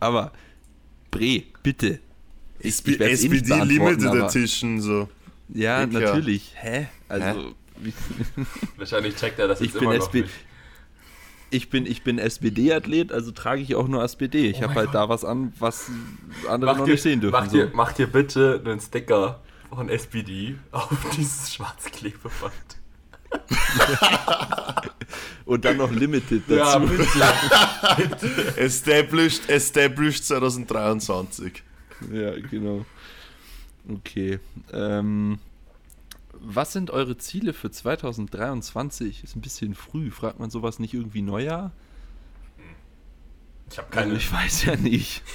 aber 0.00 0.32
Bre, 1.10 1.42
bitte. 1.62 1.98
Ich, 2.60 2.86
ich 2.86 3.00
eh 3.00 3.04
SPD 3.10 3.40
beantworten, 3.48 3.68
Limited 3.68 4.06
aber- 4.06 4.28
Edition, 4.30 4.80
so. 4.80 5.08
Ja, 5.50 5.84
natürlich. 5.84 6.52
Hä? 6.56 6.86
Also, 7.08 7.54
wie- 7.78 7.92
Wahrscheinlich 8.78 9.16
checkt 9.16 9.38
er 9.38 9.48
das 9.48 9.60
ich 9.60 9.66
jetzt 9.66 9.74
bin 9.74 9.82
immer 9.82 9.98
noch 9.98 10.04
SP 10.08 10.22
nicht. 10.22 10.32
Ich 11.54 11.70
bin, 11.70 11.86
ich 11.86 12.02
bin 12.02 12.18
SPD-Athlet, 12.18 13.12
also 13.12 13.30
trage 13.30 13.62
ich 13.62 13.74
auch 13.74 13.88
nur 13.88 14.02
SPD. 14.02 14.48
Ich 14.50 14.58
Oh 14.58 14.62
habe 14.62 14.74
halt 14.74 14.86
Gott. 14.86 14.94
da 14.94 15.08
was 15.08 15.24
an, 15.24 15.52
was 15.58 15.90
andere 16.48 16.72
Mach 16.72 16.78
noch 16.78 16.84
dir, 16.86 16.92
nicht 16.92 17.02
sehen 17.02 17.20
dürfen. 17.20 17.32
mach, 17.32 17.46
so. 17.46 17.52
dir, 17.56 17.70
mach 17.74 17.92
dir 17.92 18.06
bitte 18.06 18.60
einen 18.64 18.80
Sticker 18.80 19.40
von 19.70 19.88
SPD 19.88 20.56
auf 20.72 20.88
dieses 21.16 21.54
schwarze 21.54 21.90
Klebeband. 21.90 22.52
Und 25.44 25.64
dann 25.64 25.76
noch 25.76 25.90
Limited 25.90 26.42
Ja, 26.48 26.78
dazu. 26.78 26.86
bitte. 26.86 28.56
Established, 28.56 29.48
established 29.50 30.24
2023. 30.26 31.62
Ja, 32.12 32.30
genau. 32.50 32.84
Okay. 33.88 34.38
Ähm, 34.72 35.38
was 36.46 36.72
sind 36.72 36.90
eure 36.90 37.16
Ziele 37.16 37.52
für 37.52 37.70
2023? 37.70 39.24
Ist 39.24 39.36
ein 39.36 39.40
bisschen 39.40 39.74
früh. 39.74 40.10
Fragt 40.10 40.38
man 40.38 40.50
sowas 40.50 40.78
nicht 40.78 40.94
irgendwie 40.94 41.22
Neujahr? 41.22 41.72
Ich 43.70 43.78
habe 43.78 43.88
Also 43.88 44.00
keine. 44.00 44.14
ich 44.14 44.32
weiß 44.32 44.64
ja 44.64 44.76
nicht. 44.76 45.22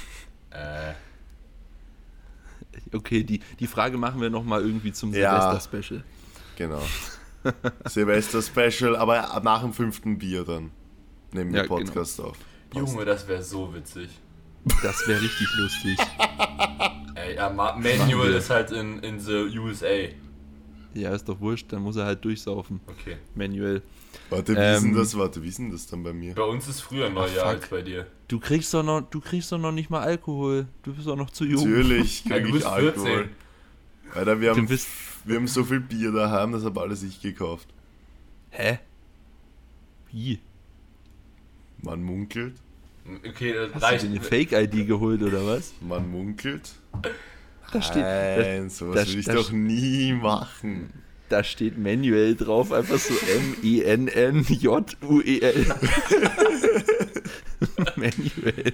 Äh, 0.51 0.93
Okay, 2.91 3.23
die, 3.23 3.39
die 3.59 3.67
Frage 3.67 3.97
machen 3.99 4.19
wir 4.19 4.31
nochmal 4.31 4.61
irgendwie 4.63 4.91
zum 4.91 5.13
Ja. 5.13 5.51
Silvester-Special. 5.51 6.03
Genau. 6.55 6.81
Silvester 7.85 8.41
Special, 8.41 8.95
aber 8.95 9.39
nach 9.43 9.61
dem 9.61 9.73
fünften 9.73 10.17
Bier 10.17 10.43
dann 10.43 10.71
nehmen 11.31 11.51
wir 11.53 11.61
Ja, 11.61 11.63
genau. 11.67 11.75
Podcast 11.77 12.19
auf. 12.19 12.35
Junge, 12.73 13.05
das 13.05 13.27
wäre 13.27 13.43
so 13.43 13.71
witzig. 13.75 14.09
Das 14.81 15.07
wäre 15.07 15.21
richtig 15.21 15.47
lustig. 15.57 15.97
Ey, 17.15 17.35
ja, 17.35 17.49
Manuel 17.49 18.33
ist 18.33 18.49
halt 18.49 18.71
in, 18.71 18.99
in 19.03 19.19
the 19.19 19.57
USA. 19.59 20.07
Ja, 20.93 21.13
ist 21.13 21.29
doch 21.29 21.39
wurscht, 21.39 21.71
dann 21.71 21.83
muss 21.83 21.95
er 21.97 22.05
halt 22.05 22.23
durchsaufen. 22.25 22.79
Okay. 22.87 23.17
Manuel. 23.35 23.81
Warte, 24.29 24.55
wie 24.55 24.59
ist 24.59 24.81
denn 24.81 24.89
Ähm, 24.91 24.95
das? 24.95 25.17
Warte, 25.17 25.43
wie 25.43 25.47
ist 25.49 25.59
denn 25.59 25.71
das 25.71 25.85
dann 25.87 26.01
bei 26.03 26.13
mir? 26.13 26.33
Bei 26.33 26.43
uns 26.43 26.67
ist 26.67 26.81
früher 26.81 27.09
Neujahr 27.09 27.45
als 27.47 27.67
bei 27.69 27.81
dir. 27.83 28.07
Du 28.27 28.39
kriegst 28.39 28.73
doch 28.73 28.83
noch, 28.83 29.01
du 29.01 29.19
kriegst 29.21 29.51
doch 29.51 29.59
noch 29.59 29.71
nicht 29.71 29.89
mal 29.89 30.01
Alkohol. 30.01 30.67
Du 30.83 30.93
bist 30.93 31.07
doch 31.07 31.15
noch 31.15 31.29
zu 31.29 31.45
jung. 31.45 31.69
Natürlich 31.69 32.25
Ja, 32.25 32.35
kriege 32.37 32.41
du 32.43 32.47
ich 32.49 32.53
bist 32.55 32.65
Alkohol. 32.65 33.05
14. 33.05 33.29
Alter, 34.15 34.41
wir 34.41 34.49
haben, 34.51 34.65
bist. 34.67 34.87
wir 35.25 35.35
haben 35.35 35.47
so 35.47 35.63
viel 35.63 35.79
Bier 35.79 36.11
daheim, 36.11 36.51
das 36.53 36.63
habe 36.63 36.81
alles 36.81 37.03
ich 37.03 37.21
gekauft. 37.21 37.67
Hä? 38.49 38.79
Wie? 40.11 40.39
Man 41.81 42.01
munkelt, 42.03 42.55
Okay, 43.27 43.53
das 43.53 43.73
Hast 43.75 43.83
reicht. 43.83 44.03
du 44.03 44.07
dir 44.09 44.15
eine 44.19 44.23
Fake-ID 44.23 44.85
geholt 44.87 45.21
oder 45.23 45.45
was? 45.45 45.73
man 45.81 46.09
munkelt. 46.11 46.71
Da 47.71 47.81
steht, 47.81 48.03
da, 48.03 48.37
Nein, 48.37 48.69
sowas 48.69 48.95
da- 48.95 49.07
würde 49.07 49.19
ich 49.19 49.25
da- 49.25 49.33
doch 49.33 49.51
nie 49.51 50.13
machen. 50.13 50.89
da 51.29 51.43
steht 51.43 51.77
manuell 51.77 52.35
drauf, 52.35 52.71
einfach 52.71 52.97
so 52.97 53.13
M-E-N-N-J-U-E-L. 54.33 55.65
manuell. 57.95 58.73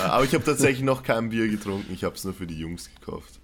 Ja, 0.00 0.10
aber 0.10 0.24
ich 0.24 0.34
habe 0.34 0.44
tatsächlich 0.44 0.82
noch 0.84 1.02
kein 1.02 1.28
Bier 1.30 1.48
getrunken, 1.48 1.92
ich 1.92 2.04
habe 2.04 2.14
es 2.14 2.24
nur 2.24 2.34
für 2.34 2.46
die 2.46 2.58
Jungs 2.58 2.88
gekauft. 2.94 3.40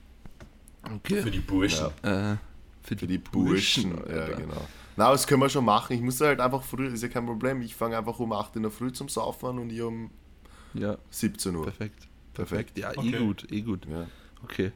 Okay. 0.96 1.22
Für 1.22 1.30
die 1.30 1.40
Burschen. 1.40 1.86
äh, 2.02 2.36
Für 2.82 2.94
die 2.96 3.18
Burschen, 3.18 3.96
ja 4.08 4.28
genau. 4.28 4.66
Na, 4.96 5.10
das 5.10 5.26
können 5.26 5.40
wir 5.42 5.48
schon 5.48 5.64
machen. 5.64 5.94
Ich 5.94 6.00
muss 6.02 6.20
halt 6.20 6.38
einfach 6.40 6.62
früh, 6.62 6.86
ist 6.86 7.02
ja 7.02 7.08
kein 7.08 7.26
Problem. 7.26 7.62
Ich 7.62 7.74
fange 7.74 7.98
einfach 7.98 8.18
um 8.20 8.32
8 8.32 8.54
in 8.56 8.62
der 8.62 8.70
Früh 8.70 8.92
zum 8.92 9.08
Saufen 9.08 9.46
an 9.48 9.58
und 9.58 9.70
ihr 9.70 9.86
um 9.88 10.10
Ja, 10.74 10.98
17 11.10 11.56
Uhr. 11.56 11.64
perfekt. 11.64 12.06
Perfekt. 12.34 12.78
Ja, 12.78 12.92
eh 12.92 12.98
Okay. 12.98 13.18
gut, 13.18 13.46
eh 13.50 13.60
gut. 13.62 13.86
Ja. 13.90 14.06
Okay. 14.44 14.70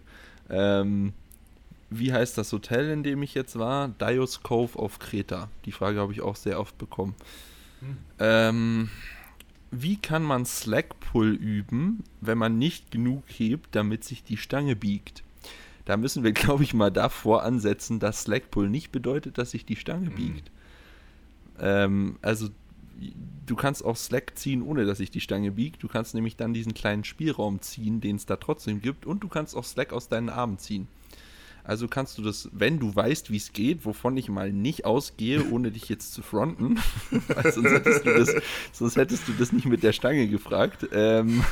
Ähm, 0.51 1.13
wie 1.91 2.13
heißt 2.13 2.37
das 2.37 2.53
Hotel, 2.53 2.91
in 2.91 3.03
dem 3.03 3.23
ich 3.23 3.35
jetzt 3.35 3.59
war? 3.59 3.89
Dios 3.89 4.43
Cove 4.43 4.79
auf 4.79 4.99
Kreta. 4.99 5.49
Die 5.65 5.73
Frage 5.73 6.01
habe 6.01 6.13
ich 6.13 6.21
auch 6.21 6.37
sehr 6.37 6.61
oft 6.61 6.77
bekommen. 6.79 7.15
Hm. 7.81 7.97
Ähm, 8.19 8.89
wie 9.71 9.97
kann 9.97 10.23
man 10.23 10.45
Slack-Pull 10.47 11.35
üben, 11.35 12.05
wenn 12.21 12.39
man 12.39 12.59
nicht 12.59 12.91
genug 12.91 13.23
hebt, 13.29 13.75
damit 13.75 14.05
sich 14.05 14.23
die 14.25 14.37
Stange 14.37 14.77
biegt? 14.77 15.23
Da 15.85 15.97
müssen 15.97 16.25
wir, 16.25 16.33
glaube 16.33 16.63
ich, 16.63 16.75
mal 16.75 16.91
davor 16.91 17.43
ansetzen, 17.43 17.99
dass 18.01 18.23
Slack-Pull 18.23 18.69
nicht 18.69 18.93
bedeutet, 18.93 19.39
dass 19.39 19.53
sich 19.53 19.65
die 19.65 19.77
Stange 19.77 20.11
Mhm. 20.11 20.15
biegt. 20.15 20.51
Ähm, 21.61 22.19
also, 22.23 22.49
du 23.47 23.57
kannst 23.57 23.85
auch 23.85 23.97
Slack 23.97 24.33
ziehen, 24.37 24.63
ohne 24.63 24.85
dass 24.85 24.99
sich 24.99 25.11
die 25.11 25.21
Stange 25.21 25.53
biegt. 25.53 25.83
Du 25.83 25.89
kannst 25.89 26.15
nämlich 26.15 26.37
dann 26.37 26.53
diesen 26.53 26.75
kleinen 26.75 27.05
Spielraum 27.05 27.61
ziehen, 27.61 28.01
den 28.01 28.17
es 28.17 28.27
da 28.27 28.37
trotzdem 28.37 28.83
gibt. 28.83 29.07
Und 29.07 29.21
du 29.21 29.29
kannst 29.29 29.57
auch 29.57 29.65
Slack 29.65 29.93
aus 29.93 30.09
deinen 30.09 30.29
Armen 30.29 30.59
ziehen. 30.59 30.89
Also 31.69 31.87
kannst 31.87 32.17
du 32.17 32.23
das, 32.23 32.49
wenn 32.53 32.79
du 32.79 32.97
weißt, 32.97 33.31
wie 33.31 33.37
es 33.37 33.53
geht, 33.53 33.85
wovon 33.85 34.17
ich 34.17 34.31
mal 34.31 34.55
nicht 34.55 34.87
ausgehe, 34.87 35.51
ohne 35.51 35.71
dich 35.71 35.91
jetzt 35.91 36.15
zu 36.15 36.23
fronten, 36.23 36.79
weil 37.29 37.53
sonst 37.53 37.71
hättest 37.71 38.07
du 38.07 38.15
das, 38.15 38.35
sonst 38.73 38.97
hättest 38.97 39.29
du 39.29 39.33
das 39.39 39.53
nicht 39.53 39.67
mit 39.67 39.83
der 39.83 39.93
Stange 39.93 40.29
gefragt, 40.29 40.89
ähm, 40.93 41.45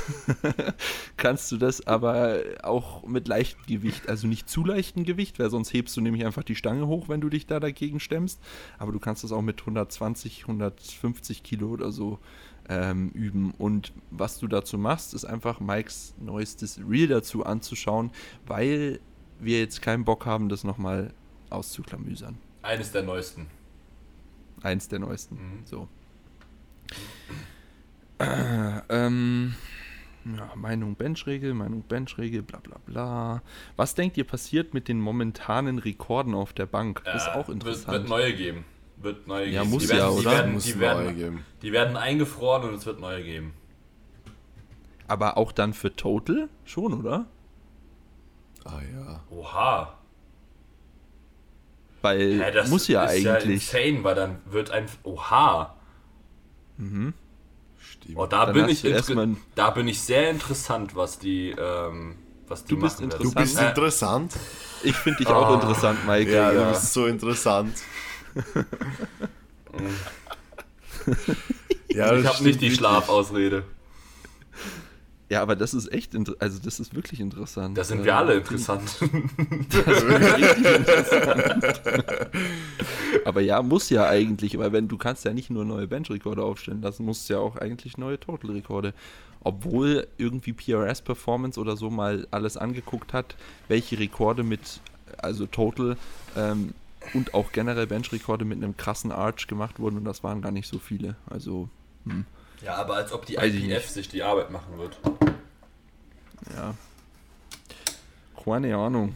kannst 1.18 1.52
du 1.52 1.58
das 1.58 1.86
aber 1.86 2.38
auch 2.62 3.06
mit 3.06 3.28
leichtem 3.28 3.66
Gewicht, 3.66 4.08
also 4.08 4.26
nicht 4.26 4.48
zu 4.48 4.64
leichtem 4.64 5.04
Gewicht, 5.04 5.38
weil 5.38 5.50
sonst 5.50 5.74
hebst 5.74 5.94
du 5.98 6.00
nämlich 6.00 6.24
einfach 6.24 6.44
die 6.44 6.56
Stange 6.56 6.86
hoch, 6.86 7.10
wenn 7.10 7.20
du 7.20 7.28
dich 7.28 7.46
da 7.46 7.60
dagegen 7.60 8.00
stemmst. 8.00 8.40
Aber 8.78 8.92
du 8.92 8.98
kannst 8.98 9.22
das 9.22 9.32
auch 9.32 9.42
mit 9.42 9.60
120, 9.60 10.44
150 10.44 11.42
Kilo 11.42 11.68
oder 11.68 11.92
so 11.92 12.18
ähm, 12.70 13.10
üben. 13.10 13.52
Und 13.58 13.92
was 14.10 14.38
du 14.38 14.48
dazu 14.48 14.78
machst, 14.78 15.12
ist 15.12 15.26
einfach 15.26 15.60
Mikes 15.60 16.14
neuestes 16.18 16.80
Reel 16.88 17.08
dazu 17.08 17.44
anzuschauen, 17.44 18.10
weil 18.46 19.00
wir 19.40 19.60
jetzt 19.60 19.82
keinen 19.82 20.04
Bock 20.04 20.26
haben, 20.26 20.48
das 20.48 20.64
nochmal 20.64 21.12
auszuklamüsern. 21.50 22.38
Eines 22.62 22.92
der 22.92 23.02
neuesten. 23.02 23.46
Eins 24.62 24.88
der 24.88 24.98
neuesten. 24.98 25.34
Mhm. 25.36 25.66
So. 25.66 25.88
Äh, 28.18 28.80
ähm, 28.88 29.54
ja, 30.24 30.50
Meinung 30.56 30.96
Benchregel, 30.96 31.54
Meinung 31.54 31.82
Benchregel, 31.82 32.42
bla 32.42 32.58
bla 32.60 32.78
bla. 32.86 33.42
Was 33.76 33.94
denkt 33.94 34.16
ihr 34.16 34.24
passiert 34.24 34.74
mit 34.74 34.88
den 34.88 35.00
momentanen 35.00 35.78
Rekorden 35.78 36.34
auf 36.34 36.52
der 36.52 36.66
Bank? 36.66 37.02
Das 37.04 37.22
ist 37.22 37.28
Äh, 37.28 37.32
auch 37.32 37.48
Wird, 37.48 37.56
interessant. 37.56 37.92
wird 37.92 38.08
neue 38.08 38.34
geben. 38.34 38.64
Wird 38.96 39.26
neue 39.26 39.48
Ja, 39.50 39.60
geben. 39.62 39.72
muss 39.72 39.82
die 39.82 39.88
werden, 39.90 40.00
ja, 40.00 40.10
die 40.10 40.18
oder? 40.26 40.30
Werden, 40.32 40.52
Muss 40.54 40.64
die, 40.64 40.74
neue 40.74 40.80
werden, 40.80 41.16
geben. 41.16 41.44
die 41.62 41.72
werden 41.72 41.96
eingefroren 41.96 42.68
und 42.68 42.74
es 42.74 42.86
wird 42.86 42.98
neue 43.00 43.22
geben. 43.22 43.52
Aber 45.06 45.36
auch 45.36 45.52
dann 45.52 45.74
für 45.74 45.94
Total 45.94 46.48
schon, 46.64 46.94
oder? 46.94 47.26
Ah 48.66 48.80
ja. 48.92 49.20
Oha. 49.30 49.94
Weil 52.02 52.32
Ja, 52.38 52.50
das 52.50 52.68
muss 52.68 52.88
ja 52.88 53.04
ist 53.04 53.26
eigentlich. 53.26 53.72
Ja 53.72 53.78
insane, 53.78 54.04
weil 54.04 54.14
dann 54.14 54.38
wird 54.46 54.70
ein. 54.70 54.86
Oha. 55.04 55.74
mhm. 56.76 57.14
ihm. 58.08 58.16
Oh, 58.16 58.26
da 58.26 58.46
Dann 58.46 58.54
bin 58.54 58.68
ich 58.68 58.82
da 59.54 59.70
bin 59.70 59.88
ich 59.88 60.00
sehr 60.00 60.30
interessant, 60.30 60.94
was 60.94 61.18
die 61.18 61.50
ähm, 61.58 62.16
was 62.48 62.64
die 62.64 62.74
Du 62.74 62.80
bist 62.80 63.00
machen 63.00 63.10
werden. 63.10 63.22
du 63.22 63.34
bist 63.34 63.58
Äh, 63.58 63.68
interessant. 63.68 64.32
Ich 64.82 64.94
finde 64.96 65.18
dich 65.18 65.28
auch 65.28 65.50
Oh. 65.50 65.54
interessant, 65.54 66.06
Mike. 66.06 66.30
Ja, 66.30 66.52
Ja, 66.52 66.64
du 66.64 66.70
bist 66.70 66.92
so 66.92 67.06
interessant. 67.06 67.74
ja, 71.88 72.14
ich 72.14 72.26
habe 72.26 72.44
nicht 72.44 72.60
die 72.60 72.66
stimmt 72.66 72.78
Schlafausrede. 72.78 73.64
Ja, 75.28 75.42
aber 75.42 75.56
das 75.56 75.74
ist 75.74 75.92
echt, 75.92 76.14
also 76.14 76.58
das 76.62 76.78
ist 76.78 76.94
wirklich 76.94 77.20
interessant. 77.20 77.76
Da 77.76 77.82
sind 77.82 78.04
wir 78.04 78.16
alle 78.16 78.34
interessant. 78.34 78.82
Das 79.70 79.86
ist 79.86 80.04
richtig 80.04 80.74
interessant. 80.76 81.64
Aber 83.24 83.40
ja, 83.40 83.60
muss 83.62 83.90
ja 83.90 84.08
eigentlich, 84.08 84.56
weil 84.56 84.72
wenn 84.72 84.86
du 84.86 84.96
kannst 84.96 85.24
ja 85.24 85.32
nicht 85.32 85.50
nur 85.50 85.64
neue 85.64 85.88
Benchrekorde 85.88 86.44
aufstellen 86.44 86.80
lassen, 86.80 87.04
musst 87.04 87.28
ja 87.28 87.38
auch 87.38 87.56
eigentlich 87.56 87.98
neue 87.98 88.20
Total-Rekorde. 88.20 88.94
Obwohl 89.40 90.06
irgendwie 90.16 90.52
PRS 90.52 91.02
Performance 91.02 91.58
oder 91.58 91.76
so 91.76 91.90
mal 91.90 92.26
alles 92.30 92.56
angeguckt 92.56 93.12
hat, 93.12 93.36
welche 93.68 93.98
Rekorde 93.98 94.44
mit, 94.44 94.80
also 95.18 95.46
Total 95.46 95.96
ähm, 96.36 96.72
und 97.14 97.34
auch 97.34 97.52
generell 97.52 97.86
Benchrekorde 97.86 98.44
mit 98.44 98.58
einem 98.58 98.76
krassen 98.76 99.12
Arch 99.12 99.46
gemacht 99.46 99.78
wurden 99.78 99.96
und 99.98 100.04
das 100.04 100.22
waren 100.22 100.42
gar 100.42 100.52
nicht 100.52 100.68
so 100.68 100.78
viele. 100.78 101.16
Also, 101.28 101.68
hm, 102.04 102.24
Ja, 102.62 102.74
aber 102.76 102.94
als 102.96 103.12
ob 103.12 103.26
die 103.26 103.36
Weiß 103.36 103.52
IPF 103.54 103.66
nicht. 103.66 103.88
sich 103.90 104.08
die 104.08 104.22
Arbeit 104.22 104.50
machen 104.50 104.78
wird. 104.78 104.98
ja. 106.54 106.74
Keine 108.44 108.76
Ahnung. 108.76 109.14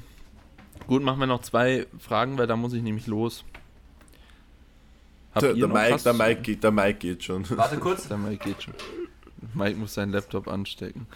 Gut, 0.86 1.03
machen 1.03 1.20
wir 1.20 1.26
noch 1.26 1.43
zwei 1.43 1.86
Fragen, 2.01 2.36
weil 2.36 2.47
da 2.49 2.57
muss 2.57 2.72
ich 2.72 2.82
nämlich 2.82 3.07
los. 3.07 3.45
Habt 5.32 5.43
Der, 5.45 5.51
ihr 5.51 5.66
der, 5.66 5.68
noch 5.68 5.74
Mike, 5.76 6.03
der, 6.03 6.12
Mike, 6.14 6.41
geht- 6.43 6.64
der 6.64 6.70
Mike 6.72 6.99
geht 6.99 7.22
schon. 7.24 7.49
Warte 7.51 7.76
kurz. 7.78 8.09
Der 8.09 8.16
Mike 8.18 8.45
geht 8.45 8.62
schon. 8.64 8.74
Mike 9.55 9.76
muss 9.78 9.95
seinen 9.95 10.11
Laptop 10.12 10.49
anstecken. 10.49 11.07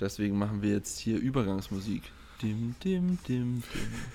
Deswegen 0.00 0.38
machen 0.38 0.62
wir 0.62 0.70
jetzt 0.70 0.98
hier 0.98 1.18
Übergangsmusik. 1.18 2.02
Dim, 2.40 2.74
dim, 2.82 3.18
dim, 3.28 3.62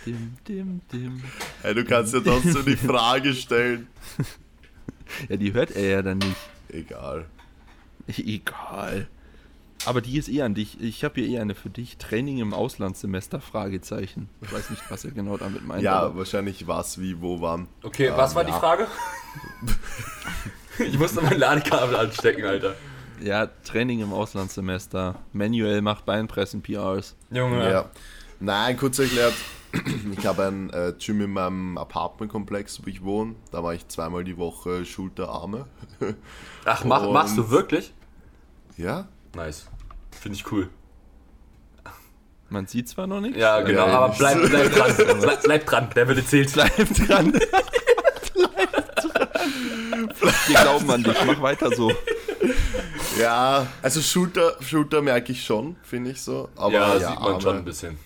dim, 0.03 0.07
dim, 0.07 0.37
dim, 0.47 0.81
dim. 0.91 1.23
Hey, 1.61 1.75
du 1.75 1.85
kannst 1.85 2.15
ja 2.15 2.21
trotzdem 2.21 2.65
die 2.65 2.75
Frage 2.75 3.33
stellen. 3.33 3.87
Ja, 5.29 5.37
die 5.37 5.53
hört 5.53 5.69
er 5.69 5.87
ja 5.87 6.01
dann 6.01 6.17
nicht. 6.17 6.35
Egal. 6.69 7.27
Egal. 8.17 9.07
Aber 9.85 10.01
die 10.01 10.17
ist 10.17 10.29
eh 10.29 10.41
an 10.41 10.55
dich. 10.55 10.81
Ich 10.81 11.03
habe 11.03 11.21
hier 11.21 11.29
eh 11.37 11.39
eine 11.41 11.53
für 11.53 11.69
dich. 11.69 11.97
Training 11.97 12.39
im 12.39 12.53
Auslandssemester? 12.53 13.39
Fragezeichen. 13.39 14.29
Ich 14.41 14.51
weiß 14.51 14.69
nicht, 14.71 14.81
was 14.89 15.05
er 15.05 15.11
genau 15.11 15.37
damit 15.37 15.65
meint. 15.65 15.83
Ja, 15.83 15.99
aber- 15.99 16.17
wahrscheinlich 16.19 16.65
was, 16.67 16.99
wie, 16.99 17.21
wo, 17.21 17.41
wann. 17.41 17.67
Okay, 17.83 18.07
Ähm, 18.07 18.13
was 18.17 18.33
war 18.33 18.43
die 18.43 18.51
ja. 18.51 18.59
Frage? 18.59 18.87
ich 20.79 20.97
musste 20.97 21.21
mein 21.21 21.37
Ladekabel 21.37 21.95
anstecken, 21.95 22.45
Alter. 22.45 22.75
ja, 23.21 23.47
Training 23.63 23.99
im 24.01 24.13
Auslandssemester. 24.13 25.15
Manuell 25.33 25.81
macht 25.81 26.05
Beinpressen 26.05 26.61
PRs. 26.61 27.15
Junge. 27.31 27.69
Ja. 27.71 27.89
Nein, 28.39 28.77
kurz 28.77 28.99
erklärt. 28.99 29.33
Ich 30.17 30.25
habe 30.25 30.45
ein 30.45 30.69
äh, 30.71 30.93
Gym 30.97 31.21
in 31.21 31.31
meinem 31.33 31.77
Apartmentkomplex, 31.77 32.81
wo 32.83 32.87
ich 32.87 33.03
wohne. 33.03 33.35
Da 33.51 33.61
mache 33.61 33.75
ich 33.75 33.87
zweimal 33.87 34.23
die 34.23 34.37
Woche 34.37 34.85
Schulter, 34.85 35.29
Arme. 35.29 35.67
Ach, 36.65 36.83
mach, 36.83 37.09
machst 37.11 37.37
du 37.37 37.49
wirklich? 37.49 37.93
Ja? 38.77 39.07
Nice. 39.35 39.67
Finde 40.19 40.37
ich 40.37 40.51
cool. 40.51 40.69
Man 42.49 42.67
sieht 42.67 42.87
zwar 42.87 43.07
noch 43.07 43.21
nichts. 43.21 43.37
Ja, 43.37 43.61
genau, 43.61 43.87
Ja, 43.87 43.97
aber 43.99 44.15
bleib, 44.15 44.37
bleib 44.49 44.71
dran. 44.71 44.93
Bleib, 45.21 45.43
bleib 45.43 45.65
dran, 45.65 45.89
der 45.95 46.07
Wille 46.07 46.25
zählt. 46.25 46.53
Bleib 46.53 46.75
dran. 46.93 47.33
Wir 50.47 50.55
glauben 50.61 50.89
an 50.91 51.03
dich. 51.03 51.17
Mach 51.25 51.41
weiter 51.41 51.75
so. 51.75 51.91
Ja, 53.19 53.65
also 53.81 54.01
Schulter, 54.01 54.55
Schulter 54.61 55.01
merke 55.01 55.31
ich 55.31 55.43
schon, 55.43 55.75
finde 55.83 56.11
ich 56.11 56.21
so. 56.21 56.49
Aber 56.55 56.73
Ja, 56.73 56.97
ja, 56.97 57.09
sieht 57.09 57.19
man 57.19 57.29
Arme, 57.31 57.41
schon 57.41 57.57
ein 57.57 57.65
bisschen. 57.65 57.97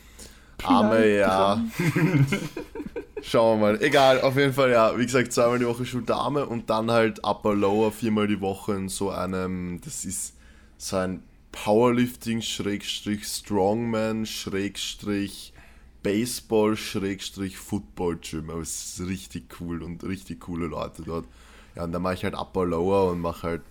Arme, 0.63 1.07
ja. 1.07 1.63
Schauen 3.21 3.59
wir 3.59 3.73
mal. 3.73 3.83
Egal, 3.83 4.21
auf 4.21 4.37
jeden 4.37 4.53
Fall, 4.53 4.71
ja. 4.71 4.97
Wie 4.97 5.05
gesagt, 5.05 5.33
zweimal 5.33 5.59
die 5.59 5.67
Woche 5.67 5.85
Schulter, 5.85 6.15
Arme 6.15 6.45
und 6.45 6.69
dann 6.69 6.89
halt 6.91 7.23
Upper, 7.23 7.53
Lower, 7.53 7.91
viermal 7.91 8.27
die 8.27 8.41
Woche 8.41 8.73
in 8.73 8.89
so 8.89 9.09
einem, 9.09 9.81
das 9.83 10.05
ist 10.05 10.35
so 10.77 10.97
ein 10.97 11.23
Powerlifting, 11.51 12.41
Schrägstrich, 12.41 13.25
Strongman, 13.25 14.25
Schrägstrich, 14.25 15.53
Baseball, 16.03 16.77
Schrägstrich, 16.77 17.57
Football 17.57 18.17
Gym. 18.17 18.49
Aber 18.49 18.61
es 18.61 18.99
ist 18.99 19.07
richtig 19.07 19.59
cool 19.59 19.83
und 19.83 20.03
richtig 20.03 20.41
coole 20.41 20.67
Leute 20.67 21.03
dort. 21.03 21.25
Ja, 21.75 21.83
und 21.83 21.91
dann 21.91 22.01
mache 22.01 22.15
ich 22.15 22.23
halt 22.23 22.35
Upper, 22.35 22.65
Lower 22.65 23.11
und 23.11 23.19
mache 23.19 23.47
halt 23.47 23.61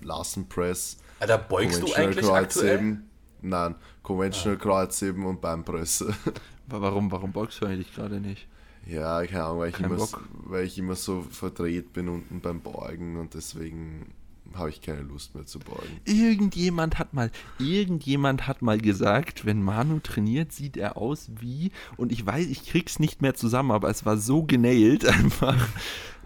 Lassen 0.00 0.48
Press. 0.48 0.98
Alter, 1.20 1.38
beugst 1.38 1.82
du 1.82 1.92
eigentlich 1.94 2.26
aktuell? 2.26 2.78
Kreuzheben. 2.78 3.10
Nein, 3.44 3.74
Conventional 4.02 4.58
Kreuzheben 4.58 5.24
und 5.26 5.40
Beinpresse. 5.40 6.14
Warum, 6.66 7.12
warum 7.12 7.30
beugst 7.32 7.60
du 7.60 7.66
eigentlich 7.66 7.94
gerade 7.94 8.20
nicht? 8.20 8.46
ja, 8.86 9.24
keine 9.26 9.44
Ahnung, 9.44 9.58
weil 9.60 9.68
ich, 9.70 9.74
Kein 9.76 9.84
immer, 9.86 9.98
so- 9.98 10.16
weil 10.44 10.64
ich 10.64 10.78
immer 10.78 10.94
so 10.94 11.22
verdreht 11.30 11.92
bin 11.92 12.08
unten 12.08 12.40
beim 12.40 12.60
Beugen 12.60 13.16
und 13.18 13.34
deswegen 13.34 14.12
habe 14.54 14.68
ich 14.70 14.80
keine 14.82 15.00
Lust 15.02 15.34
mehr 15.34 15.44
zu 15.46 15.58
beugen. 15.58 16.00
Irgendjemand 16.04 16.98
hat 16.98 17.12
mal, 17.14 17.30
irgendjemand 17.58 18.46
hat 18.46 18.62
mal 18.62 18.78
gesagt, 18.78 19.44
wenn 19.46 19.62
Manu 19.62 20.00
trainiert, 20.00 20.52
sieht 20.52 20.76
er 20.76 20.96
aus 20.96 21.30
wie, 21.40 21.70
und 21.96 22.12
ich 22.12 22.24
weiß, 22.24 22.46
ich 22.46 22.66
krieg's 22.66 22.98
nicht 22.98 23.20
mehr 23.22 23.34
zusammen, 23.34 23.70
aber 23.70 23.88
es 23.90 24.04
war 24.06 24.16
so 24.16 24.42
genailt 24.42 25.06
einfach. 25.08 25.68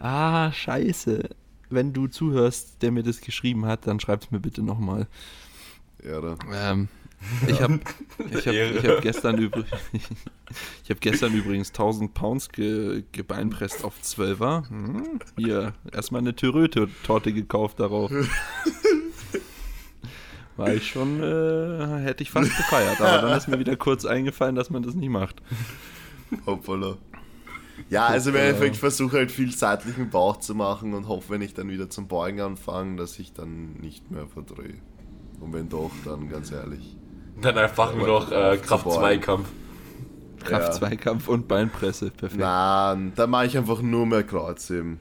Ah, 0.00 0.52
scheiße. 0.52 1.28
Wenn 1.70 1.92
du 1.92 2.06
zuhörst, 2.06 2.82
der 2.82 2.92
mir 2.92 3.02
das 3.02 3.20
geschrieben 3.20 3.66
hat, 3.66 3.86
dann 3.86 3.98
schreib's 4.00 4.30
mir 4.30 4.40
bitte 4.40 4.62
nochmal. 4.62 5.06
Ja, 6.04 6.20
da. 6.20 6.36
Ähm, 6.52 6.88
ich 7.46 7.60
habe 7.60 7.80
ich 8.30 8.46
hab, 8.46 8.54
ich 8.54 8.86
hab 8.86 9.02
gestern, 9.02 9.38
übr 9.38 9.64
ich 10.84 10.90
hab 10.90 11.00
gestern 11.00 11.34
übrigens 11.34 11.68
1000 11.70 12.14
Pounds 12.14 12.48
ge 12.50 13.04
gebeinpresst 13.12 13.84
auf 13.84 13.94
12er. 14.02 14.68
Hm, 14.68 15.20
hier, 15.36 15.74
erstmal 15.92 16.20
eine 16.20 16.34
Töröte-Torte 16.34 17.32
gekauft 17.32 17.80
darauf. 17.80 18.10
War 20.56 20.74
ich 20.74 20.88
schon, 20.88 21.22
äh, 21.22 22.00
hätte 22.02 22.22
ich 22.24 22.32
fast 22.32 22.56
gefeiert, 22.56 23.00
aber 23.00 23.28
dann 23.28 23.38
ist 23.38 23.46
mir 23.46 23.60
wieder 23.60 23.76
kurz 23.76 24.04
eingefallen, 24.04 24.56
dass 24.56 24.70
man 24.70 24.82
das 24.82 24.94
nicht 24.94 25.10
macht. 25.10 25.40
Hoppala. 26.46 26.96
Ja, 27.90 28.06
also 28.06 28.30
im 28.30 28.36
Endeffekt 28.36 28.76
versuche 28.76 29.18
halt 29.18 29.30
viel 29.30 29.52
seitlichen 29.52 30.10
Bauch 30.10 30.38
zu 30.38 30.56
machen 30.56 30.94
und 30.94 31.06
hoffe, 31.06 31.30
wenn 31.30 31.42
ich 31.42 31.54
dann 31.54 31.70
wieder 31.70 31.88
zum 31.88 32.08
Beugen 32.08 32.40
anfange, 32.40 32.96
dass 32.96 33.16
ich 33.20 33.32
dann 33.32 33.74
nicht 33.74 34.10
mehr 34.10 34.26
verdrehe. 34.26 34.80
Und 35.40 35.52
wenn 35.52 35.68
doch, 35.68 35.92
dann 36.04 36.28
ganz 36.28 36.50
ehrlich. 36.50 36.96
Dann 37.42 37.56
einfach 37.58 37.94
nur 37.94 38.06
noch 38.06 38.30
äh, 38.32 38.58
Kraft-2-Kampf. 38.58 39.48
Kraft-Zweikampf 40.44 41.28
und 41.28 41.46
Beinpresse, 41.48 42.10
perfekt. 42.10 42.40
Nein, 42.40 43.12
da 43.16 43.26
mache 43.26 43.46
ich 43.46 43.58
einfach 43.58 43.82
nur 43.82 44.06
mehr 44.06 44.22
Kreuzheben. 44.22 45.00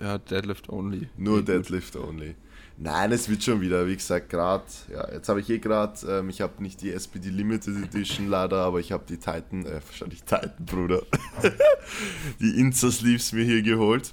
Ja, 0.00 0.18
Deadlift 0.18 0.68
only. 0.68 1.08
Nur 1.16 1.36
Geht 1.38 1.46
gut. 1.46 1.54
Deadlift 1.54 1.96
only. 1.96 2.34
Nein, 2.76 3.12
es 3.12 3.28
wird 3.28 3.44
schon 3.44 3.60
wieder, 3.60 3.86
wie 3.86 3.94
gesagt, 3.94 4.30
gerade, 4.30 4.64
ja, 4.92 5.08
jetzt 5.12 5.28
habe 5.28 5.40
ich 5.40 5.48
eh 5.48 5.58
gerade, 5.60 5.94
ähm, 6.08 6.28
ich 6.28 6.40
habe 6.40 6.60
nicht 6.60 6.82
die 6.82 6.90
SPD 6.90 7.28
Limited 7.30 7.76
Edition 7.84 8.28
leider, 8.28 8.56
aber 8.62 8.80
ich 8.80 8.90
habe 8.90 9.04
die 9.08 9.16
Titan, 9.18 9.64
äh, 9.64 9.80
wahrscheinlich 9.86 10.24
Titan, 10.24 10.50
Bruder, 10.58 11.02
die 12.40 12.58
Insta-Sleeves 12.58 13.32
mir 13.32 13.44
hier 13.44 13.62
geholt. 13.62 14.12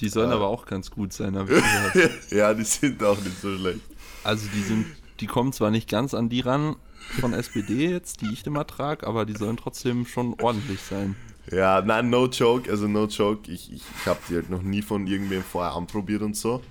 Die 0.00 0.08
sollen 0.10 0.30
Äh. 0.30 0.34
aber 0.34 0.48
auch 0.48 0.66
ganz 0.66 0.90
gut 0.90 1.14
sein, 1.14 1.36
habe 1.36 1.54
ich 1.54 1.62
gehört. 1.62 2.10
ja, 2.30 2.52
die 2.52 2.64
sind 2.64 3.02
auch 3.02 3.18
nicht 3.18 3.40
so 3.40 3.56
schlecht. 3.56 3.80
Also 4.24 4.46
die 4.54 4.60
sind, 4.62 4.84
die 5.22 5.26
kommen 5.26 5.52
zwar 5.54 5.70
nicht 5.70 5.88
ganz 5.88 6.12
an 6.12 6.28
die 6.28 6.40
ran 6.40 6.76
von 7.20 7.32
SPD 7.32 7.88
jetzt, 7.90 8.20
die 8.20 8.30
ich 8.32 8.46
immer 8.46 8.66
trage, 8.66 9.06
aber 9.06 9.24
die 9.24 9.32
sollen 9.34 9.56
trotzdem 9.56 10.04
schon 10.06 10.34
ordentlich 10.42 10.80
sein. 10.82 11.16
Ja, 11.50 11.80
nein, 11.80 12.10
no 12.10 12.26
joke, 12.26 12.70
also 12.70 12.86
no 12.86 13.06
joke, 13.06 13.50
ich, 13.50 13.72
ich, 13.72 13.82
ich 14.00 14.06
habe 14.06 14.20
die 14.28 14.34
halt 14.34 14.50
noch 14.50 14.62
nie 14.62 14.82
von 14.82 15.06
irgendwem 15.06 15.42
vorher 15.42 15.72
anprobiert 15.74 16.22
und 16.22 16.36
so. 16.36 16.62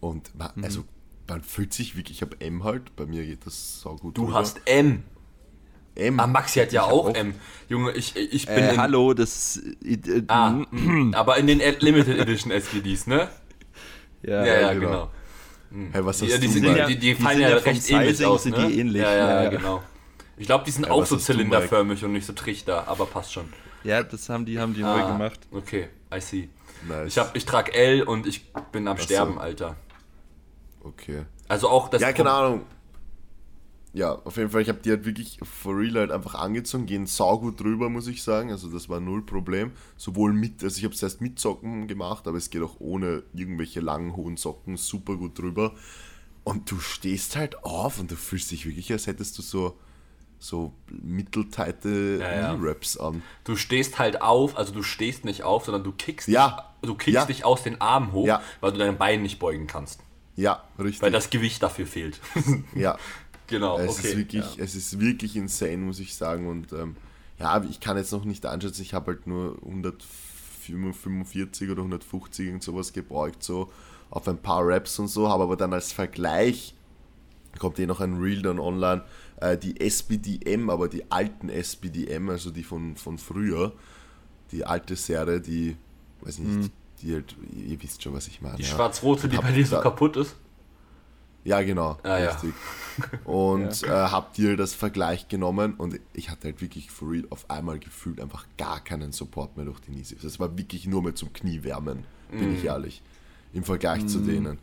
Und 0.00 0.36
man, 0.38 0.50
Mhm. 0.54 0.64
also, 0.64 0.84
man 1.28 1.42
fühlt 1.42 1.72
sich 1.72 1.96
wirklich, 1.96 2.18
ich 2.18 2.22
habe 2.22 2.40
M 2.40 2.62
halt, 2.64 2.94
bei 2.96 3.06
mir 3.06 3.24
geht 3.24 3.46
das 3.46 3.80
sau 3.80 3.96
gut. 3.96 4.16
Du 4.18 4.26
rüber. 4.26 4.34
hast 4.34 4.60
M. 4.66 5.02
M. 5.96 6.20
Ah, 6.20 6.26
Maxi 6.28 6.60
hat 6.60 6.72
ja 6.72 6.82
auch, 6.84 7.08
auch- 7.08 7.14
M. 7.14 7.34
Junge, 7.68 7.92
ich, 7.92 8.14
ich 8.16 8.46
bin 8.46 8.54
Äh, 8.56 8.74
in, 8.74 8.80
hallo, 8.80 9.12
das. 9.14 9.60
Äh, 9.84 9.94
äh, 9.94 10.22
Ah, 10.28 10.50
mm, 10.70 11.12
aber 11.14 11.36
in 11.38 11.46
den 11.48 11.60
Ed- 11.60 11.82
Limited 11.82 12.16
Edition 12.18 12.52
SGDs, 12.52 13.06
ne? 13.08 13.28
ja, 14.22 14.44
Ja, 14.46 14.60
ja, 14.60 14.72
genau. 14.74 14.86
genau. 14.86 15.10
Hey, 15.92 16.04
was 16.04 16.20
hast 16.20 16.28
Ja, 16.30 16.38
die, 16.38 16.46
du 16.46 16.52
sind, 16.52 16.64
die, 16.64 16.86
die 16.86 16.98
die 16.98 17.14
fallen 17.14 17.36
sind 17.38 17.42
ja, 17.42 17.48
ja 17.50 17.56
recht 17.56 17.90
ähnlich 17.90 18.16
Sizing 18.16 18.26
aus, 18.26 18.44
ne? 18.44 18.70
ähnlich, 18.72 19.02
Ja, 19.02 19.14
ja, 19.14 19.42
ja. 19.44 19.50
genau. 19.50 19.82
Ich 20.36 20.46
glaube, 20.46 20.64
die 20.64 20.70
sind 20.70 20.86
Ja, 20.86 20.92
auch 20.92 21.06
so 21.06 21.16
zylinderförmig 21.16 22.04
und 22.04 22.12
nicht 22.12 22.26
so 22.26 22.32
trichter, 22.32 22.88
aber 22.88 23.06
passt 23.06 23.32
schon. 23.32 23.52
ja, 23.84 24.02
das 24.02 24.28
haben 24.28 24.44
die, 24.46 24.58
haben 24.58 24.74
die 24.74 24.82
Ah, 24.82 24.96
neu 24.96 25.06
gemacht. 25.12 25.40
Okay, 25.52 25.88
I 26.14 26.20
see. 26.20 26.48
Nice. 26.88 27.08
Ich, 27.08 27.18
hab, 27.18 27.36
ich 27.36 27.44
trage 27.44 27.72
L 27.74 28.02
und 28.02 28.26
ich 28.26 28.52
bin 28.72 28.88
am 28.88 28.96
so. 28.96 29.04
Sterben, 29.04 29.38
Alter. 29.38 29.76
Okay. 30.82 31.24
Also 31.46 31.68
auch 31.68 31.88
das 31.88 32.00
Ja, 32.00 32.12
keine 32.12 32.30
Ahnung. 32.30 32.62
Ja, 33.92 34.12
auf 34.24 34.36
jeden 34.36 34.50
Fall, 34.50 34.62
ich 34.62 34.68
habe 34.68 34.78
die 34.84 34.90
halt 34.90 35.04
wirklich 35.04 35.38
for 35.42 35.76
real 35.76 35.94
halt 35.96 36.10
einfach 36.12 36.34
angezogen, 36.36 36.86
gehen 36.86 37.06
saugut 37.06 37.60
drüber, 37.60 37.88
muss 37.88 38.06
ich 38.06 38.22
sagen. 38.22 38.50
Also 38.52 38.68
das 38.70 38.88
war 38.88 39.00
null 39.00 39.22
Problem. 39.22 39.72
Sowohl 39.96 40.32
mit, 40.32 40.62
also 40.62 40.78
ich 40.78 40.84
habe 40.84 40.94
es 40.94 41.02
erst 41.02 41.20
mit 41.20 41.38
Socken 41.40 41.88
gemacht, 41.88 42.28
aber 42.28 42.38
es 42.38 42.50
geht 42.50 42.62
auch 42.62 42.76
ohne 42.78 43.22
irgendwelche 43.34 43.80
langen, 43.80 44.14
hohen 44.14 44.36
Socken 44.36 44.76
super 44.76 45.16
gut 45.16 45.38
drüber. 45.38 45.72
Und 46.44 46.70
du 46.70 46.78
stehst 46.78 47.36
halt 47.36 47.64
auf 47.64 47.98
und 47.98 48.10
du 48.10 48.16
fühlst 48.16 48.50
dich 48.50 48.64
wirklich, 48.66 48.90
als 48.92 49.06
hättest 49.06 49.36
du 49.38 49.42
so, 49.42 49.76
so 50.38 50.72
mittelteite 50.88 52.18
Ja. 52.20 52.56
Raps 52.58 52.96
an. 52.96 53.22
Du 53.44 53.56
stehst 53.56 53.98
halt 53.98 54.22
auf, 54.22 54.56
also 54.56 54.72
du 54.72 54.82
stehst 54.82 55.24
nicht 55.24 55.42
auf, 55.42 55.64
sondern 55.66 55.84
du 55.84 55.92
kickst, 55.92 56.28
Ja. 56.28 56.72
dich, 56.82 56.88
du 56.90 56.94
kickst 56.94 57.14
Ja. 57.14 57.24
dich 57.26 57.44
aus 57.44 57.62
den 57.62 57.80
Armen 57.80 58.12
hoch, 58.12 58.26
Ja. 58.26 58.42
weil 58.60 58.72
du 58.72 58.78
dein 58.78 58.96
Bein 58.98 59.22
nicht 59.22 59.38
beugen 59.38 59.66
kannst. 59.66 60.00
Ja, 60.36 60.64
richtig. 60.78 61.02
Weil 61.02 61.10
das 61.10 61.28
Gewicht 61.30 61.62
dafür 61.62 61.86
fehlt. 61.86 62.20
ja, 62.74 62.96
genau, 63.50 63.78
es, 63.78 63.98
okay. 63.98 64.08
ist 64.08 64.16
wirklich, 64.16 64.58
es 64.58 64.74
ist 64.74 64.98
wirklich 64.98 65.36
insane, 65.36 65.78
muss 65.78 66.00
ich 66.00 66.14
sagen. 66.14 66.48
Und 66.48 66.72
ähm, 66.72 66.96
ja, 67.38 67.62
ich 67.68 67.80
kann 67.80 67.96
jetzt 67.96 68.12
noch 68.12 68.24
nicht 68.24 68.46
einschätzen, 68.46 68.82
ich 68.82 68.94
habe 68.94 69.12
halt 69.12 69.26
nur 69.26 69.56
145 69.64 71.70
oder 71.70 71.82
150 71.82 72.52
und 72.52 72.62
sowas 72.62 72.92
gebeugt, 72.92 73.42
so 73.42 73.70
auf 74.10 74.26
ein 74.28 74.38
paar 74.38 74.66
Raps 74.66 74.98
und 74.98 75.08
so, 75.08 75.28
habe 75.28 75.44
aber 75.44 75.56
dann 75.56 75.72
als 75.72 75.92
Vergleich, 75.92 76.74
kommt 77.58 77.78
eh 77.78 77.86
noch 77.86 78.00
ein 78.00 78.18
Reel 78.18 78.42
dann 78.42 78.58
online, 78.58 79.04
äh, 79.36 79.56
die 79.56 79.80
SBDM, 79.80 80.70
aber 80.70 80.88
die 80.88 81.10
alten 81.10 81.48
SBDM, 81.48 82.30
also 82.30 82.50
die 82.50 82.64
von, 82.64 82.96
von 82.96 83.18
früher, 83.18 83.72
die 84.52 84.64
alte 84.64 84.96
Serie, 84.96 85.40
die, 85.40 85.76
weiß 86.22 86.40
nicht, 86.40 86.72
die 87.02 87.14
halt, 87.14 87.34
ihr 87.52 87.82
wisst 87.82 88.02
schon, 88.02 88.12
was 88.12 88.28
ich 88.28 88.40
meine. 88.40 88.56
Die 88.56 88.62
ja. 88.62 88.68
schwarz-rote, 88.68 89.28
die 89.28 89.36
bei 89.36 89.52
dir 89.52 89.66
so 89.66 89.80
kaputt 89.80 90.16
ist. 90.16 90.36
Ja, 91.44 91.62
genau. 91.62 91.98
Ah, 92.02 92.18
ja. 92.18 92.30
richtig. 92.32 92.52
Und 93.24 93.82
äh, 93.84 93.88
habt 93.88 94.38
ihr 94.38 94.56
das 94.56 94.74
Vergleich 94.74 95.28
genommen 95.28 95.74
und 95.74 95.98
ich 96.12 96.28
hatte 96.30 96.48
halt 96.48 96.60
wirklich 96.60 96.90
for 96.90 97.10
real 97.10 97.24
auf 97.30 97.48
einmal 97.48 97.78
gefühlt 97.78 98.20
einfach 98.20 98.46
gar 98.58 98.80
keinen 98.84 99.12
Support 99.12 99.56
mehr 99.56 99.64
durch 99.66 99.80
die 99.80 99.92
Nisis. 99.92 100.20
Das 100.22 100.38
war 100.38 100.56
wirklich 100.58 100.86
nur 100.86 101.02
mehr 101.02 101.14
zum 101.14 101.32
Kniewärmen, 101.32 102.04
bin 102.30 102.50
Mm. 102.52 102.54
ich 102.56 102.64
ehrlich. 102.64 103.02
Im 103.52 103.64
Vergleich 103.64 104.06
zu 104.06 104.18
denen. 104.20 104.58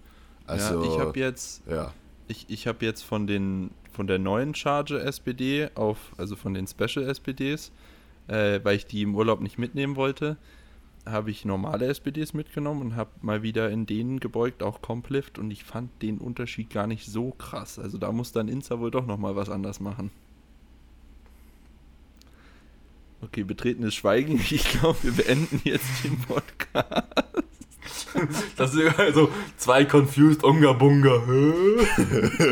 Also, 0.45 0.83
ja, 0.83 0.91
ich 0.93 0.99
habe 0.99 1.19
jetzt, 1.19 1.61
ja. 1.67 1.93
ich, 2.27 2.45
ich 2.47 2.67
habe 2.67 2.85
jetzt 2.85 3.01
von 3.03 3.27
den 3.27 3.71
von 3.91 4.05
der 4.05 4.19
neuen 4.19 4.53
Charge 4.53 5.01
SPD 5.01 5.69
auf, 5.73 5.97
also 6.17 6.35
von 6.35 6.53
den 6.53 6.67
Special 6.67 7.03
SPDs, 7.09 7.71
äh, 8.27 8.59
weil 8.63 8.75
ich 8.75 8.85
die 8.85 9.01
im 9.01 9.15
Urlaub 9.15 9.41
nicht 9.41 9.57
mitnehmen 9.57 9.95
wollte, 9.95 10.37
habe 11.07 11.31
ich 11.31 11.45
normale 11.45 11.85
SPDs 11.87 12.33
mitgenommen 12.33 12.81
und 12.81 12.95
habe 12.95 13.09
mal 13.21 13.41
wieder 13.43 13.69
in 13.69 13.85
denen 13.85 14.19
gebeugt, 14.19 14.61
auch 14.63 14.81
Complift 14.81 15.39
und 15.39 15.51
ich 15.51 15.63
fand 15.63 15.89
den 16.01 16.17
Unterschied 16.17 16.69
gar 16.69 16.87
nicht 16.87 17.05
so 17.05 17.31
krass. 17.31 17.79
Also 17.79 17.97
da 17.97 18.11
muss 18.11 18.31
dann 18.31 18.47
Insta 18.47 18.79
wohl 18.79 18.91
doch 18.91 19.05
nochmal 19.05 19.35
was 19.35 19.49
anders 19.49 19.79
machen. 19.79 20.11
Okay, 23.21 23.43
betretenes 23.43 23.95
Schweigen. 23.95 24.39
Ich 24.51 24.69
glaube, 24.79 24.97
wir 25.01 25.11
beenden 25.13 25.61
jetzt 25.63 26.03
den 26.03 26.19
Podcast. 26.19 27.07
Das 28.57 28.71
sind 28.71 28.97
also 28.99 29.29
zwei 29.57 29.85
confused 29.85 30.43
Unga 30.43 30.73
Bunga. 30.73 31.21
Hä? 31.25 31.53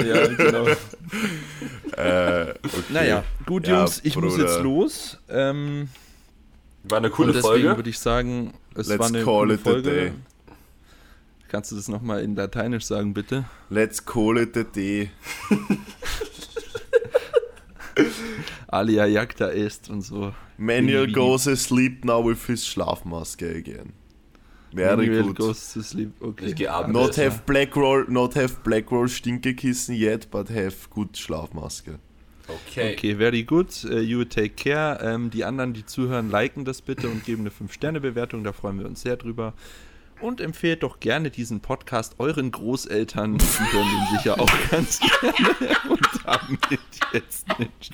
Ja, 0.07 0.27
genau. 0.27 0.67
Äh, 1.97 2.51
okay. 2.51 2.59
Naja, 2.89 3.23
gut, 3.45 3.67
Ja, 3.67 3.79
Jungs, 3.79 4.01
ich 4.03 4.15
muss 4.17 4.35
Bruder. 4.35 4.47
jetzt 4.47 4.61
los. 4.63 5.17
Ähm, 5.29 5.89
War 6.89 6.97
eine 6.99 7.09
coole 7.09 7.29
und 7.29 7.35
deswegen 7.35 7.63
Folge. 7.63 7.75
würde 7.77 7.89
ich 7.89 7.99
sagen, 7.99 8.53
es 8.75 8.87
Let's 8.87 8.99
war 8.99 9.07
eine 9.07 9.23
call 9.23 9.25
coole 9.25 9.53
it 9.55 9.59
a 9.59 9.63
Folge. 9.63 9.89
day. 9.89 10.11
Kannst 11.47 11.71
du 11.71 11.75
das 11.75 11.87
nochmal 11.87 12.21
in 12.23 12.35
Lateinisch 12.35 12.85
sagen, 12.85 13.13
bitte? 13.13 13.45
Let's 13.69 14.03
call 14.05 14.37
it 14.37 14.55
a 14.57 14.63
day. 14.63 15.09
Alia 18.67 19.05
jacta 19.05 19.51
est 19.51 19.89
und 19.89 20.01
so. 20.01 20.33
Manuel 20.57 21.11
goes 21.11 21.47
asleep 21.47 22.03
now 22.03 22.21
with 22.27 22.45
his 22.47 22.65
Schlafmaske 22.65 23.55
again. 23.57 23.93
Very 24.73 24.97
Manuel 25.07 25.23
good. 25.27 25.35
goes 25.37 25.73
to 25.73 25.81
sleep. 25.81 26.11
Okay. 26.21 26.47
Ich 26.47 26.55
geh 26.55 26.67
abends. 26.67 26.93
Not 26.93 27.15
have 27.17 27.45
black 27.45 27.75
roll, 27.77 28.05
not 28.09 28.35
have 28.35 28.61
black 28.63 28.91
roll 28.91 29.07
Stinkekissen 29.07 29.95
yet, 29.95 30.29
but 30.31 30.49
have 30.49 30.89
good 30.89 31.13
Schlafmaske. 31.15 31.99
Okay. 32.47 32.93
Okay, 32.93 33.13
very 33.17 33.43
good. 33.43 33.67
Uh, 33.85 33.99
you 33.99 34.23
take 34.23 34.55
care. 34.55 34.99
Ähm, 35.01 35.29
die 35.31 35.45
anderen, 35.45 35.73
die 35.73 35.85
zuhören, 35.85 36.29
liken 36.29 36.65
das 36.65 36.81
bitte 36.81 37.09
und 37.09 37.25
geben 37.25 37.41
eine 37.41 37.49
5-Sterne-Bewertung. 37.49 38.43
Da 38.43 38.53
freuen 38.53 38.79
wir 38.79 38.85
uns 38.85 39.01
sehr 39.01 39.17
drüber. 39.17 39.53
Und 40.21 40.39
empfehlt 40.39 40.83
doch 40.83 40.99
gerne 40.99 41.29
diesen 41.29 41.59
Podcast 41.59 42.15
euren 42.19 42.51
Großeltern. 42.51 43.37
Die 43.37 43.73
hören 43.73 43.87
den 43.87 44.17
sicher 44.17 44.39
auch 44.39 44.51
ganz 44.71 44.99
gerne 44.99 45.77
und 45.89 46.69
den 46.69 46.77
jetzt 47.11 47.47
nicht. 47.59 47.91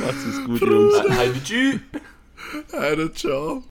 Macht's 0.00 0.24
es 0.24 0.44
gut, 0.44 0.60
Jungs. 0.60 0.94
Heidi, 1.10 1.40
tschüss. 1.40 1.80
Alter, 2.72 3.12
ciao. 3.12 3.64